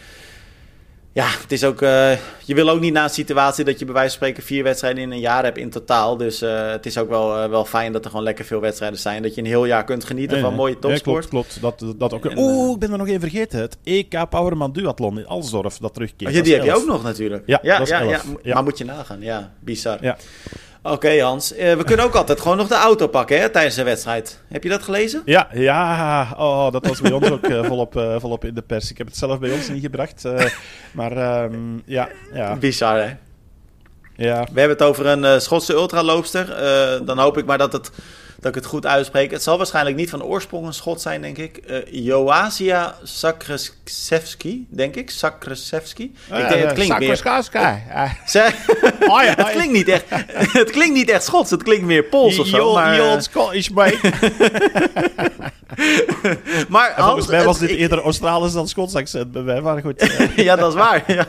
ja, 1.13 1.27
het 1.43 1.53
is 1.53 1.65
ook... 1.65 1.83
eh, 1.83 2.13
je 2.45 2.55
wil 2.55 2.69
ook 2.71 2.81
niet 2.81 2.93
na 2.93 3.03
een 3.05 3.11
situatie 3.11 3.65
dat 3.65 3.79
je 3.79 3.85
bij 3.85 3.95
wijze 3.95 4.09
van 4.09 4.17
spreken 4.19 4.43
vier 4.43 4.63
wedstrijden 4.63 5.03
in 5.03 5.11
een 5.11 5.21
jaar 5.21 5.45
hebt 5.45 5.59
in 5.59 5.71
totaal. 5.71 6.17
Dus 6.17 6.43
eh, 6.43 6.71
het 6.71 6.87
is 6.87 6.99
ook 6.99 7.09
wel, 7.09 7.37
eh, 7.43 7.49
wel 7.51 7.65
fijn 7.65 7.93
dat 7.93 8.05
er 8.05 8.11
gewoon 8.11 8.25
lekker 8.25 8.45
veel 8.45 8.61
wedstrijden 8.61 8.99
zijn. 8.99 9.23
Dat 9.23 9.35
je 9.35 9.41
een 9.41 9.47
heel 9.47 9.65
jaar 9.65 9.85
kunt 9.85 10.05
genieten 10.05 10.33
Nee, 10.33 10.41
van 10.41 10.51
nee. 10.51 10.59
mooie 10.61 10.75
Ja, 10.75 10.81
topsport. 10.81 11.29
klopt, 11.29 11.59
klopt. 11.61 11.81
Dat, 11.81 11.99
dat 11.99 12.13
ook. 12.13 12.25
En, 12.27 12.39
Oeh, 12.39 12.67
eh, 12.67 12.73
ik 12.73 12.79
ben 12.79 12.93
er 12.93 12.99
nog 12.99 13.09
één 13.09 13.21
vergeten. 13.21 13.61
Het 13.61 13.77
EK 13.85 14.29
Powerman 14.31 14.73
Duathlon 14.73 15.19
in 15.19 15.27
Alsdorf, 15.27 15.79
dat 15.79 15.95
terugkeert. 15.95 16.31
Oh, 16.31 16.37
ja, 16.37 16.43
die 16.43 16.55
heb 16.55 16.65
je 16.65 16.75
ook 16.77 16.87
nog 16.87 17.03
natuurlijk. 17.03 17.43
Ja, 17.47 17.59
ja, 17.63 17.79
dat 17.79 17.87
is 17.87 17.93
ja, 17.93 18.01
elf. 18.01 18.11
ja. 18.11 18.23
Ja. 18.43 18.55
Maar 18.55 18.63
moet 18.63 18.79
je 18.79 18.85
nagaan, 18.85 19.21
ja, 19.21 19.53
bizar. 19.61 19.99
Ja. 20.01 20.17
Oké 20.83 21.21
Hans, 21.23 21.55
Eh, 21.55 21.75
we 21.77 21.85
kunnen 21.85 22.05
ook 22.05 22.15
altijd 22.15 22.41
gewoon 22.41 22.57
nog 22.57 22.69
de 22.69 22.75
auto 22.75 23.07
pakken 23.07 23.41
hè, 23.41 23.49
tijdens 23.49 23.75
de 23.75 23.83
wedstrijd. 23.83 24.41
Heb 24.49 24.63
je 24.63 24.69
dat 24.69 24.83
gelezen? 24.83 25.23
Ja, 25.25 25.49
ja. 25.53 26.29
Oh, 26.37 26.73
dat 26.73 26.87
was 26.87 27.01
bij 27.01 27.13
ons 27.13 27.31
ook 27.31 27.43
eh, 27.45 27.65
volop, 27.65 27.97
eh, 27.97 28.17
volop 28.19 28.45
in 28.45 28.55
de 28.55 28.63
pers. 28.63 28.91
Ik 28.91 28.99
heb 28.99 29.07
het 29.07 29.17
zelf 29.17 29.39
bij 29.39 29.53
ons 29.53 29.69
niet 29.69 29.83
gebracht. 29.83 30.25
maar 30.93 31.13
ehm, 31.17 31.79
ja, 31.85 32.09
ja, 32.33 32.57
Bizar 32.57 32.97
hè. 32.97 33.17
ja. 34.25 34.41
We 34.53 34.61
hebben 34.61 34.77
het 34.79 34.83
over 34.83 35.07
een 35.07 35.41
Schotse 35.41 35.73
ultraloopster. 35.73 36.47
Dan 37.05 37.19
hoop 37.19 37.39
ik 37.39 37.47
maar 37.47 37.59
dat, 37.59 37.73
het, 37.73 37.91
dat 38.41 38.49
ik 38.49 38.55
het 38.55 38.67
goed 38.67 38.87
uitspreek. 38.87 39.31
Het 39.31 39.43
zal 39.43 39.57
waarschijnlijk 39.57 39.97
niet 39.97 40.11
van 40.11 40.23
oorsprong 40.23 40.67
een 40.67 40.75
Schot 40.75 41.01
zijn, 41.01 41.23
denk 41.23 41.39
ik. 41.39 41.57
Eh 41.57 41.77
Joasia 41.91 42.95
Sakraszewski, 43.03 44.67
denk 44.71 44.97
ik. 44.97 45.11
Sakraszewski. 45.11 46.05
ik 46.05 46.49
denk, 46.49 46.65
het 46.65 46.73
klinkt 46.73 46.99
meer... 46.99 47.09
Ja, 49.25 49.35
het, 49.45 49.51
klinkt 49.51 49.73
niet 49.73 49.89
echt, 49.89 50.05
het 50.61 50.71
klinkt 50.71 50.95
niet 50.95 51.11
echt 51.11 51.25
Schots, 51.25 51.51
het 51.51 51.63
klinkt 51.63 51.85
meer 51.87 52.05
Pools 52.05 52.39
of 52.39 52.47
zo. 52.47 52.75
Maar, 52.75 52.99
eh, 52.99 53.21
Scottish 53.21 53.69
mate. 53.79 54.13
maar 56.69 56.95
En 56.97 57.05
volgens 57.05 57.27
mij 57.27 57.45
was 57.45 57.59
dit 57.59 57.71
eerder 57.71 58.03
Australisch 58.03 58.53
dan 58.53 58.69
Schots 58.69 58.95
accent 58.95 59.33
bij 59.33 59.43
mij. 59.43 59.61
Maar 59.61 59.81
goed. 59.81 59.97
eh, 59.97 60.37
ja, 60.37 60.57
dat 60.57 60.69
is 60.69 60.75
waar. 60.75 61.05
Ja. 61.07 61.27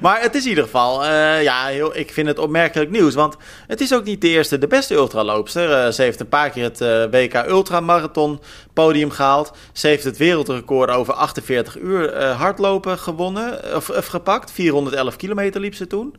Maar 0.00 0.20
het 0.20 0.34
is 0.34 0.42
in 0.42 0.48
ieder 0.48 0.64
geval, 0.64 1.04
eh, 1.04 1.42
ja, 1.42 1.66
heel, 1.66 1.96
ik 1.96 2.12
vind 2.12 2.26
het 2.26 2.38
opmerkelijk 2.38 2.90
nieuws. 2.90 3.14
Want 3.14 3.36
het 3.66 3.80
is 3.80 3.94
ook 3.94 4.04
niet 4.04 4.20
de 4.20 4.28
eerste, 4.28 4.58
de 4.58 4.66
beste 4.66 4.94
ultraloopster. 4.94 5.72
Eh, 5.72 5.92
ze 5.92 6.02
heeft 6.02 6.18
een 6.26 6.38
paar 6.38 6.50
keer 6.50 6.64
het 6.64 6.80
eh, 6.80 7.04
WK 7.10 7.48
Ultramarathon 7.48 8.40
podium 8.72 9.10
gehaald. 9.10 9.52
Ze 9.72 9.86
heeft 9.86 10.04
het 10.04 10.16
wereldrecord 10.16 10.90
over 10.90 11.14
48 11.14 11.78
uur 11.78 12.12
eh, 12.12 12.40
hardlopen 12.40 12.98
gewonnen, 12.98 13.76
of, 13.76 14.06
gepakt. 14.06 14.52
411 14.52 15.16
kilometer 15.16 15.60
liep 15.60 15.74
ze 15.74 15.86
toen. 15.86 16.14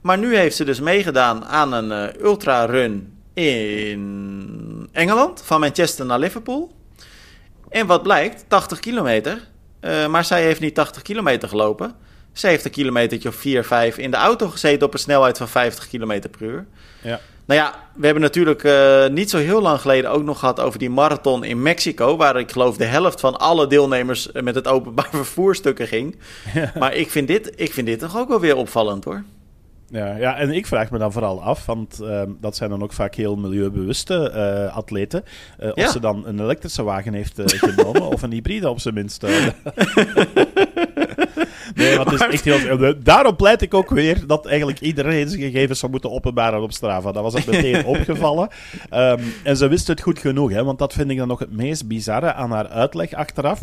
Maar 0.00 0.18
nu 0.18 0.36
heeft 0.36 0.56
ze 0.56 0.64
dus 0.64 0.80
meegedaan 0.80 1.44
aan 1.44 1.72
een 1.72 1.92
eh, 1.92 2.22
ultrarun 2.22 3.18
in 3.34 4.88
Engeland, 4.92 5.42
van 5.44 5.60
Manchester 5.60 6.06
naar 6.06 6.18
Liverpool. 6.18 6.74
En 7.68 7.86
wat 7.86 8.02
blijkt, 8.02 8.44
80 8.48 8.80
kilometer. 8.80 9.48
Maar 10.08 10.24
zij 10.24 10.42
heeft 10.42 10.60
niet 10.60 10.74
80 10.74 11.02
kilometer 11.02 11.48
gelopen. 11.48 11.94
Ze 12.32 12.46
heeft 12.46 12.64
een 12.64 12.70
kilometertje 12.70 13.28
of 13.28 13.34
4, 13.34 13.64
5 13.64 13.98
in 13.98 14.10
de 14.10 14.16
auto 14.16 14.48
gezeten 14.48 14.86
op 14.86 14.92
een 14.92 14.98
snelheid 14.98 15.38
van 15.38 15.48
50 15.48 15.88
kilometer 15.88 16.30
per 16.30 16.42
uur. 16.42 16.66
ja. 17.02 17.20
Nou 17.46 17.60
ja, 17.60 17.74
we 17.94 18.04
hebben 18.04 18.22
natuurlijk 18.22 18.64
eh, 18.64 19.06
niet 19.08 19.30
zo 19.30 19.38
heel 19.38 19.62
lang 19.62 19.80
geleden 19.80 20.10
ook 20.10 20.22
nog 20.22 20.38
gehad 20.38 20.60
over 20.60 20.78
die 20.78 20.90
marathon 20.90 21.44
in 21.44 21.62
Mexico. 21.62 22.16
Waar 22.16 22.38
ik 22.38 22.50
geloof 22.52 22.76
de 22.76 22.84
helft 22.84 23.20
van 23.20 23.36
alle 23.38 23.66
deelnemers 23.66 24.32
eh, 24.32 24.42
met 24.42 24.54
het 24.54 24.68
openbaar 24.68 25.08
vervoer 25.22 25.54
stukken 25.54 25.86
ging. 25.86 26.16
Ja. 26.54 26.72
Maar 26.78 26.94
ik 26.94 27.10
vind, 27.10 27.28
dit, 27.28 27.52
ik 27.56 27.72
vind 27.72 27.86
dit 27.86 27.98
toch 27.98 28.16
ook 28.18 28.28
wel 28.28 28.40
weer 28.40 28.56
opvallend 28.56 29.04
hoor. 29.04 29.22
Ja, 29.90 30.16
ja, 30.16 30.36
en 30.36 30.50
ik 30.50 30.66
vraag 30.66 30.90
me 30.90 30.98
dan 30.98 31.12
vooral 31.12 31.42
af, 31.42 31.66
want 31.66 32.00
ehm, 32.00 32.30
dat 32.40 32.56
zijn 32.56 32.70
dan 32.70 32.82
ook 32.82 32.92
vaak 32.92 33.14
heel 33.14 33.36
milieubewuste 33.36 34.30
eh, 34.30 34.76
atleten, 34.76 35.24
Ja. 35.58 35.70
of 35.70 35.88
ze 35.90 36.00
dan 36.00 36.26
een 36.26 36.40
elektrische 36.40 36.82
wagen 36.82 37.12
heeft 37.14 37.40
genomen 37.44 38.02
of 38.14 38.22
een 38.22 38.32
hybride 38.32 38.68
op 38.68 38.80
zijn 38.80 38.94
minst. 38.94 39.22
nee, 41.76 41.96
want 41.96 42.10
het 42.10 42.20
is 42.20 42.26
echt 42.32 42.44
heel... 42.44 42.78
eh, 42.86 42.92
Daarom 43.02 43.36
pleit 43.36 43.62
ik 43.62 43.74
ook 43.74 43.90
weer 43.90 44.26
dat 44.26 44.46
eigenlijk 44.46 44.80
iedereen 44.80 45.28
zijn 45.28 45.40
gegevens 45.40 45.78
zou 45.78 45.90
moeten 45.92 46.10
openbaren 46.10 46.62
op 46.62 46.72
Strava. 46.72 47.12
Dat 47.12 47.22
was 47.22 47.34
het 47.34 47.46
meteen 47.46 47.84
opgevallen. 47.96 48.48
Ehm, 48.90 49.20
en 49.42 49.56
ze 49.56 49.68
wist 49.68 49.86
het 49.86 50.00
goed 50.00 50.18
genoeg, 50.18 50.50
hè, 50.50 50.64
want 50.64 50.78
dat 50.78 50.92
vind 50.92 51.10
ik 51.10 51.16
dan 51.18 51.28
nog 51.28 51.38
het 51.38 51.52
meest 51.52 51.86
bizarre 51.88 52.32
aan 52.34 52.50
haar 52.50 52.68
uitleg 52.68 53.12
achteraf. 53.12 53.60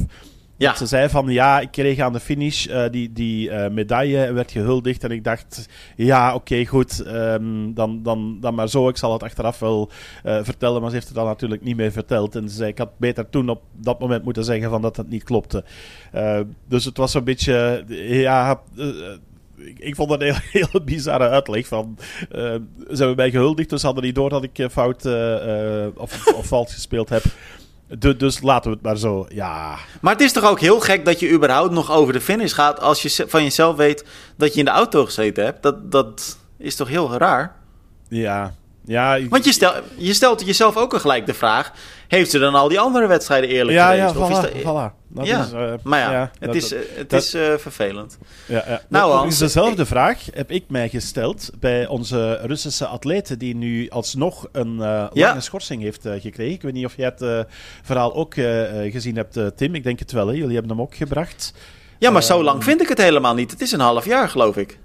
Ja, 0.57 0.75
Ze 0.75 0.85
zei 0.85 1.09
van 1.09 1.27
ja, 1.27 1.59
ik 1.59 1.71
kreeg 1.71 1.99
aan 1.99 2.13
de 2.13 2.19
finish 2.19 2.65
eh, 2.65 2.89
die, 2.91 3.13
die 3.13 3.49
eh, 3.49 3.71
medaille 3.71 4.33
werd 4.33 4.51
gehuldigd. 4.51 5.03
En 5.03 5.11
ik 5.11 5.23
dacht, 5.23 5.69
ja, 5.95 6.35
oké, 6.35 6.65
goed. 6.65 6.99
ehm, 6.99 7.73
dan, 7.73 8.03
dan, 8.03 8.37
dan 8.39 8.55
maar 8.55 8.69
zo. 8.69 8.89
Ik 8.89 8.97
zal 8.97 9.13
het 9.13 9.23
achteraf 9.23 9.59
wel 9.59 9.89
eh, 10.23 10.39
vertellen. 10.43 10.79
Maar 10.81 10.89
ze 10.89 10.95
heeft 10.95 11.07
het 11.07 11.15
dan 11.17 11.25
natuurlijk 11.25 11.63
niet 11.63 11.75
meer 11.75 11.91
verteld. 11.91 12.35
En 12.35 12.49
ze 12.49 12.55
zei, 12.55 12.69
ik 12.69 12.77
had 12.77 12.97
beter 12.97 13.29
toen 13.29 13.49
op 13.49 13.61
dat 13.71 13.99
moment 13.99 14.23
moeten 14.23 14.43
zeggen 14.43 14.69
van 14.69 14.81
dat 14.81 14.97
het 14.97 15.09
niet 15.09 15.23
klopte. 15.23 15.63
Dus 16.67 16.85
het 16.85 16.97
was 16.97 17.13
een 17.13 17.23
beetje, 17.23 17.83
ja. 17.97 18.61
ik, 19.77 19.95
vond 19.95 20.09
dat 20.09 20.21
een 20.21 20.27
heel, 20.27 20.39
heel 20.69 20.83
bizarre 20.83 21.29
uitleg 21.29 21.67
van... 21.67 21.97
eh, 22.31 22.41
ze 22.89 22.97
hebben 22.97 23.15
mij 23.15 23.31
gehuldigd, 23.31 23.69
dus 23.69 23.81
hadden 23.81 24.03
die 24.03 24.13
door 24.13 24.29
dat 24.29 24.43
ik 24.43 24.67
fout 24.71 25.05
of, 25.95 26.33
of 26.35 26.45
vals 26.47 26.73
gespeeld 26.73 27.09
heb. 27.09 27.23
Du- 27.87 28.15
dus 28.15 28.41
laten 28.41 28.69
we 28.69 28.75
het 28.75 28.85
maar 28.85 28.97
zo, 28.97 29.25
ja... 29.29 29.77
maar 30.01 30.13
het 30.13 30.21
is 30.21 30.31
toch 30.31 30.43
ook 30.45 30.59
heel 30.59 30.79
gek 30.79 31.05
dat 31.05 31.19
je 31.19 31.31
überhaupt 31.31 31.71
nog 31.71 31.91
over 31.91 32.13
de 32.13 32.21
finish 32.21 32.53
gaat 32.53 32.79
als 32.79 33.01
je 33.01 33.25
van 33.27 33.43
jezelf 33.43 33.75
weet 33.75 34.05
dat 34.37 34.53
je 34.53 34.59
in 34.59 34.65
de 34.65 34.71
auto 34.71 35.05
gezeten 35.05 35.43
hebt. 35.43 35.63
Dat, 35.63 35.91
dat 35.91 36.37
is 36.57 36.75
toch 36.75 36.87
heel 36.87 37.13
raar? 37.17 37.55
Ja, 38.07 38.53
ja, 38.85 39.27
Want 39.27 39.45
je, 39.45 39.51
stel, 39.51 39.73
je 39.97 40.13
stelt 40.13 40.45
jezelf 40.45 40.77
ook 40.77 40.93
al 40.93 40.99
gelijk 40.99 41.25
de 41.25 41.33
vraag: 41.33 41.71
heeft 42.07 42.31
ze 42.31 42.39
dan 42.39 42.55
al 42.55 42.67
die 42.67 42.79
andere 42.79 43.07
wedstrijden 43.07 43.49
eerlijk 43.49 43.77
ja, 43.77 43.91
ja, 43.91 44.07
geweest? 44.07 44.31
Of 44.31 44.45
is 44.45 44.63
dat- 44.63 44.91
voilà. 44.91 45.01
Dat 45.07 45.27
ja, 45.27 45.43
is, 45.45 45.51
eh, 45.51 45.73
maar 45.83 45.99
ja, 45.99 46.31
het 46.39 46.47
dat- 46.51 46.55
is, 46.55 46.73
eh, 46.73 46.79
het 46.95 47.09
dat- 47.09 47.21
is 47.23 47.33
eh, 47.33 47.53
vervelend. 47.57 48.17
Ja, 48.47 48.63
ja. 48.67 48.81
Nou, 48.89 49.11
Hans, 49.11 49.37
dezelfde 49.37 49.85
vraag 49.85 50.19
heb 50.33 50.51
ik 50.51 50.63
mij 50.67 50.89
gesteld 50.89 51.49
bij 51.59 51.87
onze 51.87 52.39
Russische 52.43 52.85
atleet 52.85 53.39
die 53.39 53.55
nu 53.55 53.89
alsnog 53.89 54.47
een 54.51 54.75
Ja. 54.77 55.09
lange 55.13 55.41
schorsing 55.41 55.81
heeft 55.81 56.01
gekregen. 56.01 56.51
Ik 56.51 56.61
weet 56.61 56.73
niet 56.73 56.85
of 56.85 56.95
jij 56.97 57.13
het 57.17 57.45
verhaal 57.83 58.15
ook 58.15 58.33
gezien 58.91 59.15
hebt, 59.15 59.39
Tim. 59.55 59.75
Ik 59.75 59.83
denk 59.83 59.99
het 59.99 60.11
wel, 60.11 60.27
hè? 60.27 60.33
jullie 60.33 60.53
hebben 60.53 60.71
hem 60.71 60.81
ook 60.81 60.95
gebracht. 60.95 61.53
Ja, 61.99 62.09
maar 62.09 62.23
zo 62.23 62.35
Ehm, 62.35 62.43
lang 62.43 62.63
vind 62.63 62.81
ik 62.81 62.87
het 62.89 62.97
helemaal 62.97 63.33
niet. 63.33 63.51
Het 63.51 63.61
is 63.61 63.71
een 63.71 63.79
half 63.79 64.05
jaar, 64.05 64.29
geloof 64.29 64.57
ik. 64.57 64.79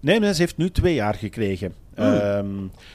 Nee, 0.00 0.18
nee, 0.18 0.34
ze 0.34 0.40
heeft 0.40 0.56
nu 0.56 0.70
twee 0.70 0.94
jaar 0.94 1.14
gekregen. 1.14 1.74
Hmm. 1.96 2.04
Ehm, 2.14 2.46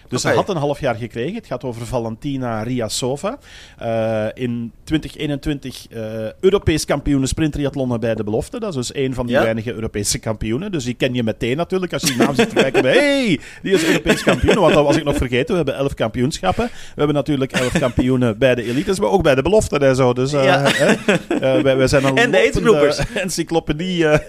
dus 0.10 0.20
Oké. 0.26 0.32
ze 0.34 0.36
had 0.40 0.50
een 0.50 0.58
half 0.58 0.80
jaar 0.80 0.96
gekregen. 0.96 1.36
Het 1.36 1.46
gaat 1.48 1.64
over 1.64 1.86
Valentina 1.86 2.64
Riasova. 2.64 3.38
Eh, 3.78 4.26
in 4.34 4.72
2021 4.84 5.88
eh, 5.90 6.02
Europees 6.40 6.86
kampioene 6.86 7.28
sprinttriathlonnen 7.28 8.00
bij 8.00 8.16
de 8.16 8.24
belofte. 8.24 8.60
Dat 8.60 8.70
is 8.70 8.76
dus 8.76 8.96
een 9.04 9.14
van 9.14 9.26
die 9.26 9.36
Ja. 9.36 9.42
weinige 9.44 9.74
Europese 9.74 10.20
kampioenen. 10.20 10.72
Dus 10.72 10.84
die 10.84 10.94
ken 10.94 11.14
je 11.14 11.24
meteen 11.24 11.58
natuurlijk. 11.58 11.94
Als 11.94 12.02
je 12.02 12.08
die 12.08 12.18
naam 12.18 12.36
ziet 12.36 12.54
kijken, 12.54 12.84
hey, 12.84 13.40
die 13.62 13.74
is 13.74 13.86
Europees 13.86 14.24
kampioen. 14.24 14.56
Want 14.60 14.74
dat 14.74 14.86
was 14.86 14.98
ik 14.98 15.04
nog 15.04 15.16
vergeten. 15.16 15.48
We 15.48 15.56
hebben 15.56 15.76
elf 15.76 15.94
kampioenschappen. 15.94 16.66
We 16.66 16.72
hebben 16.96 17.16
natuurlijk 17.16 17.52
elf 17.52 17.80
kampioenen 17.80 18.38
bij 18.38 18.56
de 18.56 18.64
elites, 18.64 19.00
maar 19.00 19.10
ook 19.10 19.24
bij 19.24 19.36
de 19.36 19.42
belofte 19.42 19.78
en 19.80 19.96
zo. 19.96 20.14
Dus 20.14 20.34
eh, 20.34 20.44
Ja. 20.44 21.62
wij, 21.62 21.78
wij 21.78 21.88
zijn 21.88 22.04
een 22.06 22.18
En 22.28 22.32
de 22.32 22.38
encyclopedie. 23.14 23.98
Ja. 23.98 24.22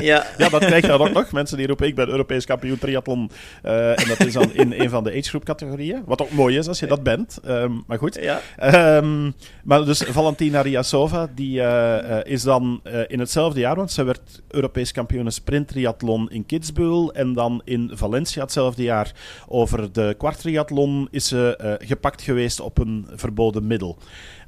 ja, 0.38 0.48
dat 0.48 0.64
krijg 0.64 0.82
je 0.82 0.88
dan 0.88 1.00
ook 1.00 1.12
nog. 1.12 1.32
Mensen 1.32 1.56
die 1.56 1.66
roepen, 1.66 1.86
ik 1.86 1.94
ben 1.94 2.08
Europees 2.08 2.44
kampioen 2.44 2.78
triathlon. 2.78 3.30
Eh, 3.86 3.96
Uh, 3.96 4.02
en 4.02 4.08
dat 4.08 4.26
is 4.26 4.32
dan 4.32 4.52
in 4.52 4.72
een 4.72 4.90
van 4.90 5.04
de 5.04 5.10
age 5.10 5.22
group 5.22 5.44
categorieën. 5.44 6.02
Wat 6.04 6.22
ook 6.22 6.30
mooi 6.30 6.58
is 6.58 6.68
als 6.68 6.78
je 6.78 6.86
dat 6.86 7.02
bent. 7.02 7.38
Um, 7.46 7.84
maar 7.86 7.98
goed. 7.98 8.18
Ja. 8.20 8.40
Um, 8.98 9.34
maar 9.64 9.84
dus 9.84 10.02
Valentina 10.02 10.60
Riasova, 10.60 11.28
die 11.34 11.58
uh, 11.58 12.18
is 12.24 12.42
dan 12.42 12.80
in 13.06 13.18
hetzelfde 13.18 13.60
jaar, 13.60 13.76
want 13.76 13.92
ze 13.92 14.02
werd 14.04 14.42
Europees 14.48 14.92
kampioen 14.92 15.32
sprint 15.32 15.68
triathlon 15.68 16.30
in 16.30 16.46
Kitzbühel. 16.46 17.12
En 17.12 17.32
dan 17.32 17.62
in 17.64 17.90
Valencia 17.94 18.42
hetzelfde 18.42 18.82
jaar 18.82 19.12
over 19.48 19.92
de 19.92 20.14
kwartriathlon 20.18 21.08
is 21.10 21.28
ze 21.28 21.78
gepakt 21.78 22.22
geweest 22.22 22.60
op 22.60 22.78
een 22.78 23.06
verboden 23.14 23.66
middel. 23.66 23.98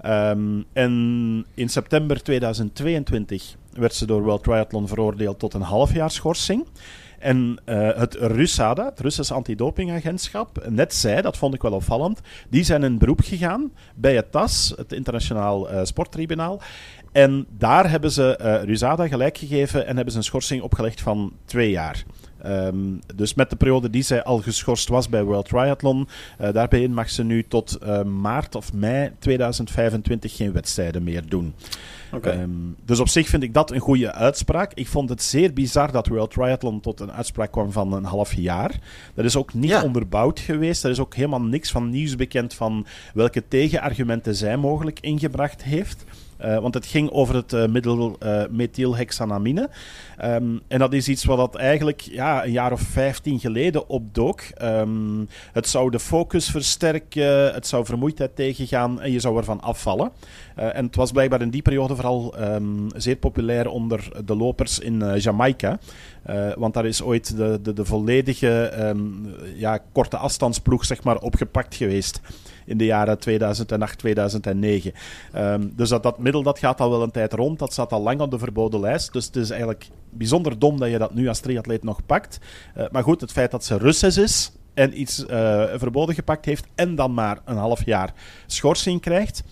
Um, 0.07 0.64
en 0.72 1.47
in 1.55 1.68
september 1.68 2.22
2022 2.22 3.57
werd 3.72 3.95
ze 3.95 4.07
door 4.07 4.22
World 4.22 4.43
Triathlon 4.43 4.89
veroordeeld 4.89 5.39
tot 5.39 5.55
een 5.55 5.62
halfjaar 5.62 6.11
schorsing. 6.11 6.66
En 7.19 7.59
uh, 7.66 7.91
het 7.97 8.14
RUSADA, 8.14 8.85
het 8.85 9.01
Russische 9.01 9.35
antidopingagentschap, 9.35 10.66
net 10.69 10.95
zij, 10.95 11.23
dat 11.23 11.37
vond 11.37 11.55
ik 11.55 11.62
wel 11.62 11.73
opvallend, 11.73 12.21
die 12.49 12.64
zijn 12.64 12.83
in 12.83 12.99
beroep 12.99 13.21
gegaan 13.21 13.73
bij 13.95 14.14
het 14.14 14.33
TAS, 14.33 14.73
het 14.77 14.93
Internationaal 14.93 15.73
uh, 15.73 15.81
Sporttribunaal. 15.83 16.61
En 17.12 17.47
daar 17.51 17.91
hebben 17.91 18.11
ze 18.11 18.39
uh, 18.43 18.62
RUSADA 18.62 19.09
gelijk 19.09 19.39
gegeven 19.39 19.87
en 19.87 19.95
hebben 19.95 20.12
ze 20.12 20.19
een 20.19 20.25
schorsing 20.25 20.62
opgelegd 20.62 21.01
van 21.01 21.33
twee 21.45 21.71
jaar. 21.71 22.05
Um, 22.47 23.01
dus 23.14 23.34
met 23.34 23.51
de 23.51 23.57
periode 23.57 23.91
die 23.91 24.03
zij 24.03 24.22
al 24.22 24.39
geschorst 24.39 24.89
was 24.89 25.09
bij 25.09 25.24
World 25.24 25.49
Triathlon, 25.49 26.09
uh, 26.41 26.53
daarbij 26.53 26.89
mag 26.89 27.11
ze 27.11 27.22
nu 27.22 27.45
tot 27.49 27.78
uh, 27.82 28.03
maart 28.03 28.55
of 28.55 28.72
mei 28.72 29.11
2025 29.18 30.36
geen 30.36 30.53
wedstrijden 30.53 31.03
meer 31.03 31.28
doen. 31.28 31.55
Okay. 32.12 32.43
Um, 32.43 32.76
dus 32.84 33.01
op 33.01 33.09
zich 33.09 33.28
vind 33.28 33.43
ik 33.43 33.55
dat 33.55 33.70
een 33.70 33.80
goede 33.80 34.12
uitspraak. 34.12 34.72
Ik 34.74 34.89
vond 34.89 35.09
het 35.09 35.22
zeer 35.22 35.53
bizar 35.53 35.93
dat 35.93 36.07
World 36.07 36.30
Triathlon 36.30 36.80
tot 36.80 37.01
een 37.01 37.12
uitspraak 37.12 37.53
kwam 37.53 37.72
van 37.72 37.93
een 37.93 38.05
half 38.05 38.34
jaar. 38.34 38.78
Dat 39.14 39.24
is 39.24 39.36
ook 39.36 39.55
niet 39.55 39.70
ja. 39.70 39.82
onderbouwd 39.82 40.41
geweest. 40.41 40.84
Er 40.84 40.91
is 40.91 41.01
ook 41.01 41.14
helemaal 41.14 41.43
niks 41.43 41.70
van 41.70 41.91
nieuws 41.91 42.16
bekend 42.16 42.55
van 42.55 42.86
welke 43.14 43.43
tegenargumenten 43.49 44.34
zij 44.34 44.57
mogelijk 44.57 45.01
ingebracht 45.01 45.62
heeft. 45.62 46.05
Uh, 46.45 46.59
want 46.59 46.74
het 46.74 46.86
ging 46.86 47.11
over 47.11 47.34
het 47.34 47.53
uh, 47.53 47.66
middel 47.66 48.16
uh, 48.22 48.43
methylhexanamine. 48.51 49.68
Um, 50.24 50.61
en 50.68 50.78
dat 50.78 50.93
is 50.93 51.09
iets 51.09 51.24
wat 51.24 51.36
dat 51.36 51.55
eigenlijk 51.55 52.01
ja, 52.01 52.45
een 52.45 52.53
jaar 52.53 52.72
of 52.72 52.80
vijftien 52.80 53.41
geleden 53.41 53.89
opdook. 53.89 54.43
Um, 54.62 55.28
het 55.53 55.68
zou 55.68 55.91
de 55.91 55.99
focus 55.99 56.51
versterken, 56.51 57.55
het 57.55 57.66
zou 57.66 57.84
vermoeidheid 57.84 58.36
tegengaan 58.36 59.01
en 59.01 59.12
je 59.12 59.20
zou 59.20 59.36
ervan 59.36 59.61
afvallen. 59.61 60.11
en 60.55 60.84
het 60.86 60.97
was 60.97 61.12
blijkbaar 61.12 61.41
in 61.41 61.51
die 61.51 61.62
periode 61.62 61.95
vooral 61.95 62.34
um, 62.41 62.86
zeer 62.97 63.16
populair 63.16 63.68
onder 63.68 64.09
de 64.24 64.36
lopers 64.36 64.78
in 64.78 65.18
Jamaica. 65.18 65.78
want 66.57 66.74
daar 66.74 66.86
is 66.86 67.03
ooit 67.03 67.36
de, 67.36 67.59
de, 67.62 67.72
de 67.72 67.84
volledige 67.84 68.72
ja, 69.55 69.78
korte 69.93 70.16
afstandsploeg 70.16 70.84
zeg 70.84 71.03
maar, 71.03 71.18
opgepakt 71.18 71.74
geweest 71.74 72.20
in 72.69 72.79
de 72.79 72.85
jaren 72.85 73.19
2008, 73.19 73.99
2009. 73.99 74.93
Um, 75.37 75.73
dus 75.77 75.89
dat, 75.89 76.03
dat 76.03 76.19
middel 76.19 76.43
dat 76.43 76.59
gaat 76.59 76.81
al 76.81 76.91
wel 76.91 77.03
een 77.03 77.11
tijd 77.11 77.33
rond. 77.33 77.59
Dat 77.59 77.73
staat 77.73 77.93
al 77.93 78.03
lang 78.03 78.21
op 78.21 78.31
de 78.31 78.39
verboden 78.39 78.81
lijst. 78.81 79.12
Dus 79.12 79.27
het 79.27 79.37
is 79.37 79.51
eigenlijk 79.51 79.89
bijzonder 80.11 80.59
dom 80.59 80.79
dat 80.79 80.91
je 80.91 80.99
dat 80.99 81.14
nu 81.14 81.29
als 81.29 81.41
triatleet 81.41 81.83
nog 81.83 82.07
pakt. 82.07 82.39
Uh, 82.77 82.85
maar 82.91 83.03
goed, 83.03 83.21
het 83.21 83.33
feit 83.33 83.51
dat 83.51 83.64
ze 83.64 83.77
Russes 83.77 84.16
is 84.16 84.53
en 84.75 85.01
iets 85.01 85.25
uh, 85.31 85.64
verboden 85.75 86.14
gepakt 86.14 86.45
heeft 86.45 86.66
en 86.75 86.95
dan 86.95 87.14
maar 87.14 87.39
een 87.45 87.57
half 87.57 87.85
jaar 87.85 88.12
schorsing 88.47 89.01
krijgt. 89.01 89.43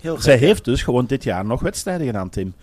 Heel 0.00 0.20
Zij 0.20 0.36
heeft 0.36 0.64
dus 0.64 0.82
gewoon 0.82 1.06
dit 1.06 1.24
jaar 1.24 1.44
nog 1.44 1.60
wedstrijden 1.60 2.06
gedaan, 2.06 2.28
Tim. 2.28 2.54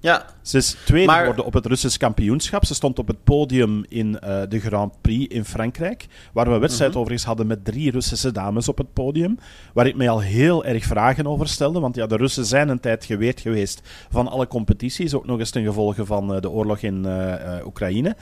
Ja. 0.00 0.24
Ze 0.42 0.56
is 0.56 0.76
tweede 0.84 1.12
geworden 1.12 1.44
op 1.44 1.52
het 1.52 1.66
Russisch 1.66 1.96
kampioenschap. 1.96 2.64
Ze 2.64 2.74
stond 2.74 2.98
op 2.98 3.06
het 3.06 3.24
podium 3.24 3.84
in 3.88 4.08
uh, 4.24 4.42
de 4.48 4.60
Grand 4.60 5.00
Prix 5.00 5.34
in 5.34 5.44
Frankrijk. 5.44 6.06
Waar 6.32 6.48
we 6.48 6.54
een 6.54 6.60
wedstrijd 6.60 6.90
mm 6.90 6.96
-hmm. 6.96 7.02
overigens 7.02 7.28
hadden 7.28 7.46
met 7.46 7.64
drie 7.64 7.90
Russische 7.90 8.32
dames 8.32 8.68
op 8.68 8.78
het 8.78 8.92
podium. 8.92 9.38
Waar 9.72 9.86
ik 9.86 9.96
mij 9.96 10.08
al 10.08 10.20
heel 10.20 10.64
erg 10.64 10.84
vragen 10.84 11.26
over 11.26 11.48
stelde. 11.48 11.80
Want 11.80 11.96
ja, 11.96 12.06
de 12.06 12.16
Russen 12.16 12.44
zijn 12.44 12.68
een 12.68 12.80
tijd 12.80 13.04
geweerd 13.04 13.40
geweest 13.40 13.80
van 14.10 14.28
alle 14.28 14.46
competities. 14.46 15.14
Ook 15.14 15.26
nog 15.26 15.38
eens 15.38 15.50
ten 15.50 15.64
gevolge 15.64 16.06
van 16.06 16.34
uh, 16.34 16.40
de 16.40 16.50
oorlog 16.50 16.78
in 16.78 17.04
uh, 17.06 17.34
Oekraïne. 17.64 18.16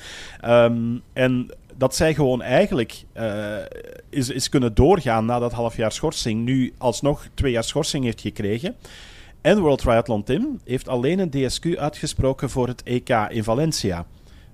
Um, 0.44 1.02
en 1.12 1.50
dat 1.76 1.94
zij 1.94 2.14
gewoon 2.14 2.42
eigenlijk 2.42 3.04
uh, 3.16 3.56
is, 4.10 4.28
is 4.28 4.48
kunnen 4.48 4.74
doorgaan 4.74 5.24
na 5.24 5.38
dat 5.38 5.52
half 5.52 5.76
jaar 5.76 5.92
schorsing. 5.92 6.44
Nu 6.44 6.72
alsnog 6.78 7.26
twee 7.34 7.52
jaar 7.52 7.64
schorsing 7.64 8.04
heeft 8.04 8.20
gekregen. 8.20 8.76
En 9.47 9.59
World 9.59 9.78
Triathlon 9.78 10.24
Tim 10.24 10.61
heeft 10.64 10.88
alleen 10.88 11.18
een 11.18 11.30
DSQ 11.30 11.76
uitgesproken 11.76 12.51
voor 12.51 12.68
het 12.68 12.82
EK 12.82 13.09
in 13.28 13.44
Valencia. 13.44 14.07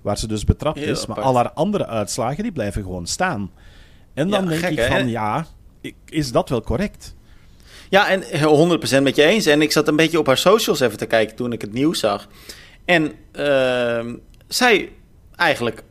Waar 0.02 0.18
ze 0.18 0.26
dus 0.26 0.44
betrapt 0.44 0.78
Heel 0.78 0.90
is. 0.90 1.06
Maar 1.06 1.20
al 1.20 1.36
haar 1.36 1.50
andere 1.52 1.86
uitslagen 1.86 2.42
die 2.42 2.52
blijven 2.52 2.82
gewoon 2.82 3.06
staan. 3.06 3.50
En 4.14 4.28
dan 4.30 4.42
ja, 4.42 4.48
denk 4.48 4.60
gek, 4.60 4.70
ik 4.70 4.80
van, 4.80 4.96
hè? 4.96 5.02
ja, 5.02 5.46
is 6.08 6.32
dat 6.32 6.48
wel 6.48 6.62
correct? 6.62 7.14
Ja, 7.88 8.08
en 8.08 8.22
100% 9.00 9.02
met 9.02 9.16
je 9.16 9.22
eens. 9.22 9.46
En 9.46 9.62
ik 9.62 9.72
zat 9.72 9.88
een 9.88 9.96
beetje 9.96 10.18
op 10.18 10.26
haar 10.26 10.38
socials 10.38 10.80
even 10.80 10.98
te 10.98 11.06
kijken 11.06 11.36
toen 11.36 11.52
ik 11.52 11.60
het 11.60 11.72
nieuws 11.72 11.98
zag. 11.98 12.28
En 12.84 13.12
uh, 13.32 14.14
zij 14.48 14.92
eigenlijk 15.36 15.82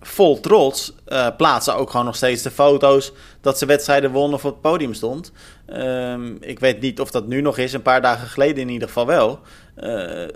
vol 0.00 0.40
trots 0.40 0.92
uh, 1.08 1.26
plaatsen 1.36 1.76
ook 1.76 1.90
gewoon 1.90 2.06
nog 2.06 2.16
steeds 2.16 2.42
de 2.42 2.50
foto's 2.50 3.12
dat 3.40 3.58
ze 3.58 3.66
wedstrijden 3.66 4.10
won 4.10 4.34
of 4.34 4.44
op 4.44 4.52
het 4.52 4.60
podium 4.60 4.94
stond. 4.94 5.32
Um, 5.66 6.36
ik 6.40 6.58
weet 6.58 6.80
niet 6.80 7.00
of 7.00 7.10
dat 7.10 7.26
nu 7.26 7.40
nog 7.40 7.58
is, 7.58 7.72
een 7.72 7.82
paar 7.82 8.02
dagen 8.02 8.28
geleden 8.28 8.62
in 8.62 8.68
ieder 8.68 8.88
geval 8.88 9.06
wel. 9.06 9.40
Uh, 9.78 10.22
uh, 10.22 10.28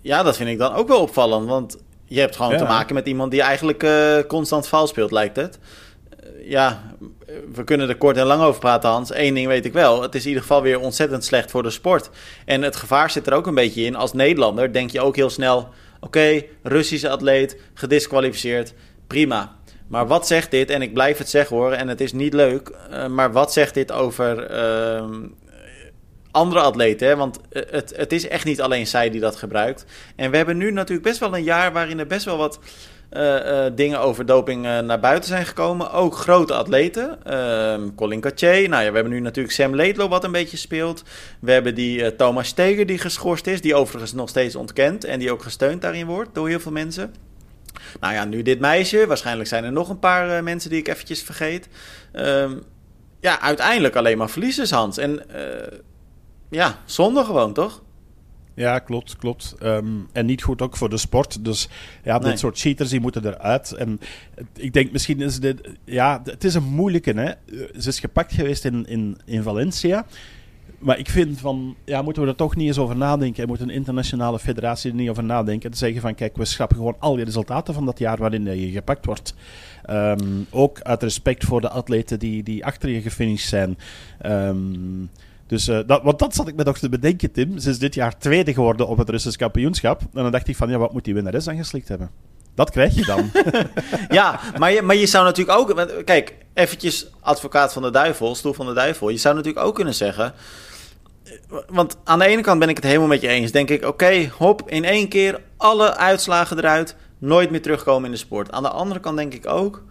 ja, 0.00 0.22
dat 0.22 0.36
vind 0.36 0.48
ik 0.48 0.58
dan 0.58 0.74
ook 0.74 0.88
wel 0.88 1.00
opvallend, 1.00 1.48
want 1.48 1.76
je 2.04 2.20
hebt 2.20 2.36
gewoon 2.36 2.52
ja. 2.52 2.58
te 2.58 2.64
maken 2.64 2.94
met 2.94 3.06
iemand 3.06 3.30
die 3.30 3.42
eigenlijk 3.42 3.86
constant 4.28 4.68
vals 4.68 4.90
speelt, 4.90 5.10
lijkt 5.10 5.36
het. 5.36 5.58
ja, 6.44 6.82
we 7.52 7.64
kunnen 7.64 7.88
er 7.88 7.96
kort 7.96 8.16
en 8.16 8.26
lang 8.26 8.42
over 8.42 8.60
praten, 8.60 8.90
Hans. 8.90 9.14
Eén 9.14 9.34
ding 9.34 9.46
weet 9.46 9.64
ik 9.64 9.72
wel. 9.72 10.02
Het 10.02 10.14
is 10.14 10.22
in 10.22 10.28
ieder 10.28 10.42
geval 10.42 10.62
weer 10.62 10.80
ontzettend 10.80 11.24
slecht 11.24 11.50
voor 11.50 11.62
de 11.62 11.70
sport. 11.70 12.10
En 12.44 12.62
het 12.62 12.76
gevaar 12.76 13.10
zit 13.10 13.26
er 13.26 13.32
ook 13.32 13.46
een 13.46 13.54
beetje 13.54 13.84
in. 13.84 13.96
Als 13.96 14.12
Nederlander 14.12 14.72
denk 14.72 14.90
je 14.90 15.00
ook 15.00 15.16
heel 15.16 15.30
snel... 15.30 15.68
Oké, 16.00 16.06
okay, 16.06 16.48
Russische 16.62 17.08
atleet, 17.08 17.56
gedisqualificeerd 17.74 18.74
prima. 19.08 19.56
Maar 19.88 20.06
wat 20.06 20.26
zegt 20.26 20.50
dit, 20.50 20.70
en 20.70 20.82
ik 20.82 20.92
blijf 20.92 21.18
het 21.18 21.28
zeggen 21.28 21.56
hoor, 21.56 21.72
en 21.72 21.88
het 21.88 22.00
is 22.00 22.12
niet 22.12 22.34
leuk, 22.34 22.70
uh, 22.90 23.06
maar 23.06 23.32
wat 23.32 23.52
zegt 23.52 23.74
dit 23.74 23.92
over 23.92 24.50
uh, 24.50 25.04
andere 26.30 26.60
atleten? 26.60 27.16
Want 27.16 27.38
eh, 27.50 27.62
het, 27.70 27.92
het 27.96 28.12
is 28.12 28.28
echt 28.28 28.44
niet 28.44 28.60
alleen 28.60 28.86
zij 28.86 29.10
die 29.10 29.20
dat 29.20 29.36
gebruikt. 29.36 29.84
En 30.16 30.30
we 30.30 30.36
hebben 30.36 30.56
nu 30.56 30.72
natuurlijk 30.72 31.08
best 31.08 31.20
wel 31.20 31.36
een 31.36 31.42
jaar 31.42 31.72
waarin 31.72 31.98
er 31.98 32.06
best 32.06 32.24
wel 32.24 32.36
wat 32.36 32.58
uh, 33.12 33.66
dingen 33.74 34.00
over 34.00 34.26
doping 34.26 34.62
naar 34.62 35.00
buiten 35.00 35.28
zijn 35.28 35.46
gekomen. 35.46 35.92
Ook 35.92 36.16
grote 36.16 36.54
atleten. 36.54 37.24
Ehm, 37.24 37.94
Colin 37.94 38.20
Caché. 38.20 38.66
Nou 38.66 38.82
ja, 38.82 38.88
we 38.88 38.94
hebben 38.94 39.12
nu 39.12 39.20
natuurlijk 39.20 39.54
Sam 39.54 39.76
Laidlow 39.76 40.10
wat 40.10 40.24
een 40.24 40.32
beetje 40.32 40.56
speelt. 40.56 41.02
We 41.40 41.52
hebben 41.52 41.74
die 41.74 42.16
Thomas 42.16 42.48
Steger 42.48 42.86
die 42.86 42.98
geschorst 42.98 43.46
is, 43.46 43.60
die 43.60 43.74
overigens 43.74 44.12
nog 44.12 44.28
steeds 44.28 44.56
ontkent 44.56 45.04
en 45.04 45.18
die 45.18 45.32
ook 45.32 45.42
gesteund 45.42 45.82
daarin 45.82 46.06
wordt 46.06 46.34
door 46.34 46.48
heel 46.48 46.60
veel 46.60 46.72
mensen. 46.72 47.14
Nou 48.00 48.14
ja, 48.14 48.24
nu 48.24 48.42
dit 48.42 48.60
meisje. 48.60 49.06
Waarschijnlijk 49.06 49.48
zijn 49.48 49.64
er 49.64 49.72
nog 49.72 49.88
een 49.88 49.98
paar 49.98 50.36
uh, 50.36 50.42
mensen 50.42 50.70
die 50.70 50.78
ik 50.78 50.88
eventjes 50.88 51.22
vergeet. 51.22 51.68
Um, 52.12 52.62
ja, 53.20 53.40
uiteindelijk 53.40 53.96
alleen 53.96 54.18
maar 54.18 54.30
verliezers, 54.30 54.70
Hans. 54.70 54.98
En 54.98 55.22
uh, 55.34 55.78
ja, 56.50 56.78
zonde 56.84 57.24
gewoon, 57.24 57.52
toch? 57.52 57.82
Ja, 58.54 58.78
klopt, 58.78 59.16
klopt. 59.16 59.54
Um, 59.62 60.08
en 60.12 60.26
niet 60.26 60.42
goed 60.42 60.62
ook 60.62 60.76
voor 60.76 60.88
de 60.88 60.96
sport. 60.96 61.44
Dus 61.44 61.68
ja, 62.04 62.18
nee. 62.18 62.30
dit 62.30 62.38
soort 62.38 62.58
cheaters 62.58 62.90
die 62.90 63.00
moeten 63.00 63.26
eruit. 63.26 63.72
En 63.72 64.00
ik 64.54 64.72
denk 64.72 64.92
misschien 64.92 65.20
is 65.20 65.40
dit... 65.40 65.68
Ja, 65.84 66.20
het 66.24 66.44
is 66.44 66.54
een 66.54 66.64
moeilijke, 66.64 67.12
hè. 67.12 67.32
Ze 67.80 67.88
is 67.88 68.00
gepakt 68.00 68.32
geweest 68.32 68.64
in, 68.64 68.86
in, 68.86 69.18
in 69.24 69.42
Valencia. 69.42 70.06
Maar 70.78 70.98
ik 70.98 71.10
vind 71.10 71.40
van, 71.40 71.76
ja, 71.84 72.02
moeten 72.02 72.22
we 72.22 72.28
er 72.28 72.34
toch 72.34 72.56
niet 72.56 72.66
eens 72.66 72.78
over 72.78 72.96
nadenken? 72.96 73.46
Moet 73.46 73.60
een 73.60 73.70
internationale 73.70 74.38
federatie 74.38 74.90
er 74.90 74.96
niet 74.96 75.08
over 75.10 75.24
nadenken. 75.24 75.70
Te 75.70 75.76
zeggen 75.76 76.00
van, 76.00 76.14
kijk, 76.14 76.36
we 76.36 76.44
schrappen 76.44 76.76
gewoon 76.76 76.96
al 76.98 77.14
die 77.14 77.24
resultaten 77.24 77.74
van 77.74 77.86
dat 77.86 77.98
jaar 77.98 78.16
waarin 78.16 78.44
je 78.44 78.70
gepakt 78.70 79.06
wordt. 79.06 79.34
Um, 79.90 80.46
ook 80.50 80.80
uit 80.80 81.02
respect 81.02 81.44
voor 81.44 81.60
de 81.60 81.68
atleten 81.68 82.18
die, 82.18 82.42
die 82.42 82.64
achter 82.64 82.88
je 82.88 83.00
gefinished 83.00 83.48
zijn. 83.48 83.78
Um, 84.26 85.10
dus 85.46 85.68
uh, 85.68 85.78
dat, 85.86 86.02
want 86.02 86.18
dat 86.18 86.34
zat 86.34 86.48
ik 86.48 86.54
me 86.54 86.62
nog 86.62 86.78
te 86.78 86.88
bedenken, 86.88 87.32
Tim. 87.32 87.58
Ze 87.58 87.70
is 87.70 87.78
dit 87.78 87.94
jaar 87.94 88.18
tweede 88.18 88.52
geworden 88.52 88.88
op 88.88 88.98
het 88.98 89.08
Russisch 89.08 89.38
kampioenschap. 89.38 90.00
En 90.00 90.22
dan 90.22 90.32
dacht 90.32 90.48
ik 90.48 90.56
van, 90.56 90.70
ja, 90.70 90.78
wat 90.78 90.92
moet 90.92 91.04
die 91.04 91.14
winnares 91.14 91.48
aangeslikt 91.48 91.88
hebben? 91.88 92.10
Dat 92.54 92.70
krijg 92.70 92.94
je 92.94 93.04
dan. 93.04 93.30
ja, 94.18 94.40
maar 94.58 94.72
je, 94.72 94.82
maar 94.82 94.96
je 94.96 95.06
zou 95.06 95.24
natuurlijk 95.24 95.58
ook... 95.58 96.04
Kijk, 96.04 96.34
eventjes 96.54 97.10
advocaat 97.20 97.72
van 97.72 97.82
de 97.82 97.90
duivel, 97.90 98.34
stoel 98.34 98.52
van 98.52 98.66
de 98.66 98.72
duivel. 98.72 99.08
Je 99.08 99.16
zou 99.16 99.34
natuurlijk 99.34 99.66
ook 99.66 99.74
kunnen 99.74 99.94
zeggen 99.94 100.34
want 101.68 101.96
aan 102.04 102.18
de 102.18 102.26
ene 102.26 102.42
kant 102.42 102.58
ben 102.58 102.68
ik 102.68 102.76
het 102.76 102.84
helemaal 102.84 103.06
met 103.06 103.20
je 103.20 103.28
eens. 103.28 103.52
Denk 103.52 103.70
ik, 103.70 103.78
oké, 103.78 103.88
okay, 103.88 104.32
hop, 104.38 104.62
in 104.70 104.84
één 104.84 105.08
keer 105.08 105.40
alle 105.56 105.96
uitslagen 105.96 106.58
eruit. 106.58 106.96
Nooit 107.18 107.50
meer 107.50 107.62
terugkomen 107.62 108.04
in 108.04 108.10
de 108.10 108.16
sport. 108.16 108.50
Aan 108.52 108.62
de 108.62 108.68
andere 108.68 109.00
kant 109.00 109.16
denk 109.16 109.34
ik 109.34 109.46
ook. 109.46 109.82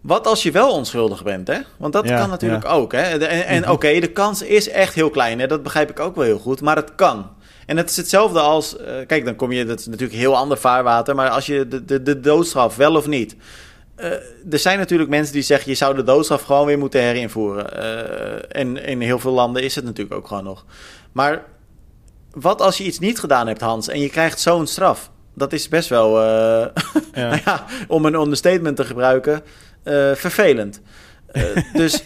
Wat 0.00 0.26
als 0.26 0.42
je 0.42 0.50
wel 0.50 0.72
onschuldig 0.72 1.22
bent, 1.22 1.48
hè? 1.48 1.58
Want 1.76 1.92
dat 1.92 2.08
ja, 2.08 2.18
kan 2.18 2.28
natuurlijk 2.28 2.64
ja. 2.64 2.70
ook, 2.70 2.92
hè? 2.92 3.00
En, 3.00 3.20
en 3.20 3.38
mm-hmm. 3.38 3.62
oké, 3.62 3.70
okay, 3.70 4.00
de 4.00 4.12
kans 4.12 4.42
is 4.42 4.68
echt 4.68 4.94
heel 4.94 5.10
klein, 5.10 5.40
hè? 5.40 5.46
Dat 5.46 5.62
begrijp 5.62 5.90
ik 5.90 6.00
ook 6.00 6.14
wel 6.14 6.24
heel 6.24 6.38
goed. 6.38 6.60
Maar 6.60 6.76
het 6.76 6.94
kan. 6.94 7.30
En 7.66 7.76
het 7.76 7.90
is 7.90 7.96
hetzelfde 7.96 8.40
als... 8.40 8.76
Uh, 8.76 8.86
kijk, 9.06 9.24
dan 9.24 9.36
kom 9.36 9.52
je... 9.52 9.64
Dat 9.64 9.78
is 9.78 9.86
natuurlijk 9.86 10.18
heel 10.18 10.36
ander 10.36 10.58
vaarwater. 10.58 11.14
Maar 11.14 11.28
als 11.28 11.46
je 11.46 11.68
de, 11.68 11.84
de, 11.84 12.02
de 12.02 12.20
doodstraf, 12.20 12.76
wel 12.76 12.96
of 12.96 13.06
niet... 13.06 13.36
er 14.50 14.58
zijn 14.58 14.78
natuurlijk 14.78 15.10
mensen 15.10 15.32
die 15.32 15.42
zeggen... 15.42 15.70
je 15.70 15.76
zou 15.76 15.94
de 15.94 16.02
doodstraf 16.02 16.42
gewoon 16.42 16.66
weer 16.66 16.78
moeten 16.78 17.00
herinvoeren. 17.00 18.50
en 18.50 18.84
in 18.84 19.00
heel 19.00 19.18
veel 19.18 19.32
landen 19.32 19.62
is 19.62 19.74
het 19.74 19.84
natuurlijk 19.84 20.14
ook 20.14 20.26
gewoon 20.26 20.44
nog. 20.44 20.64
Maar 21.12 21.44
wat 22.30 22.60
als 22.60 22.78
je 22.78 22.84
iets 22.84 22.98
niet 22.98 23.18
gedaan 23.18 23.46
hebt, 23.46 23.60
Hans... 23.60 23.88
en 23.88 24.00
je 24.00 24.08
krijgt 24.08 24.40
zo'n 24.40 24.66
straf? 24.66 25.10
Dat 25.34 25.52
is 25.52 25.68
best 25.68 25.88
wel, 25.88 26.20
ja. 26.22 26.72
nou 27.12 27.40
ja, 27.44 27.64
om 27.88 28.04
een 28.04 28.14
understatement 28.14 28.76
te 28.76 28.84
gebruiken, 28.84 29.42
vervelend. 30.14 30.80
Dus. 31.72 32.04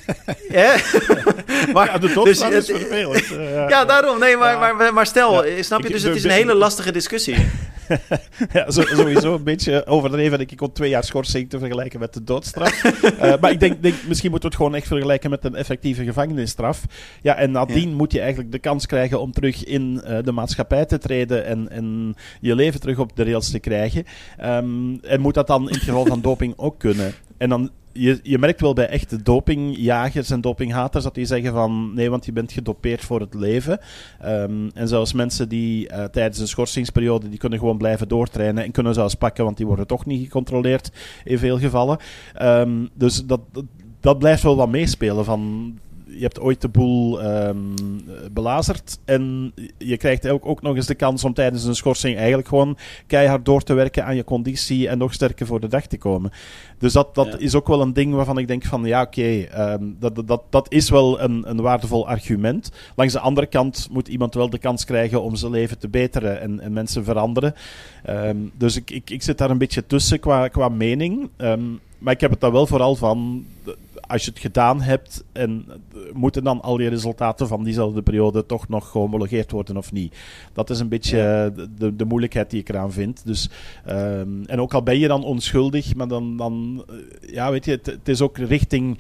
ja, 0.49 0.76
maar, 1.72 1.86
ja, 1.86 1.99
de 1.99 2.20
dus, 2.24 2.41
is 2.41 2.66
vervelend. 2.66 3.26
Ja, 3.68 3.84
daarom. 3.84 4.18
Nee, 4.18 4.36
maar, 4.36 4.59
maar, 4.59 4.95
maar 4.95 5.07
stel, 5.07 5.45
snap 5.61 5.82
je? 5.82 5.89
Dus 5.89 6.03
het 6.03 6.16
is 6.16 6.24
een 6.24 6.30
hele 6.30 6.55
lastige 6.55 6.93
discussie. 6.93 7.51
ja, 8.53 8.70
sowieso 8.70 9.34
een 9.34 9.43
beetje 9.43 9.86
overdreven. 9.86 10.41
Ik 10.41 10.57
kon 10.57 10.72
twee 10.72 10.91
jaar 10.91 11.05
schorsing 11.05 11.51
te 11.51 11.59
vergelijken 11.59 12.01
met 12.01 12.14
de 12.14 12.24
doodstraf. 12.24 12.84
uh, 12.84 13.20
maar 13.41 13.51
ik 13.51 13.61
denk, 13.61 13.82
denk, 13.82 13.95
misschien 14.07 14.30
moeten 14.30 14.49
we 14.49 14.55
het 14.55 14.64
gewoon 14.64 14.74
echt 14.74 14.86
vergelijken 14.86 15.30
met 15.30 15.45
een 15.45 15.55
effectieve 15.55 16.05
gevangenisstraf. 16.05 16.84
Ja, 17.22 17.36
en 17.36 17.51
nadien 17.51 17.95
moet 17.95 18.12
je 18.12 18.20
eigenlijk 18.20 18.53
de 18.53 18.59
kans 18.59 18.86
krijgen 18.86 19.20
om 19.20 19.32
terug 19.32 19.64
in 19.64 20.03
uh, 20.05 20.18
de 20.24 20.32
maatschappij 20.32 20.84
te 20.84 20.99
treden 20.99 21.45
en, 21.45 21.70
en 21.70 22.16
je 22.41 22.55
leven 22.55 22.80
terug 22.80 22.99
op 22.99 23.16
de 23.16 23.24
rails 23.24 23.51
te 23.51 23.59
krijgen. 23.59 24.05
Um, 24.45 25.01
en 25.01 25.20
moet 25.20 25.34
dat 25.34 25.47
dan 25.47 25.68
in 25.68 25.74
het 25.74 25.82
geval 25.82 26.07
van 26.07 26.20
doping 26.20 26.55
ook 26.57 26.78
kunnen. 26.78 27.14
En 27.36 27.49
dan 27.49 27.70
je, 27.99 28.18
je 28.22 28.38
merkt 28.38 28.61
wel 28.61 28.72
bij 28.72 28.88
echte 28.88 29.22
dopingjagers 29.22 30.30
en 30.30 30.40
dopinghaters 30.40 31.05
dat 31.05 31.14
die 31.14 31.24
zeggen 31.24 31.53
van 31.53 31.94
nee, 31.94 32.11
want 32.11 32.24
je 32.24 32.32
bent 32.32 32.53
gedopeerd 32.53 33.01
voor 33.01 33.20
het 33.20 33.34
leven. 33.34 33.80
Um, 34.24 34.70
en 34.74 34.88
zelfs 34.88 35.12
mensen 35.12 35.49
die 35.49 35.92
uh, 35.92 36.05
tijdens 36.05 36.38
een 36.38 36.49
schorsingsperiode 36.49 37.28
die 37.28 37.38
kunnen 37.38 37.59
gewoon 37.59 37.78
blijven 37.78 38.09
doortrainen 38.09 38.64
en 38.64 38.70
kunnen 38.70 38.94
zelfs 38.94 39.14
pakken, 39.14 39.44
want 39.44 39.57
die 39.57 39.66
worden 39.66 39.86
toch 39.86 40.07
niet 40.07 40.22
gecontroleerd 40.22 40.90
in 41.24 41.38
veel 41.38 41.59
gevallen. 41.59 41.99
Um, 42.42 42.88
dus 42.94 43.24
dat, 43.24 43.40
dat, 43.53 43.64
dat 44.01 44.18
blijft 44.18 44.42
wel 44.42 44.57
wat 44.57 44.68
meespelen 44.68 45.24
van 45.24 45.72
je 46.18 46.24
hebt 46.24 46.40
ooit 46.40 46.60
de 46.60 46.68
boel 46.68 47.24
um, 47.24 47.74
belazerd. 48.32 48.98
En 49.04 49.52
je 49.78 49.96
krijgt 49.96 50.28
ook, 50.28 50.46
ook 50.46 50.62
nog 50.62 50.76
eens 50.76 50.86
de 50.86 50.94
kans 50.94 51.24
om 51.24 51.34
tijdens 51.34 51.64
een 51.64 51.74
schorsing 51.74 52.16
eigenlijk 52.16 52.48
gewoon 52.48 52.76
keihard 53.06 53.44
door 53.44 53.62
te 53.62 53.74
werken 53.74 54.04
aan 54.04 54.16
je 54.16 54.24
conditie 54.24 54.88
en 54.88 54.98
nog 54.98 55.12
sterker 55.12 55.46
voor 55.46 55.60
de 55.60 55.68
dag 55.68 55.86
te 55.86 55.98
komen. 55.98 56.30
Dus 56.78 56.92
dat, 56.92 57.14
dat 57.14 57.38
is 57.38 57.54
ook 57.54 57.66
wel 57.66 57.80
een 57.80 57.92
ding 57.92 58.14
waarvan 58.14 58.38
ik 58.38 58.46
denk 58.46 58.64
van 58.64 58.84
ja, 58.84 59.02
oké, 59.02 59.20
okay, 59.20 59.72
um, 59.72 59.96
dat, 59.98 60.22
dat, 60.26 60.42
dat 60.50 60.72
is 60.72 60.90
wel 60.90 61.20
een, 61.20 61.50
een 61.50 61.60
waardevol 61.60 62.08
argument. 62.08 62.70
Langs 62.96 63.12
de 63.12 63.20
andere 63.20 63.46
kant 63.46 63.88
moet 63.90 64.08
iemand 64.08 64.34
wel 64.34 64.50
de 64.50 64.58
kans 64.58 64.84
krijgen 64.84 65.22
om 65.22 65.36
zijn 65.36 65.52
leven 65.52 65.78
te 65.78 65.88
beteren 65.88 66.40
en, 66.40 66.60
en 66.60 66.72
mensen 66.72 67.04
veranderen. 67.04 67.54
Um, 68.08 68.50
dus 68.56 68.76
ik, 68.76 68.90
ik, 68.90 69.10
ik 69.10 69.22
zit 69.22 69.38
daar 69.38 69.50
een 69.50 69.58
beetje 69.58 69.86
tussen 69.86 70.20
qua, 70.20 70.48
qua 70.48 70.68
mening. 70.68 71.28
maar 71.98 72.12
ik 72.12 72.20
heb 72.20 72.30
het 72.30 72.40
dan 72.40 72.52
wel 72.52 72.66
vooral 72.66 72.96
van 72.96 73.44
als 74.09 74.24
je 74.24 74.30
het 74.30 74.40
gedaan 74.40 74.80
hebt, 74.80 75.24
en 75.32 75.66
moeten 76.12 76.44
dan 76.44 76.61
al 76.61 76.80
je 76.80 76.88
resultaten 76.88 77.48
van 77.48 77.64
diezelfde 77.64 78.02
periode 78.02 78.46
toch 78.46 78.68
nog 78.68 78.90
gehomologeerd 78.90 79.50
worden 79.50 79.76
of 79.76 79.92
niet? 79.92 80.16
Dat 80.52 80.70
is 80.70 80.80
een 80.80 80.88
beetje 80.88 81.52
de, 81.78 81.96
de 81.96 82.04
moeilijkheid 82.04 82.50
die 82.50 82.61
ik 82.61 82.68
eraan 82.68 82.92
vind. 82.92 83.26
Dus, 83.26 83.50
um, 83.88 84.44
en 84.46 84.61
ook 84.61 84.74
al 84.74 84.82
ben 84.82 84.98
je 84.98 85.09
dan 85.09 85.24
onschuldig, 85.24 85.94
maar 85.94 86.09
dan, 86.09 86.36
dan 86.36 86.84
eh, 86.88 87.32
ja, 87.32 87.50
weet 87.50 87.64
je, 87.64 87.70
het, 87.70 87.86
het 87.86 88.09
is 88.09 88.20
ook 88.20 88.38
richting. 88.38 88.98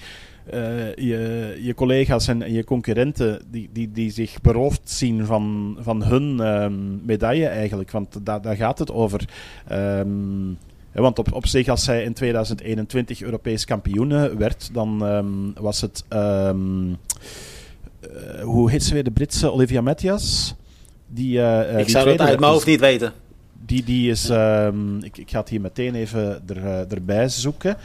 Uh, 0.54 0.94
je, 0.94 1.58
je 1.60 1.74
collega's 1.74 2.28
en, 2.28 2.42
en, 2.42 2.52
je 2.52 2.64
concurrenten 2.64 3.42
die, 3.50 3.68
die, 3.72 3.92
die 3.92 4.10
zich 4.10 4.40
beroofd 4.40 4.90
zien 4.90 5.26
van, 5.26 5.76
van 5.80 6.02
hun 6.02 6.40
um, 6.40 7.00
medaille 7.04 7.46
eigenlijk. 7.46 7.90
Want 7.90 8.26
da, 8.26 8.38
daar 8.38 8.56
gaat 8.56 8.78
het 8.78 8.92
over. 8.92 9.28
Um, 9.72 10.58
want 11.00 11.18
op, 11.18 11.32
op 11.32 11.46
zich, 11.46 11.68
als 11.68 11.84
zij 11.84 12.02
in 12.04 12.12
2021 12.12 13.22
Europees 13.22 13.64
kampioen 13.64 14.36
werd, 14.38 14.70
dan 14.72 15.02
um, 15.02 15.52
was 15.54 15.80
het. 15.80 16.04
Um, 16.08 16.88
uh, 16.90 18.42
hoe 18.42 18.70
heet 18.70 18.82
ze 18.82 18.94
weer? 18.94 19.04
De 19.04 19.10
Britse 19.10 19.52
Olivia 19.52 19.80
Mathias. 19.80 20.54
Die, 21.06 21.38
uh, 21.38 21.78
ik 21.78 21.88
zou 21.88 22.04
dat 22.04 22.20
uit 22.20 22.40
mijn 22.40 22.52
hoofd 22.52 22.66
niet 22.66 22.80
weten. 22.80 23.12
Die, 23.66 23.84
die 23.84 24.10
is. 24.10 24.28
Um, 24.28 25.02
ik, 25.02 25.18
ik 25.18 25.30
ga 25.30 25.40
het 25.40 25.48
hier 25.48 25.60
meteen 25.60 25.94
even 25.94 26.42
er, 26.46 26.86
erbij 26.88 27.28
zoeken. 27.28 27.76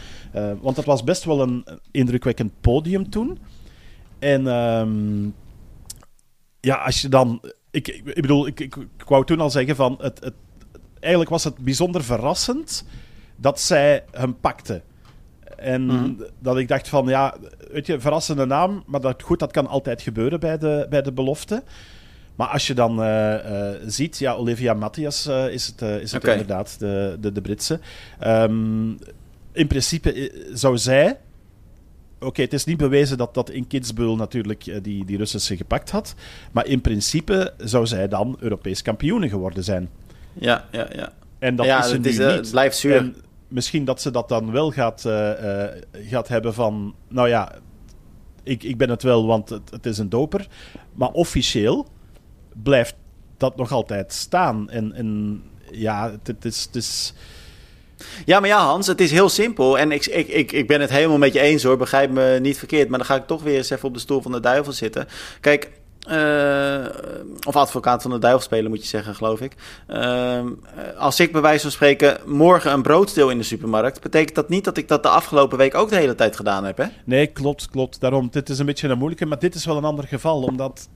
want 0.61 0.75
dat 0.75 0.85
was 0.85 1.03
best 1.03 1.23
wel 1.23 1.41
een 1.41 1.65
indrukwekkend 1.91 2.51
podium 2.61 3.09
toen. 3.09 3.37
En 4.19 4.43
ja, 6.59 6.75
als 6.75 7.01
je 7.01 7.09
dan. 7.09 7.41
Ik, 7.71 7.87
ik, 7.87 8.01
ik 8.05 8.21
bedoel, 8.21 8.47
ik, 8.47 8.59
ik, 8.59 8.75
ik, 8.75 9.07
wou 9.07 9.25
toen 9.25 9.39
al 9.39 9.49
zeggen 9.49 9.75
van. 9.75 9.97
Het, 10.01 10.19
het, 10.23 10.33
eigenlijk 10.99 11.29
was 11.29 11.43
het 11.43 11.57
bijzonder 11.57 12.03
verrassend 12.03 12.85
dat 13.35 13.59
zij 13.59 14.03
hem 14.11 14.39
pakte. 14.39 14.81
En 15.57 15.85
mhm. 15.85 16.11
dat 16.39 16.57
ik 16.57 16.67
dacht 16.67 16.89
van, 16.89 17.07
ja, 17.07 17.35
weet 17.71 17.87
je, 17.87 17.99
verrassende 17.99 18.45
naam, 18.45 18.83
maar 18.85 19.01
dat, 19.01 19.21
goed, 19.21 19.39
dat 19.39 19.51
kan 19.51 19.67
altijd 19.67 20.01
gebeuren 20.01 20.39
bij 20.39 20.57
de, 20.57 20.87
bij 20.89 21.01
de 21.01 21.11
belofte. 21.11 21.63
Maar 22.35 22.47
als 22.47 22.67
je 22.67 22.73
dan 22.73 22.99
uh, 22.99 23.33
uh, 23.33 23.69
ziet, 23.85 24.17
ja, 24.17 24.33
Olivia 24.33 24.73
Matthias 24.73 25.27
uh, 25.27 25.49
is 25.49 25.67
het, 25.67 25.81
is 25.81 26.11
het 26.11 26.23
okay. 26.23 26.33
inderdaad, 26.33 26.79
de, 26.79 27.17
de, 27.19 27.31
de 27.31 27.41
Britse. 27.41 27.79
Um, 28.27 28.97
in 29.51 29.67
principe 29.67 30.31
zou 30.53 30.77
zij... 30.77 31.17
Oké, 32.15 32.25
okay, 32.25 32.45
het 32.45 32.53
is 32.53 32.65
niet 32.65 32.77
bewezen 32.77 33.17
dat 33.17 33.33
dat 33.33 33.49
in 33.49 33.67
Kitzbühel 33.67 34.15
natuurlijk 34.15 34.83
die, 34.83 35.05
die 35.05 35.17
Russische 35.17 35.57
gepakt 35.57 35.89
had. 35.89 36.15
Maar 36.51 36.65
in 36.65 36.81
principe 36.81 37.53
zou 37.57 37.85
zij 37.85 38.07
dan 38.07 38.37
Europees 38.39 38.81
kampioene 38.81 39.29
geworden 39.29 39.63
zijn. 39.63 39.89
Ja, 40.33 40.65
ja, 40.71 40.87
ja. 40.95 41.11
En 41.43 41.55
dat 41.55 41.65
ja, 41.65 41.85
is 41.85 41.91
het, 41.91 42.05
is, 42.05 42.17
niet. 42.17 42.27
het 42.27 42.51
blijft 42.51 42.77
zuur. 42.77 42.95
En 42.95 43.15
misschien 43.47 43.85
dat 43.85 44.01
ze 44.01 44.11
dat 44.11 44.29
dan 44.29 44.51
wel 44.51 44.71
gaat, 44.71 45.03
uh, 45.07 45.29
uh, 45.29 45.63
gaat 46.09 46.27
hebben 46.27 46.53
van... 46.53 46.95
Nou 47.07 47.27
ja, 47.27 47.51
ik, 48.43 48.63
ik 48.63 48.77
ben 48.77 48.89
het 48.89 49.03
wel, 49.03 49.25
want 49.25 49.49
het, 49.49 49.69
het 49.69 49.85
is 49.85 49.97
een 49.97 50.09
doper. 50.09 50.47
Maar 50.93 51.09
officieel 51.09 51.87
blijft 52.63 52.95
dat 53.37 53.55
nog 53.55 53.71
altijd 53.71 54.13
staan. 54.13 54.69
En, 54.69 54.93
en 54.93 55.41
ja, 55.71 56.11
het, 56.11 56.27
het 56.27 56.45
is... 56.45 56.63
Het 56.63 56.75
is 56.75 57.13
ja, 58.25 58.39
maar 58.39 58.49
ja, 58.49 58.65
Hans, 58.65 58.87
het 58.87 59.01
is 59.01 59.11
heel 59.11 59.29
simpel. 59.29 59.79
En 59.79 59.91
ik, 59.91 60.05
ik, 60.05 60.27
ik, 60.27 60.51
ik 60.51 60.67
ben 60.67 60.81
het 60.81 60.89
helemaal 60.89 61.17
met 61.17 61.33
je 61.33 61.39
eens 61.39 61.63
hoor. 61.63 61.77
Begrijp 61.77 62.11
me 62.11 62.37
niet 62.41 62.57
verkeerd. 62.57 62.89
Maar 62.89 62.97
dan 62.97 63.07
ga 63.07 63.15
ik 63.15 63.27
toch 63.27 63.43
weer 63.43 63.57
eens 63.57 63.69
even 63.69 63.87
op 63.87 63.93
de 63.93 63.99
stoel 63.99 64.21
van 64.21 64.31
de 64.31 64.39
duivel 64.39 64.73
zitten. 64.73 65.07
Kijk, 65.39 65.71
uh, 66.09 66.85
of 67.47 67.55
advocaat 67.55 68.01
van 68.01 68.11
de 68.11 68.19
duivel 68.19 68.41
spelen, 68.41 68.69
moet 68.69 68.81
je 68.81 68.87
zeggen, 68.87 69.15
geloof 69.15 69.41
ik. 69.41 69.55
Uh, 69.89 70.39
als 70.97 71.19
ik 71.19 71.31
bij 71.31 71.41
wijze 71.41 71.61
van 71.61 71.71
spreken 71.71 72.17
morgen 72.25 72.71
een 72.71 72.81
brood 72.81 73.09
stil 73.09 73.29
in 73.29 73.37
de 73.37 73.43
supermarkt, 73.43 74.01
betekent 74.01 74.35
dat 74.35 74.49
niet 74.49 74.63
dat 74.63 74.77
ik 74.77 74.87
dat 74.87 75.03
de 75.03 75.09
afgelopen 75.09 75.57
week 75.57 75.75
ook 75.75 75.89
de 75.89 75.95
hele 75.95 76.15
tijd 76.15 76.35
gedaan 76.35 76.63
heb, 76.65 76.77
hè? 76.77 76.85
Nee, 77.05 77.27
klopt, 77.27 77.69
klopt. 77.69 77.99
Daarom, 77.99 78.27
dit 78.31 78.49
is 78.49 78.59
een 78.59 78.65
beetje 78.65 78.87
een 78.87 78.97
moeilijke, 78.97 79.25
maar 79.25 79.39
dit 79.39 79.55
is 79.55 79.65
wel 79.65 79.77
een 79.77 79.83
ander 79.83 80.07
geval, 80.07 80.41
omdat 80.41 80.89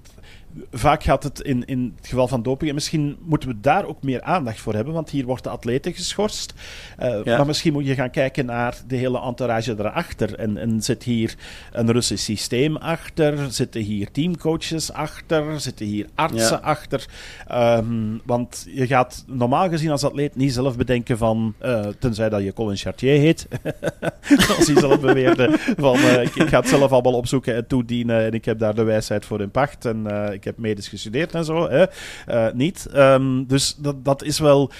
vaak 0.71 1.03
gaat 1.03 1.23
het 1.23 1.39
in, 1.39 1.65
in 1.65 1.93
het 1.97 2.07
geval 2.07 2.27
van 2.27 2.43
doping. 2.43 2.69
En 2.69 2.75
misschien 2.75 3.17
moeten 3.19 3.49
we 3.49 3.59
daar 3.61 3.85
ook 3.85 4.03
meer 4.03 4.21
aandacht 4.21 4.59
voor 4.59 4.73
hebben. 4.73 4.93
Want 4.93 5.09
hier 5.09 5.25
wordt 5.25 5.43
de 5.43 5.49
atleten 5.49 5.93
geschorst. 5.93 6.53
Uh, 6.99 7.19
ja. 7.23 7.37
Maar 7.37 7.45
misschien 7.45 7.73
moet 7.73 7.85
je 7.85 7.93
gaan 7.93 8.09
kijken 8.09 8.45
naar 8.45 8.77
de 8.87 8.95
hele 8.95 9.21
entourage 9.21 9.75
erachter. 9.77 10.35
En, 10.35 10.57
en 10.57 10.81
zit 10.81 11.03
hier 11.03 11.35
een 11.71 11.91
Russisch 11.91 12.23
systeem 12.23 12.75
achter? 12.75 13.51
Zitten 13.51 13.81
hier 13.81 14.11
teamcoaches 14.11 14.93
achter? 14.93 15.61
Zitten 15.61 15.85
hier 15.85 16.07
artsen 16.15 16.59
ja. 16.61 16.67
achter? 16.67 17.05
Um, 17.51 18.21
want 18.25 18.65
je 18.69 18.87
gaat 18.87 19.23
normaal 19.27 19.69
gezien 19.69 19.91
als 19.91 20.03
atleet 20.03 20.35
niet 20.35 20.53
zelf 20.53 20.77
bedenken 20.77 21.17
van... 21.17 21.55
Uh, 21.65 21.85
tenzij 21.99 22.29
dat 22.29 22.43
je 22.43 22.53
Colin 22.53 22.77
Chartier 22.77 23.19
heet. 23.19 23.47
als 24.57 24.67
hij 24.67 24.79
zelf 24.79 24.99
beweerde 24.99 25.55
van... 25.77 25.95
Uh, 25.95 26.23
ik, 26.23 26.35
ik, 26.35 26.47
ga 26.47 26.59
het 26.59 26.69
zelf 26.69 26.91
allemaal 26.91 27.13
opzoeken 27.13 27.55
en 27.55 27.67
toedienen. 27.67 28.25
En 28.25 28.31
ik 28.31 28.45
heb 28.45 28.59
daar 28.59 28.75
de 28.75 28.83
wijsheid 28.83 29.25
voor 29.25 29.41
in 29.41 29.51
pacht. 29.51 29.85
En 29.85 30.05
ik 30.31 30.43
heb 30.47 30.57
medisch 30.57 30.87
gestudeerd 30.87 31.33
en 31.33 31.45
zo. 31.45 31.69
Hè? 31.69 31.85
Uh, 32.27 32.53
niet. 32.53 32.87
Um, 32.95 33.45
dus 33.45 33.75
dat, 33.75 34.05
dat 34.05 34.23
is 34.23 34.39
wel. 34.39 34.71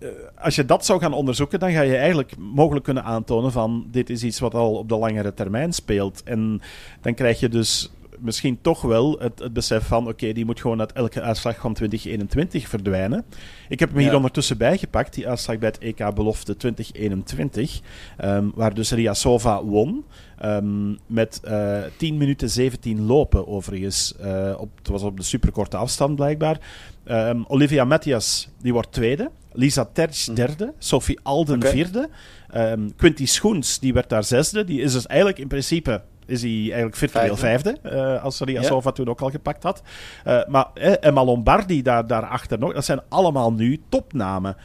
Uh, 0.00 0.08
als 0.38 0.54
je 0.54 0.64
dat 0.64 0.84
zou 0.84 1.00
gaan 1.00 1.12
onderzoeken, 1.12 1.60
dan 1.60 1.72
ga 1.72 1.80
je 1.80 1.96
eigenlijk 1.96 2.36
mogelijk 2.38 2.84
kunnen 2.84 3.04
aantonen 3.04 3.52
van 3.52 3.86
dit 3.90 4.10
is 4.10 4.22
iets 4.22 4.38
wat 4.38 4.54
al 4.54 4.74
op 4.74 4.88
de 4.88 4.96
langere 4.96 5.34
termijn 5.34 5.72
speelt. 5.72 6.22
En 6.22 6.60
dan 7.00 7.14
krijg 7.14 7.40
je 7.40 7.48
dus 7.48 7.90
misschien 8.18 8.58
toch 8.60 8.82
wel 8.82 9.18
het, 9.18 9.38
het 9.38 9.52
besef 9.52 9.86
van: 9.86 10.02
oké, 10.02 10.10
okay, 10.10 10.32
die 10.32 10.44
moet 10.44 10.60
gewoon 10.60 10.80
uit 10.80 10.92
elke 10.92 11.22
uitslag 11.22 11.60
van 11.60 11.74
2021 11.74 12.68
verdwijnen. 12.68 13.24
Ik 13.68 13.80
heb 13.80 13.88
hem 13.88 13.98
hier 13.98 14.14
ondertussen 14.14 14.58
bijgepakt, 14.58 15.14
die 15.14 15.28
uitslag 15.28 15.58
bij 15.58 15.68
het 15.68 15.78
EK 15.78 16.14
Belofte 16.14 16.56
2021, 16.56 17.80
um, 18.24 18.52
waar 18.54 18.74
dus 18.74 18.90
Riasova 18.90 19.64
won. 19.64 20.04
Um, 20.44 20.98
met 21.06 21.40
uh, 21.44 21.78
10 21.96 22.16
minuten 22.16 22.50
17 22.50 23.06
lopen, 23.06 23.48
overigens. 23.48 24.14
Uh, 24.20 24.54
op, 24.58 24.70
het 24.78 24.88
was 24.88 25.02
op 25.02 25.16
de 25.16 25.22
superkorte 25.22 25.76
afstand 25.76 26.16
blijkbaar. 26.16 26.60
Um, 27.04 27.44
Olivia 27.48 27.84
Matthias 27.84 28.48
die 28.60 28.72
wordt 28.72 28.92
tweede. 28.92 29.30
Lisa 29.52 29.88
Tertsch 29.92 30.32
derde. 30.34 30.64
Mm. 30.64 30.72
Sophie 30.78 31.18
Alden 31.22 31.56
okay. 31.56 31.70
vierde. 31.70 32.08
Um, 32.54 32.94
Quinty 32.96 33.26
Schoens 33.26 33.78
die 33.78 33.92
werd 33.92 34.08
daar 34.08 34.24
zesde. 34.24 34.64
Die 34.64 34.80
is 34.80 34.92
dus 34.92 35.06
eigenlijk 35.06 35.38
in 35.38 35.48
principe 35.48 36.02
is 36.26 36.42
hij 36.42 36.50
eigenlijk 36.50 36.96
virtueel 36.96 37.36
vijfde, 37.36 37.76
vijfde 37.82 38.16
uh, 38.16 38.24
als 38.24 38.40
Ria 38.40 38.60
ja. 38.60 38.66
Sova 38.66 38.92
toen 38.92 39.08
ook 39.08 39.20
al 39.20 39.30
gepakt 39.30 39.62
had. 39.62 39.82
Uh, 40.26 40.44
maar 40.46 40.66
eh, 40.74 40.92
Emma 41.00 41.24
Lombardi 41.24 41.82
daar, 41.82 42.06
daarachter 42.06 42.58
nog, 42.58 42.72
dat 42.72 42.84
zijn 42.84 43.00
allemaal 43.08 43.52
nu 43.52 43.82
topnamen. 43.88 44.56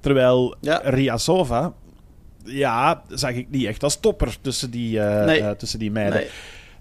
Terwijl 0.00 0.56
ja. 0.60 0.80
Ria 0.84 1.16
Sova 1.16 1.72
ja, 2.44 3.02
zag 3.08 3.32
ik 3.32 3.50
niet 3.50 3.66
echt 3.66 3.82
als 3.82 4.00
topper 4.00 4.36
tussen 4.40 4.70
die, 4.70 4.98
nee. 4.98 5.56
tussen 5.56 5.78
die 5.78 5.90
meiden. 5.90 6.24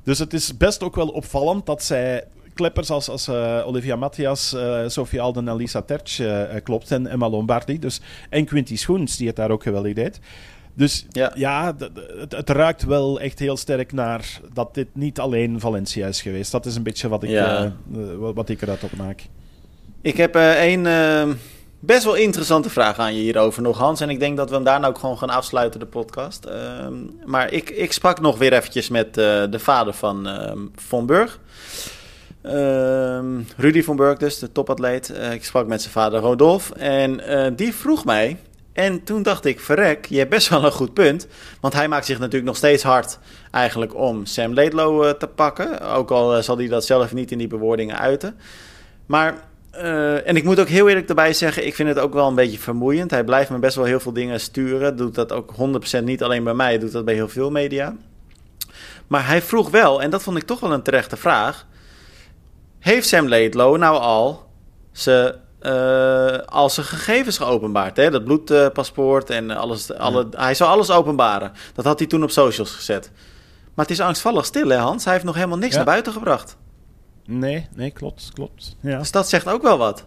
Dus 0.03 0.19
het 0.19 0.33
is 0.33 0.57
best 0.57 0.83
ook 0.83 0.95
wel 0.95 1.07
opvallend 1.07 1.65
dat 1.65 1.83
zij 1.83 2.23
kleppers 2.59 2.89
als, 2.89 3.09
als 3.09 3.27
uh, 3.27 3.63
Olivia 3.65 3.95
Matthias, 3.95 4.53
uh, 4.53 4.87
Sophie 4.87 5.21
Alden 5.21 5.47
en 5.47 5.55
Lisa 5.55 5.81
Tertsch 5.81 6.19
uh, 6.19 6.43
klopt. 6.63 6.91
En 6.91 7.07
Emma 7.07 7.29
Lombardi. 7.29 7.79
Dus, 7.79 8.01
en 8.29 8.45
Quinty 8.45 8.75
Schoens, 8.75 9.17
die 9.17 9.27
het 9.27 9.35
daar 9.35 9.51
ook 9.51 9.63
geweldig 9.63 9.93
deed. 9.93 10.19
Dus 10.73 11.05
ja, 11.09 11.31
ja 11.35 11.75
het, 11.77 12.35
het, 12.35 12.49
ruikt 12.49 12.83
wel 12.83 13.19
echt 13.19 13.39
heel 13.39 13.57
sterk 13.57 13.91
naar 13.91 14.39
dat 14.53 14.73
dit 14.73 14.87
niet 14.93 15.19
alleen 15.19 15.59
Valencia 15.59 16.07
is 16.07 16.21
geweest. 16.21 16.51
Dat 16.51 16.65
is 16.65 16.75
een 16.75 16.83
beetje 16.83 17.07
wat 17.07 17.23
ik, 17.23 17.29
ja. 17.29 17.73
wat 18.17 18.49
ik 18.49 18.61
eruit 18.61 18.83
opmaak. 18.83 19.21
Ik 20.01 20.17
heb 20.17 20.35
een 20.35 20.87
best 21.79 22.03
wel 22.03 22.15
interessante 22.15 22.69
vraag 22.69 22.99
aan 22.99 23.15
je 23.15 23.21
hierover 23.21 23.61
nog, 23.61 23.77
Hans. 23.77 24.01
En 24.01 24.09
ik 24.09 24.19
denk 24.19 24.37
dat 24.37 24.49
we 24.49 24.55
hem 24.55 24.63
daarna 24.63 24.87
ook 24.87 24.97
gewoon 24.97 25.17
gaan 25.17 25.29
afsluiten, 25.29 25.79
de 25.79 25.85
podcast. 25.85 26.45
Ehm, 26.45 26.93
maar 27.25 27.51
ik, 27.51 27.69
ik 27.69 27.91
sprak 27.91 28.21
nog 28.21 28.37
weer 28.37 28.53
eventjes 28.53 28.89
met 28.89 29.13
de 29.13 29.59
vader 29.59 29.93
van 29.93 30.27
ehm, 30.27 30.59
Von 30.75 31.05
Burg. 31.05 31.39
Ehm, 32.41 33.41
Rudy 33.57 33.83
van 33.83 33.95
Burg 33.95 34.17
dus, 34.17 34.39
de 34.39 34.51
topatleet. 34.51 35.11
Uh, 35.11 35.33
ik 35.33 35.43
sprak 35.43 35.67
met 35.67 35.81
zijn 35.81 35.93
vader 35.93 36.19
Rodolf 36.19 36.71
en 36.71 37.21
uh, 37.29 37.47
die 37.55 37.73
vroeg 37.73 38.05
mij... 38.05 38.37
En 38.73 39.03
toen 39.03 39.23
dacht 39.23 39.45
ik, 39.45 39.59
verrek, 39.59 40.05
je 40.05 40.17
hebt 40.17 40.29
best 40.29 40.49
wel 40.49 40.65
een 40.65 40.71
goed 40.71 40.93
punt. 40.93 41.27
Want 41.59 41.73
hij 41.73 41.87
maakt 41.87 42.05
zich 42.05 42.19
natuurlijk 42.19 42.45
nog 42.45 42.55
steeds 42.55 42.83
hard 42.83 43.19
eigenlijk 43.51 43.95
om 43.95 44.25
Sam 44.25 44.53
Laidlow 44.53 45.03
uh, 45.05 45.09
te 45.09 45.27
pakken. 45.27 45.81
Ook 45.81 46.11
al 46.11 46.43
zal 46.43 46.57
hij 46.57 46.67
dat 46.67 46.85
zelf 46.85 47.13
niet 47.13 47.31
in 47.31 47.37
die 47.37 47.47
bewoordingen 47.47 47.99
uiten. 47.99 48.35
Maar, 49.05 49.47
en 50.25 50.35
ik 50.35 50.43
moet 50.43 50.59
ook 50.59 50.67
heel 50.67 50.89
eerlijk 50.89 51.09
erbij 51.09 51.33
zeggen, 51.33 51.65
ik 51.65 51.75
vind 51.75 51.89
het 51.89 51.99
ook 51.99 52.13
wel 52.13 52.27
een 52.27 52.35
beetje 52.35 52.59
vermoeiend. 52.59 53.11
Hij 53.11 53.23
blijft 53.23 53.49
me 53.49 53.59
best 53.59 53.75
wel 53.75 53.85
heel 53.85 53.99
veel 53.99 54.13
dingen 54.13 54.39
sturen. 54.39 54.97
Doet 54.97 55.15
dat 55.15 55.31
ook 55.31 55.53
100% 55.99 56.03
niet 56.03 56.23
alleen 56.23 56.43
bij 56.43 56.53
mij, 56.53 56.79
doet 56.79 56.91
dat 56.91 57.05
bij 57.05 57.13
heel 57.13 57.29
veel 57.29 57.51
media. 57.51 57.95
Maar 59.07 59.27
hij 59.27 59.41
vroeg 59.41 59.69
wel, 59.69 60.01
en 60.01 60.09
dat 60.09 60.23
vond 60.23 60.37
ik 60.37 60.43
toch 60.43 60.59
wel 60.59 60.73
een 60.73 60.81
terechte 60.81 61.17
vraag 61.17 61.67
heeft 62.79 63.07
Sam 63.07 63.27
Laidlow 63.27 63.77
nou 63.77 63.99
al 63.99 64.49
zijn, 64.91 65.33
uh, 65.61 66.37
al 66.37 66.69
zijn 66.69 66.85
gegevens 66.85 67.37
geopenbaard? 67.37 67.97
Hè? 67.97 68.09
Dat 68.09 68.23
bloedpaspoort 68.23 69.29
en 69.29 69.51
alles. 69.51 69.93
Alle, 69.93 70.27
Hij 70.31 70.53
zou 70.53 70.69
alles 70.69 70.91
openbaren. 70.91 71.51
Dat 71.73 71.85
had 71.85 71.99
hij 71.99 72.07
toen 72.07 72.23
op 72.23 72.31
socials 72.31 72.71
gezet. 72.71 73.11
Maar 73.73 73.85
het 73.85 73.97
is 73.97 73.99
angstvallig 73.99 74.45
stil, 74.45 74.69
hè, 74.69 74.77
Hans? 74.77 75.03
Hij 75.03 75.13
heeft 75.13 75.25
nog 75.25 75.35
helemaal 75.35 75.57
niks 75.57 75.75
naar 75.75 75.85
buiten 75.85 76.13
gebracht. 76.13 76.57
Nee, 77.25 77.67
nee, 77.75 77.91
klopt, 77.91 78.31
klopt. 78.33 78.75
Ja. 78.81 78.97
Dus 78.97 79.11
dat 79.11 79.29
zegt 79.29 79.47
ook 79.47 79.61
wel 79.61 79.77
wat. 79.77 80.05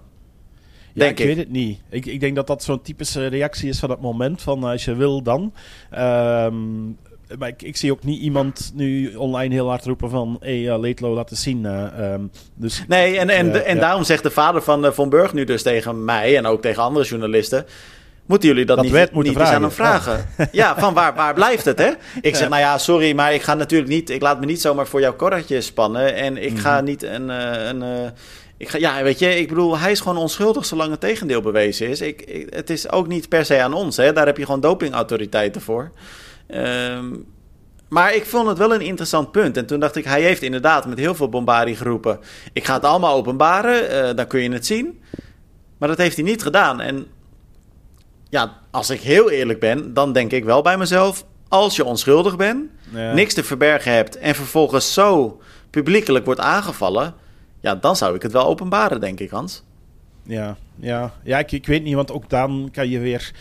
Ja, 0.92 1.04
ik, 1.04 1.18
ik, 1.18 1.26
weet 1.26 1.36
het 1.36 1.50
niet. 1.50 1.80
Ik, 1.90 2.06
ik 2.06 2.20
denk 2.20 2.36
dat 2.36 2.46
dat 2.46 2.62
zo'n 2.62 2.82
typische 2.82 3.26
reactie 3.26 3.68
is 3.68 3.78
van 3.78 3.90
het 3.90 4.00
moment. 4.00 4.42
Van 4.42 4.64
als 4.64 4.84
je 4.84 4.94
wil, 4.94 5.22
dan. 5.22 5.52
Um, 5.98 6.98
maar 7.38 7.48
ik, 7.48 7.62
ik, 7.62 7.76
zie 7.76 7.92
ook 7.92 8.04
niet 8.04 8.20
iemand 8.20 8.72
nu 8.74 9.14
online 9.14 9.54
heel 9.54 9.68
hard 9.68 9.84
roepen 9.84 10.10
van... 10.10 10.36
hé, 10.40 10.62
hey, 10.62 10.74
uh, 10.74 10.80
Leetlo, 10.80 11.14
laten 11.14 11.36
zien. 11.36 11.64
Uh, 11.64 12.14
dus, 12.54 12.84
nee, 12.88 13.18
en, 13.18 13.28
en, 13.28 13.46
uh, 13.46 13.68
en 13.68 13.78
daarom 13.78 14.04
zegt 14.04 14.22
de 14.22 14.30
vader 14.30 14.62
van 14.62 14.94
Von 14.94 15.08
Burg 15.08 15.32
nu 15.32 15.44
dus 15.44 15.62
tegen 15.62 16.04
mij... 16.04 16.36
en 16.36 16.46
ook 16.46 16.62
tegen 16.62 16.82
andere 16.82 17.04
journalisten... 17.04 17.66
Moeten 18.26 18.48
jullie 18.48 18.64
dat, 18.64 18.82
niet, 18.82 19.12
niet 19.12 19.26
eens 19.26 19.48
aan 19.48 19.62
hem 19.62 19.70
vragen? 19.70 20.28
Ja, 20.52 20.78
van 20.78 20.94
waar, 20.94 21.14
waar 21.14 21.34
blijft 21.34 21.64
het, 21.64 21.78
hè? 21.78 21.90
Ik 22.20 22.36
zeg, 22.36 22.48
nou 22.48 22.60
ja, 22.60 22.78
sorry, 22.78 23.14
maar 23.14 23.34
ik 23.34 23.42
ga 23.42 23.54
natuurlijk 23.54 23.90
niet... 23.90 24.10
Ik 24.10 24.22
laat 24.22 24.40
me 24.40 24.46
niet 24.46 24.60
zomaar 24.60 24.86
voor 24.86 25.00
jouw 25.00 25.14
korretje 25.14 25.60
spannen. 25.60 26.14
En 26.14 26.36
ik 26.36 26.58
ga 26.58 26.76
mhm. 26.76 26.84
niet 26.84 27.02
een... 27.02 27.28
een 27.28 28.12
ik 28.62 28.68
ga, 28.68 28.78
ja, 28.78 29.02
weet 29.02 29.18
je, 29.18 29.38
ik 29.38 29.48
bedoel, 29.48 29.78
hij 29.78 29.90
is 29.90 30.00
gewoon 30.00 30.16
onschuldig 30.16 30.64
zolang 30.64 30.90
het 30.90 31.00
tegendeel 31.00 31.40
bewezen 31.40 31.88
is. 31.88 32.00
Ik, 32.00 32.22
ik, 32.22 32.54
het 32.54 32.70
is 32.70 32.90
ook 32.90 33.06
niet 33.06 33.28
per 33.28 33.44
se 33.44 33.60
aan 33.60 33.72
ons, 33.72 33.96
hè? 33.96 34.12
Daar 34.12 34.26
heb 34.26 34.36
je 34.36 34.44
gewoon 34.44 34.60
dopingautoriteiten 34.60 35.60
voor. 35.60 35.90
Um, 36.54 37.26
maar 37.92 38.14
ik 38.14 38.26
vond 38.26 38.48
het 38.48 38.58
wel 38.58 38.74
een 38.74 38.80
interessant 38.80 39.32
punt. 39.32 39.56
En 39.56 39.66
toen 39.66 39.80
dacht 39.80 39.96
ik, 39.96 40.04
hij 40.04 40.22
heeft 40.22 40.42
inderdaad 40.42 40.86
met 40.86 40.98
heel 40.98 41.14
veel 41.14 41.28
bombardie 41.28 41.76
geroepen... 41.76 42.18
ik 42.52 42.64
ga 42.64 42.74
het 42.74 42.84
allemaal 42.84 43.16
openbaren, 43.16 44.08
uh, 44.08 44.16
dan 44.16 44.26
kun 44.26 44.40
je 44.40 44.52
het 44.52 44.66
zien. 44.66 45.02
Maar 45.78 45.88
dat 45.88 45.98
heeft 45.98 46.16
hij 46.16 46.24
niet 46.24 46.42
gedaan. 46.42 46.80
En 46.80 47.06
ja, 48.28 48.58
als 48.70 48.90
ik 48.90 49.00
heel 49.00 49.30
eerlijk 49.30 49.60
ben, 49.60 49.94
dan 49.94 50.12
denk 50.12 50.32
ik 50.32 50.44
wel 50.44 50.62
bij 50.62 50.78
mezelf... 50.78 51.24
als 51.48 51.76
je 51.76 51.84
onschuldig 51.84 52.36
bent, 52.36 52.70
ja. 52.92 53.12
niks 53.12 53.34
te 53.34 53.44
verbergen 53.44 53.92
hebt... 53.92 54.18
en 54.18 54.34
vervolgens 54.34 54.92
zo 54.92 55.40
publiekelijk 55.70 56.24
wordt 56.24 56.40
aangevallen... 56.40 57.14
ja, 57.60 57.74
dan 57.74 57.96
zou 57.96 58.14
ik 58.14 58.22
het 58.22 58.32
wel 58.32 58.46
openbaren, 58.46 59.00
denk 59.00 59.20
ik, 59.20 59.30
Hans. 59.30 59.62
Ja, 60.22 60.56
ja. 60.80 61.14
ja 61.22 61.38
ik, 61.38 61.52
ik 61.52 61.66
weet 61.66 61.82
niet, 61.82 61.94
want 61.94 62.12
ook 62.12 62.30
dan 62.30 62.68
kan 62.72 62.88
je 62.88 62.98
weer 62.98 63.32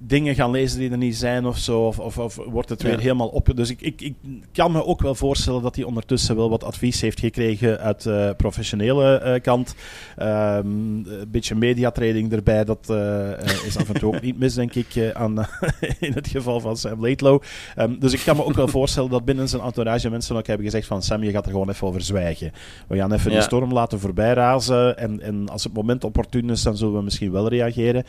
dingen 0.00 0.34
gaan 0.34 0.50
lezen 0.50 0.78
die 0.78 0.90
er 0.90 0.96
niet 0.96 1.16
zijn 1.16 1.46
of 1.46 1.58
zo. 1.58 1.86
Of, 1.86 1.98
of, 1.98 2.18
of 2.18 2.38
wordt 2.46 2.68
het 2.68 2.82
weer 2.82 2.98
helemaal 2.98 3.28
op. 3.28 3.52
Dus 3.54 3.70
ik, 3.70 3.80
ik, 3.80 4.00
ik 4.00 4.14
kan 4.52 4.72
me 4.72 4.84
ook 4.84 5.00
wel 5.00 5.14
voorstellen 5.14 5.62
dat 5.62 5.76
hij 5.76 5.84
ondertussen 5.84 6.36
wel 6.36 6.50
wat 6.50 6.64
advies 6.64 7.00
heeft 7.00 7.20
gekregen 7.20 7.80
uit 7.80 8.02
de 8.02 8.26
uh, 8.28 8.36
professionele 8.36 9.22
uh, 9.24 9.40
kant. 9.40 9.74
Um, 10.18 10.26
een 10.26 11.28
beetje 11.28 11.54
mediatraining 11.54 12.32
erbij, 12.32 12.64
dat 12.64 12.88
uh, 12.90 13.30
is 13.66 13.76
af 13.76 13.88
en 13.88 13.94
toe 13.94 14.14
ook 14.14 14.22
niet 14.22 14.38
mis, 14.38 14.54
denk 14.54 14.74
ik, 14.74 15.12
aan, 15.14 15.38
in 16.00 16.12
het 16.12 16.28
geval 16.28 16.60
van 16.60 16.76
Sam 16.76 17.00
Laidlow. 17.00 17.42
Um, 17.78 17.98
dus 17.98 18.12
ik 18.12 18.20
kan 18.24 18.36
me 18.36 18.44
ook 18.44 18.54
wel 18.54 18.68
voorstellen 18.68 19.10
dat 19.10 19.24
binnen 19.24 19.48
zijn 19.48 19.62
entourage 19.62 20.10
mensen 20.10 20.36
ook 20.36 20.46
hebben 20.46 20.66
gezegd 20.66 20.86
van 20.86 21.02
Sam, 21.02 21.22
je 21.22 21.30
gaat 21.30 21.44
er 21.44 21.50
gewoon 21.50 21.68
even 21.68 21.86
over 21.86 22.02
zwijgen. 22.02 22.52
We 22.88 22.96
gaan 22.96 23.12
even 23.12 23.30
ja. 23.30 23.36
de 23.36 23.42
storm 23.42 23.72
laten 23.72 24.00
voorbijrazen 24.00 24.98
en, 24.98 25.20
en 25.20 25.48
als 25.48 25.64
het 25.64 25.72
moment 25.72 26.04
opportun 26.04 26.50
is, 26.50 26.62
dan 26.62 26.76
zullen 26.76 26.94
we 26.94 27.02
misschien 27.02 27.32
wel 27.32 27.48
reageren. 27.48 28.04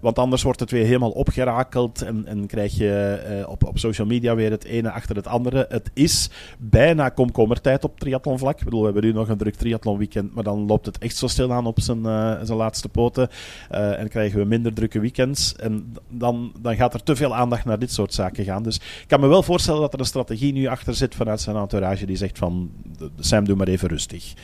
want 0.00 0.18
anders 0.18 0.42
wordt 0.42 0.60
het 0.60 0.70
weer 0.70 0.86
helemaal 0.94 1.18
opgerakeld 1.18 2.02
en, 2.02 2.26
en 2.26 2.46
krijg 2.46 2.76
je 2.76 3.22
uh, 3.40 3.48
op, 3.48 3.64
op 3.64 3.78
social 3.78 4.06
media 4.06 4.34
weer 4.34 4.50
het 4.50 4.64
ene 4.64 4.90
achter 4.90 5.16
het 5.16 5.26
andere. 5.26 5.66
Het 5.68 5.90
is 5.94 6.30
bijna 6.58 7.08
komkommertijd 7.08 7.84
op 7.84 7.98
triathlonvlak. 8.00 8.58
Ik 8.58 8.64
bedoel, 8.64 8.78
we 8.78 8.84
hebben 8.84 9.04
nu 9.04 9.12
nog 9.12 9.28
een 9.28 9.36
druk 9.36 9.54
triathlonweekend, 9.54 10.34
maar 10.34 10.44
dan 10.44 10.66
loopt 10.66 10.86
het 10.86 10.98
echt 10.98 11.16
zo 11.16 11.26
stil 11.26 11.52
aan 11.52 11.66
op 11.66 11.80
zijn, 11.80 11.98
uh, 11.98 12.36
zijn 12.42 12.58
laatste 12.58 12.88
poten. 12.88 13.28
Uh, 13.72 13.98
en 13.98 14.08
krijgen 14.08 14.38
we 14.38 14.44
minder 14.44 14.72
drukke 14.72 15.00
weekends. 15.00 15.56
En 15.56 15.94
dan, 16.08 16.52
dan 16.60 16.76
gaat 16.76 16.94
er 16.94 17.02
te 17.02 17.16
veel 17.16 17.34
aandacht 17.34 17.64
naar 17.64 17.78
dit 17.78 17.92
soort 17.92 18.14
zaken 18.14 18.44
gaan. 18.44 18.62
Dus 18.62 18.76
ik 18.76 19.04
kan 19.06 19.20
me 19.20 19.26
wel 19.26 19.42
voorstellen 19.42 19.80
dat 19.80 19.92
er 19.92 19.98
een 19.98 20.06
strategie 20.06 20.52
nu 20.52 20.66
achter 20.66 20.94
zit 20.94 21.14
vanuit 21.14 21.40
zijn 21.40 21.56
entourage 21.56 22.06
die 22.06 22.16
zegt 22.16 22.38
van 22.38 22.70
Sam, 23.18 23.44
doe 23.44 23.56
maar 23.56 23.68
even 23.68 23.88
rustig. 23.88 24.34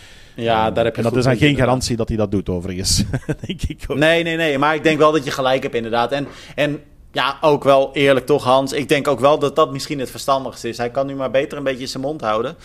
Ja, 0.41 0.71
daar 0.71 0.85
heb 0.85 0.97
je 0.97 1.03
en 1.03 1.09
dat 1.09 1.19
is 1.19 1.25
dan 1.25 1.37
geen 1.37 1.57
garantie 1.57 1.97
dat 1.97 2.09
hij 2.09 2.17
dat 2.17 2.31
doet, 2.31 2.49
overigens. 2.49 3.05
denk 3.47 3.63
ik 3.63 3.85
ook. 3.89 3.97
Nee, 3.97 4.23
nee, 4.23 4.37
nee. 4.37 4.59
Maar 4.59 4.75
ik 4.75 4.83
denk 4.83 4.99
wel 4.99 5.13
dat 5.13 5.25
je 5.25 5.31
gelijk 5.31 5.63
hebt, 5.63 5.75
inderdaad. 5.75 6.13
En, 6.13 6.27
en 6.55 6.81
ja, 7.13 7.39
ook 7.41 7.65
wel 7.65 7.91
eerlijk 7.93 8.27
toch, 8.27 8.45
Hans. 8.45 8.73
Ik 8.73 8.89
denk 8.89 9.09
ook 9.09 9.21
wel 9.21 9.39
dat 9.39 9.57
dat 9.57 9.73
misschien 9.73 9.99
het 9.99 10.11
verstandigste 10.11 10.69
is. 10.69 10.77
Hij 10.77 10.91
kan 10.91 11.07
nu 11.07 11.15
maar 11.15 11.31
beter 11.31 11.59
een 11.59 11.65
beetje 11.65 11.87
zijn 11.87 12.03
mond 12.03 12.21
houden. 12.21 12.57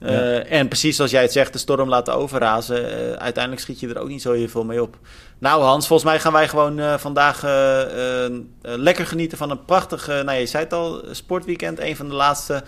Ja. 0.00 0.08
Uh, 0.08 0.52
en 0.52 0.68
precies 0.68 0.96
zoals 0.96 1.10
jij 1.10 1.22
het 1.22 1.32
zegt, 1.32 1.52
de 1.52 1.58
storm 1.58 1.88
laten 1.88 2.14
overrazen. 2.14 2.80
Uh, 2.80 3.12
uiteindelijk 3.12 3.62
schiet 3.62 3.80
je 3.80 3.88
er 3.88 3.98
ook 3.98 4.08
niet 4.08 4.22
zo 4.22 4.32
heel 4.32 4.48
veel 4.48 4.64
mee 4.64 4.82
op. 4.82 4.96
Nou, 5.38 5.62
Hans, 5.62 5.86
volgens 5.86 6.10
mij 6.10 6.20
gaan 6.20 6.32
wij 6.32 6.48
gewoon 6.48 6.78
uh, 6.78 6.98
vandaag 6.98 7.42
lekker 8.60 9.06
genieten 9.06 9.38
van 9.38 9.50
een 9.50 9.64
prachtig, 9.64 10.06
nou 10.06 10.32
je 10.32 10.46
zei 10.46 10.64
het 10.64 10.72
al, 10.72 11.02
sportweekend. 11.10 11.80
Een 11.80 11.96
van 11.96 12.08
de 12.08 12.14
laatste 12.14 12.62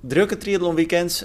drukke 0.00 0.36
triathlon 0.36 0.74
weekends. 0.74 1.24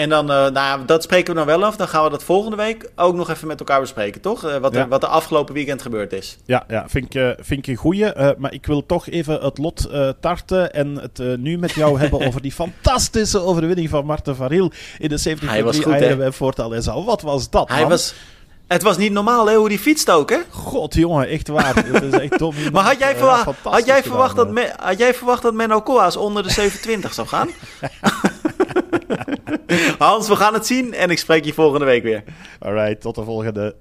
En 0.00 0.08
dan, 0.08 0.30
uh, 0.30 0.48
nou, 0.48 0.84
dat 0.84 1.02
spreken 1.02 1.32
we 1.32 1.38
dan 1.38 1.46
wel 1.46 1.64
af. 1.64 1.76
Dan 1.76 1.88
gaan 1.88 2.04
we 2.04 2.10
dat 2.10 2.22
volgende 2.22 2.56
week 2.56 2.90
ook 2.96 3.14
nog 3.14 3.30
even 3.30 3.46
met 3.46 3.58
elkaar 3.58 3.80
bespreken, 3.80 4.20
toch? 4.20 4.44
Uh, 4.44 4.56
wat, 4.56 4.72
ja. 4.74 4.80
er, 4.80 4.88
wat 4.88 5.02
er 5.02 5.08
afgelopen 5.08 5.54
weekend 5.54 5.82
gebeurd 5.82 6.12
is. 6.12 6.36
Ja, 6.44 6.64
ja 6.68 6.88
vind, 6.88 7.04
ik, 7.04 7.14
uh, 7.14 7.30
vind 7.38 7.58
ik 7.58 7.66
een 7.66 7.76
goeie. 7.76 8.12
maar 8.38 8.52
ik 8.52 8.66
wil 8.66 8.86
toch 8.86 9.08
even 9.08 9.40
het 9.40 9.58
lot 9.58 9.88
tarten 10.20 10.72
en 10.72 10.96
het 10.96 11.38
nu 11.38 11.58
met 11.58 11.72
jou 11.72 11.98
hebben 11.98 12.20
over 12.26 12.42
die 12.42 12.52
fantastische 12.52 13.40
overwinning 13.40 13.88
van 13.88 14.04
Marten 14.04 14.36
Varil 14.36 14.72
in 14.98 15.08
de 15.08 15.18
73 15.18 15.96
Ironman 15.96 16.32
Fortaleza. 16.32 17.02
Wat 17.02 17.22
was 17.22 17.50
dat, 17.50 17.68
Hij 17.68 17.86
was... 17.86 18.14
Het 18.66 18.82
was 18.82 18.96
niet 18.96 19.12
normaal 19.12 19.46
hè, 19.46 19.54
hoe 19.54 19.68
die 19.68 19.78
fietst 19.78 20.10
ook, 20.10 20.30
hè? 20.30 20.38
God, 20.50 20.94
jongen, 20.94 21.28
echt 21.28 21.48
waar. 21.48 21.74
dat 21.92 22.02
is 22.02 22.12
echt 22.12 22.38
dom. 22.38 22.54
maar 22.72 22.84
had 22.84 22.98
jij, 22.98 23.16
verwacht, 23.16 23.44
had, 23.62 23.86
jij 23.86 24.02
verwacht 24.02 24.36
dat 24.36 24.50
men, 24.50 24.72
had 24.76 24.98
jij 24.98 25.14
verwacht 25.14 25.42
dat 25.42 25.54
Menno 25.54 25.80
Koas 25.80 26.16
onder 26.16 26.42
de 26.42 26.50
27 26.50 27.14
zou 27.14 27.28
gaan? 27.28 27.48
Hans, 29.98 30.28
we 30.28 30.36
gaan 30.36 30.54
het 30.54 30.66
zien 30.66 30.94
en 30.94 31.10
ik 31.10 31.18
spreek 31.18 31.44
je 31.44 31.52
volgende 31.52 31.84
week 31.84 32.02
weer. 32.02 32.24
Alright, 32.58 33.00
tot 33.00 33.14
de 33.14 33.24
volgende. 33.24 33.76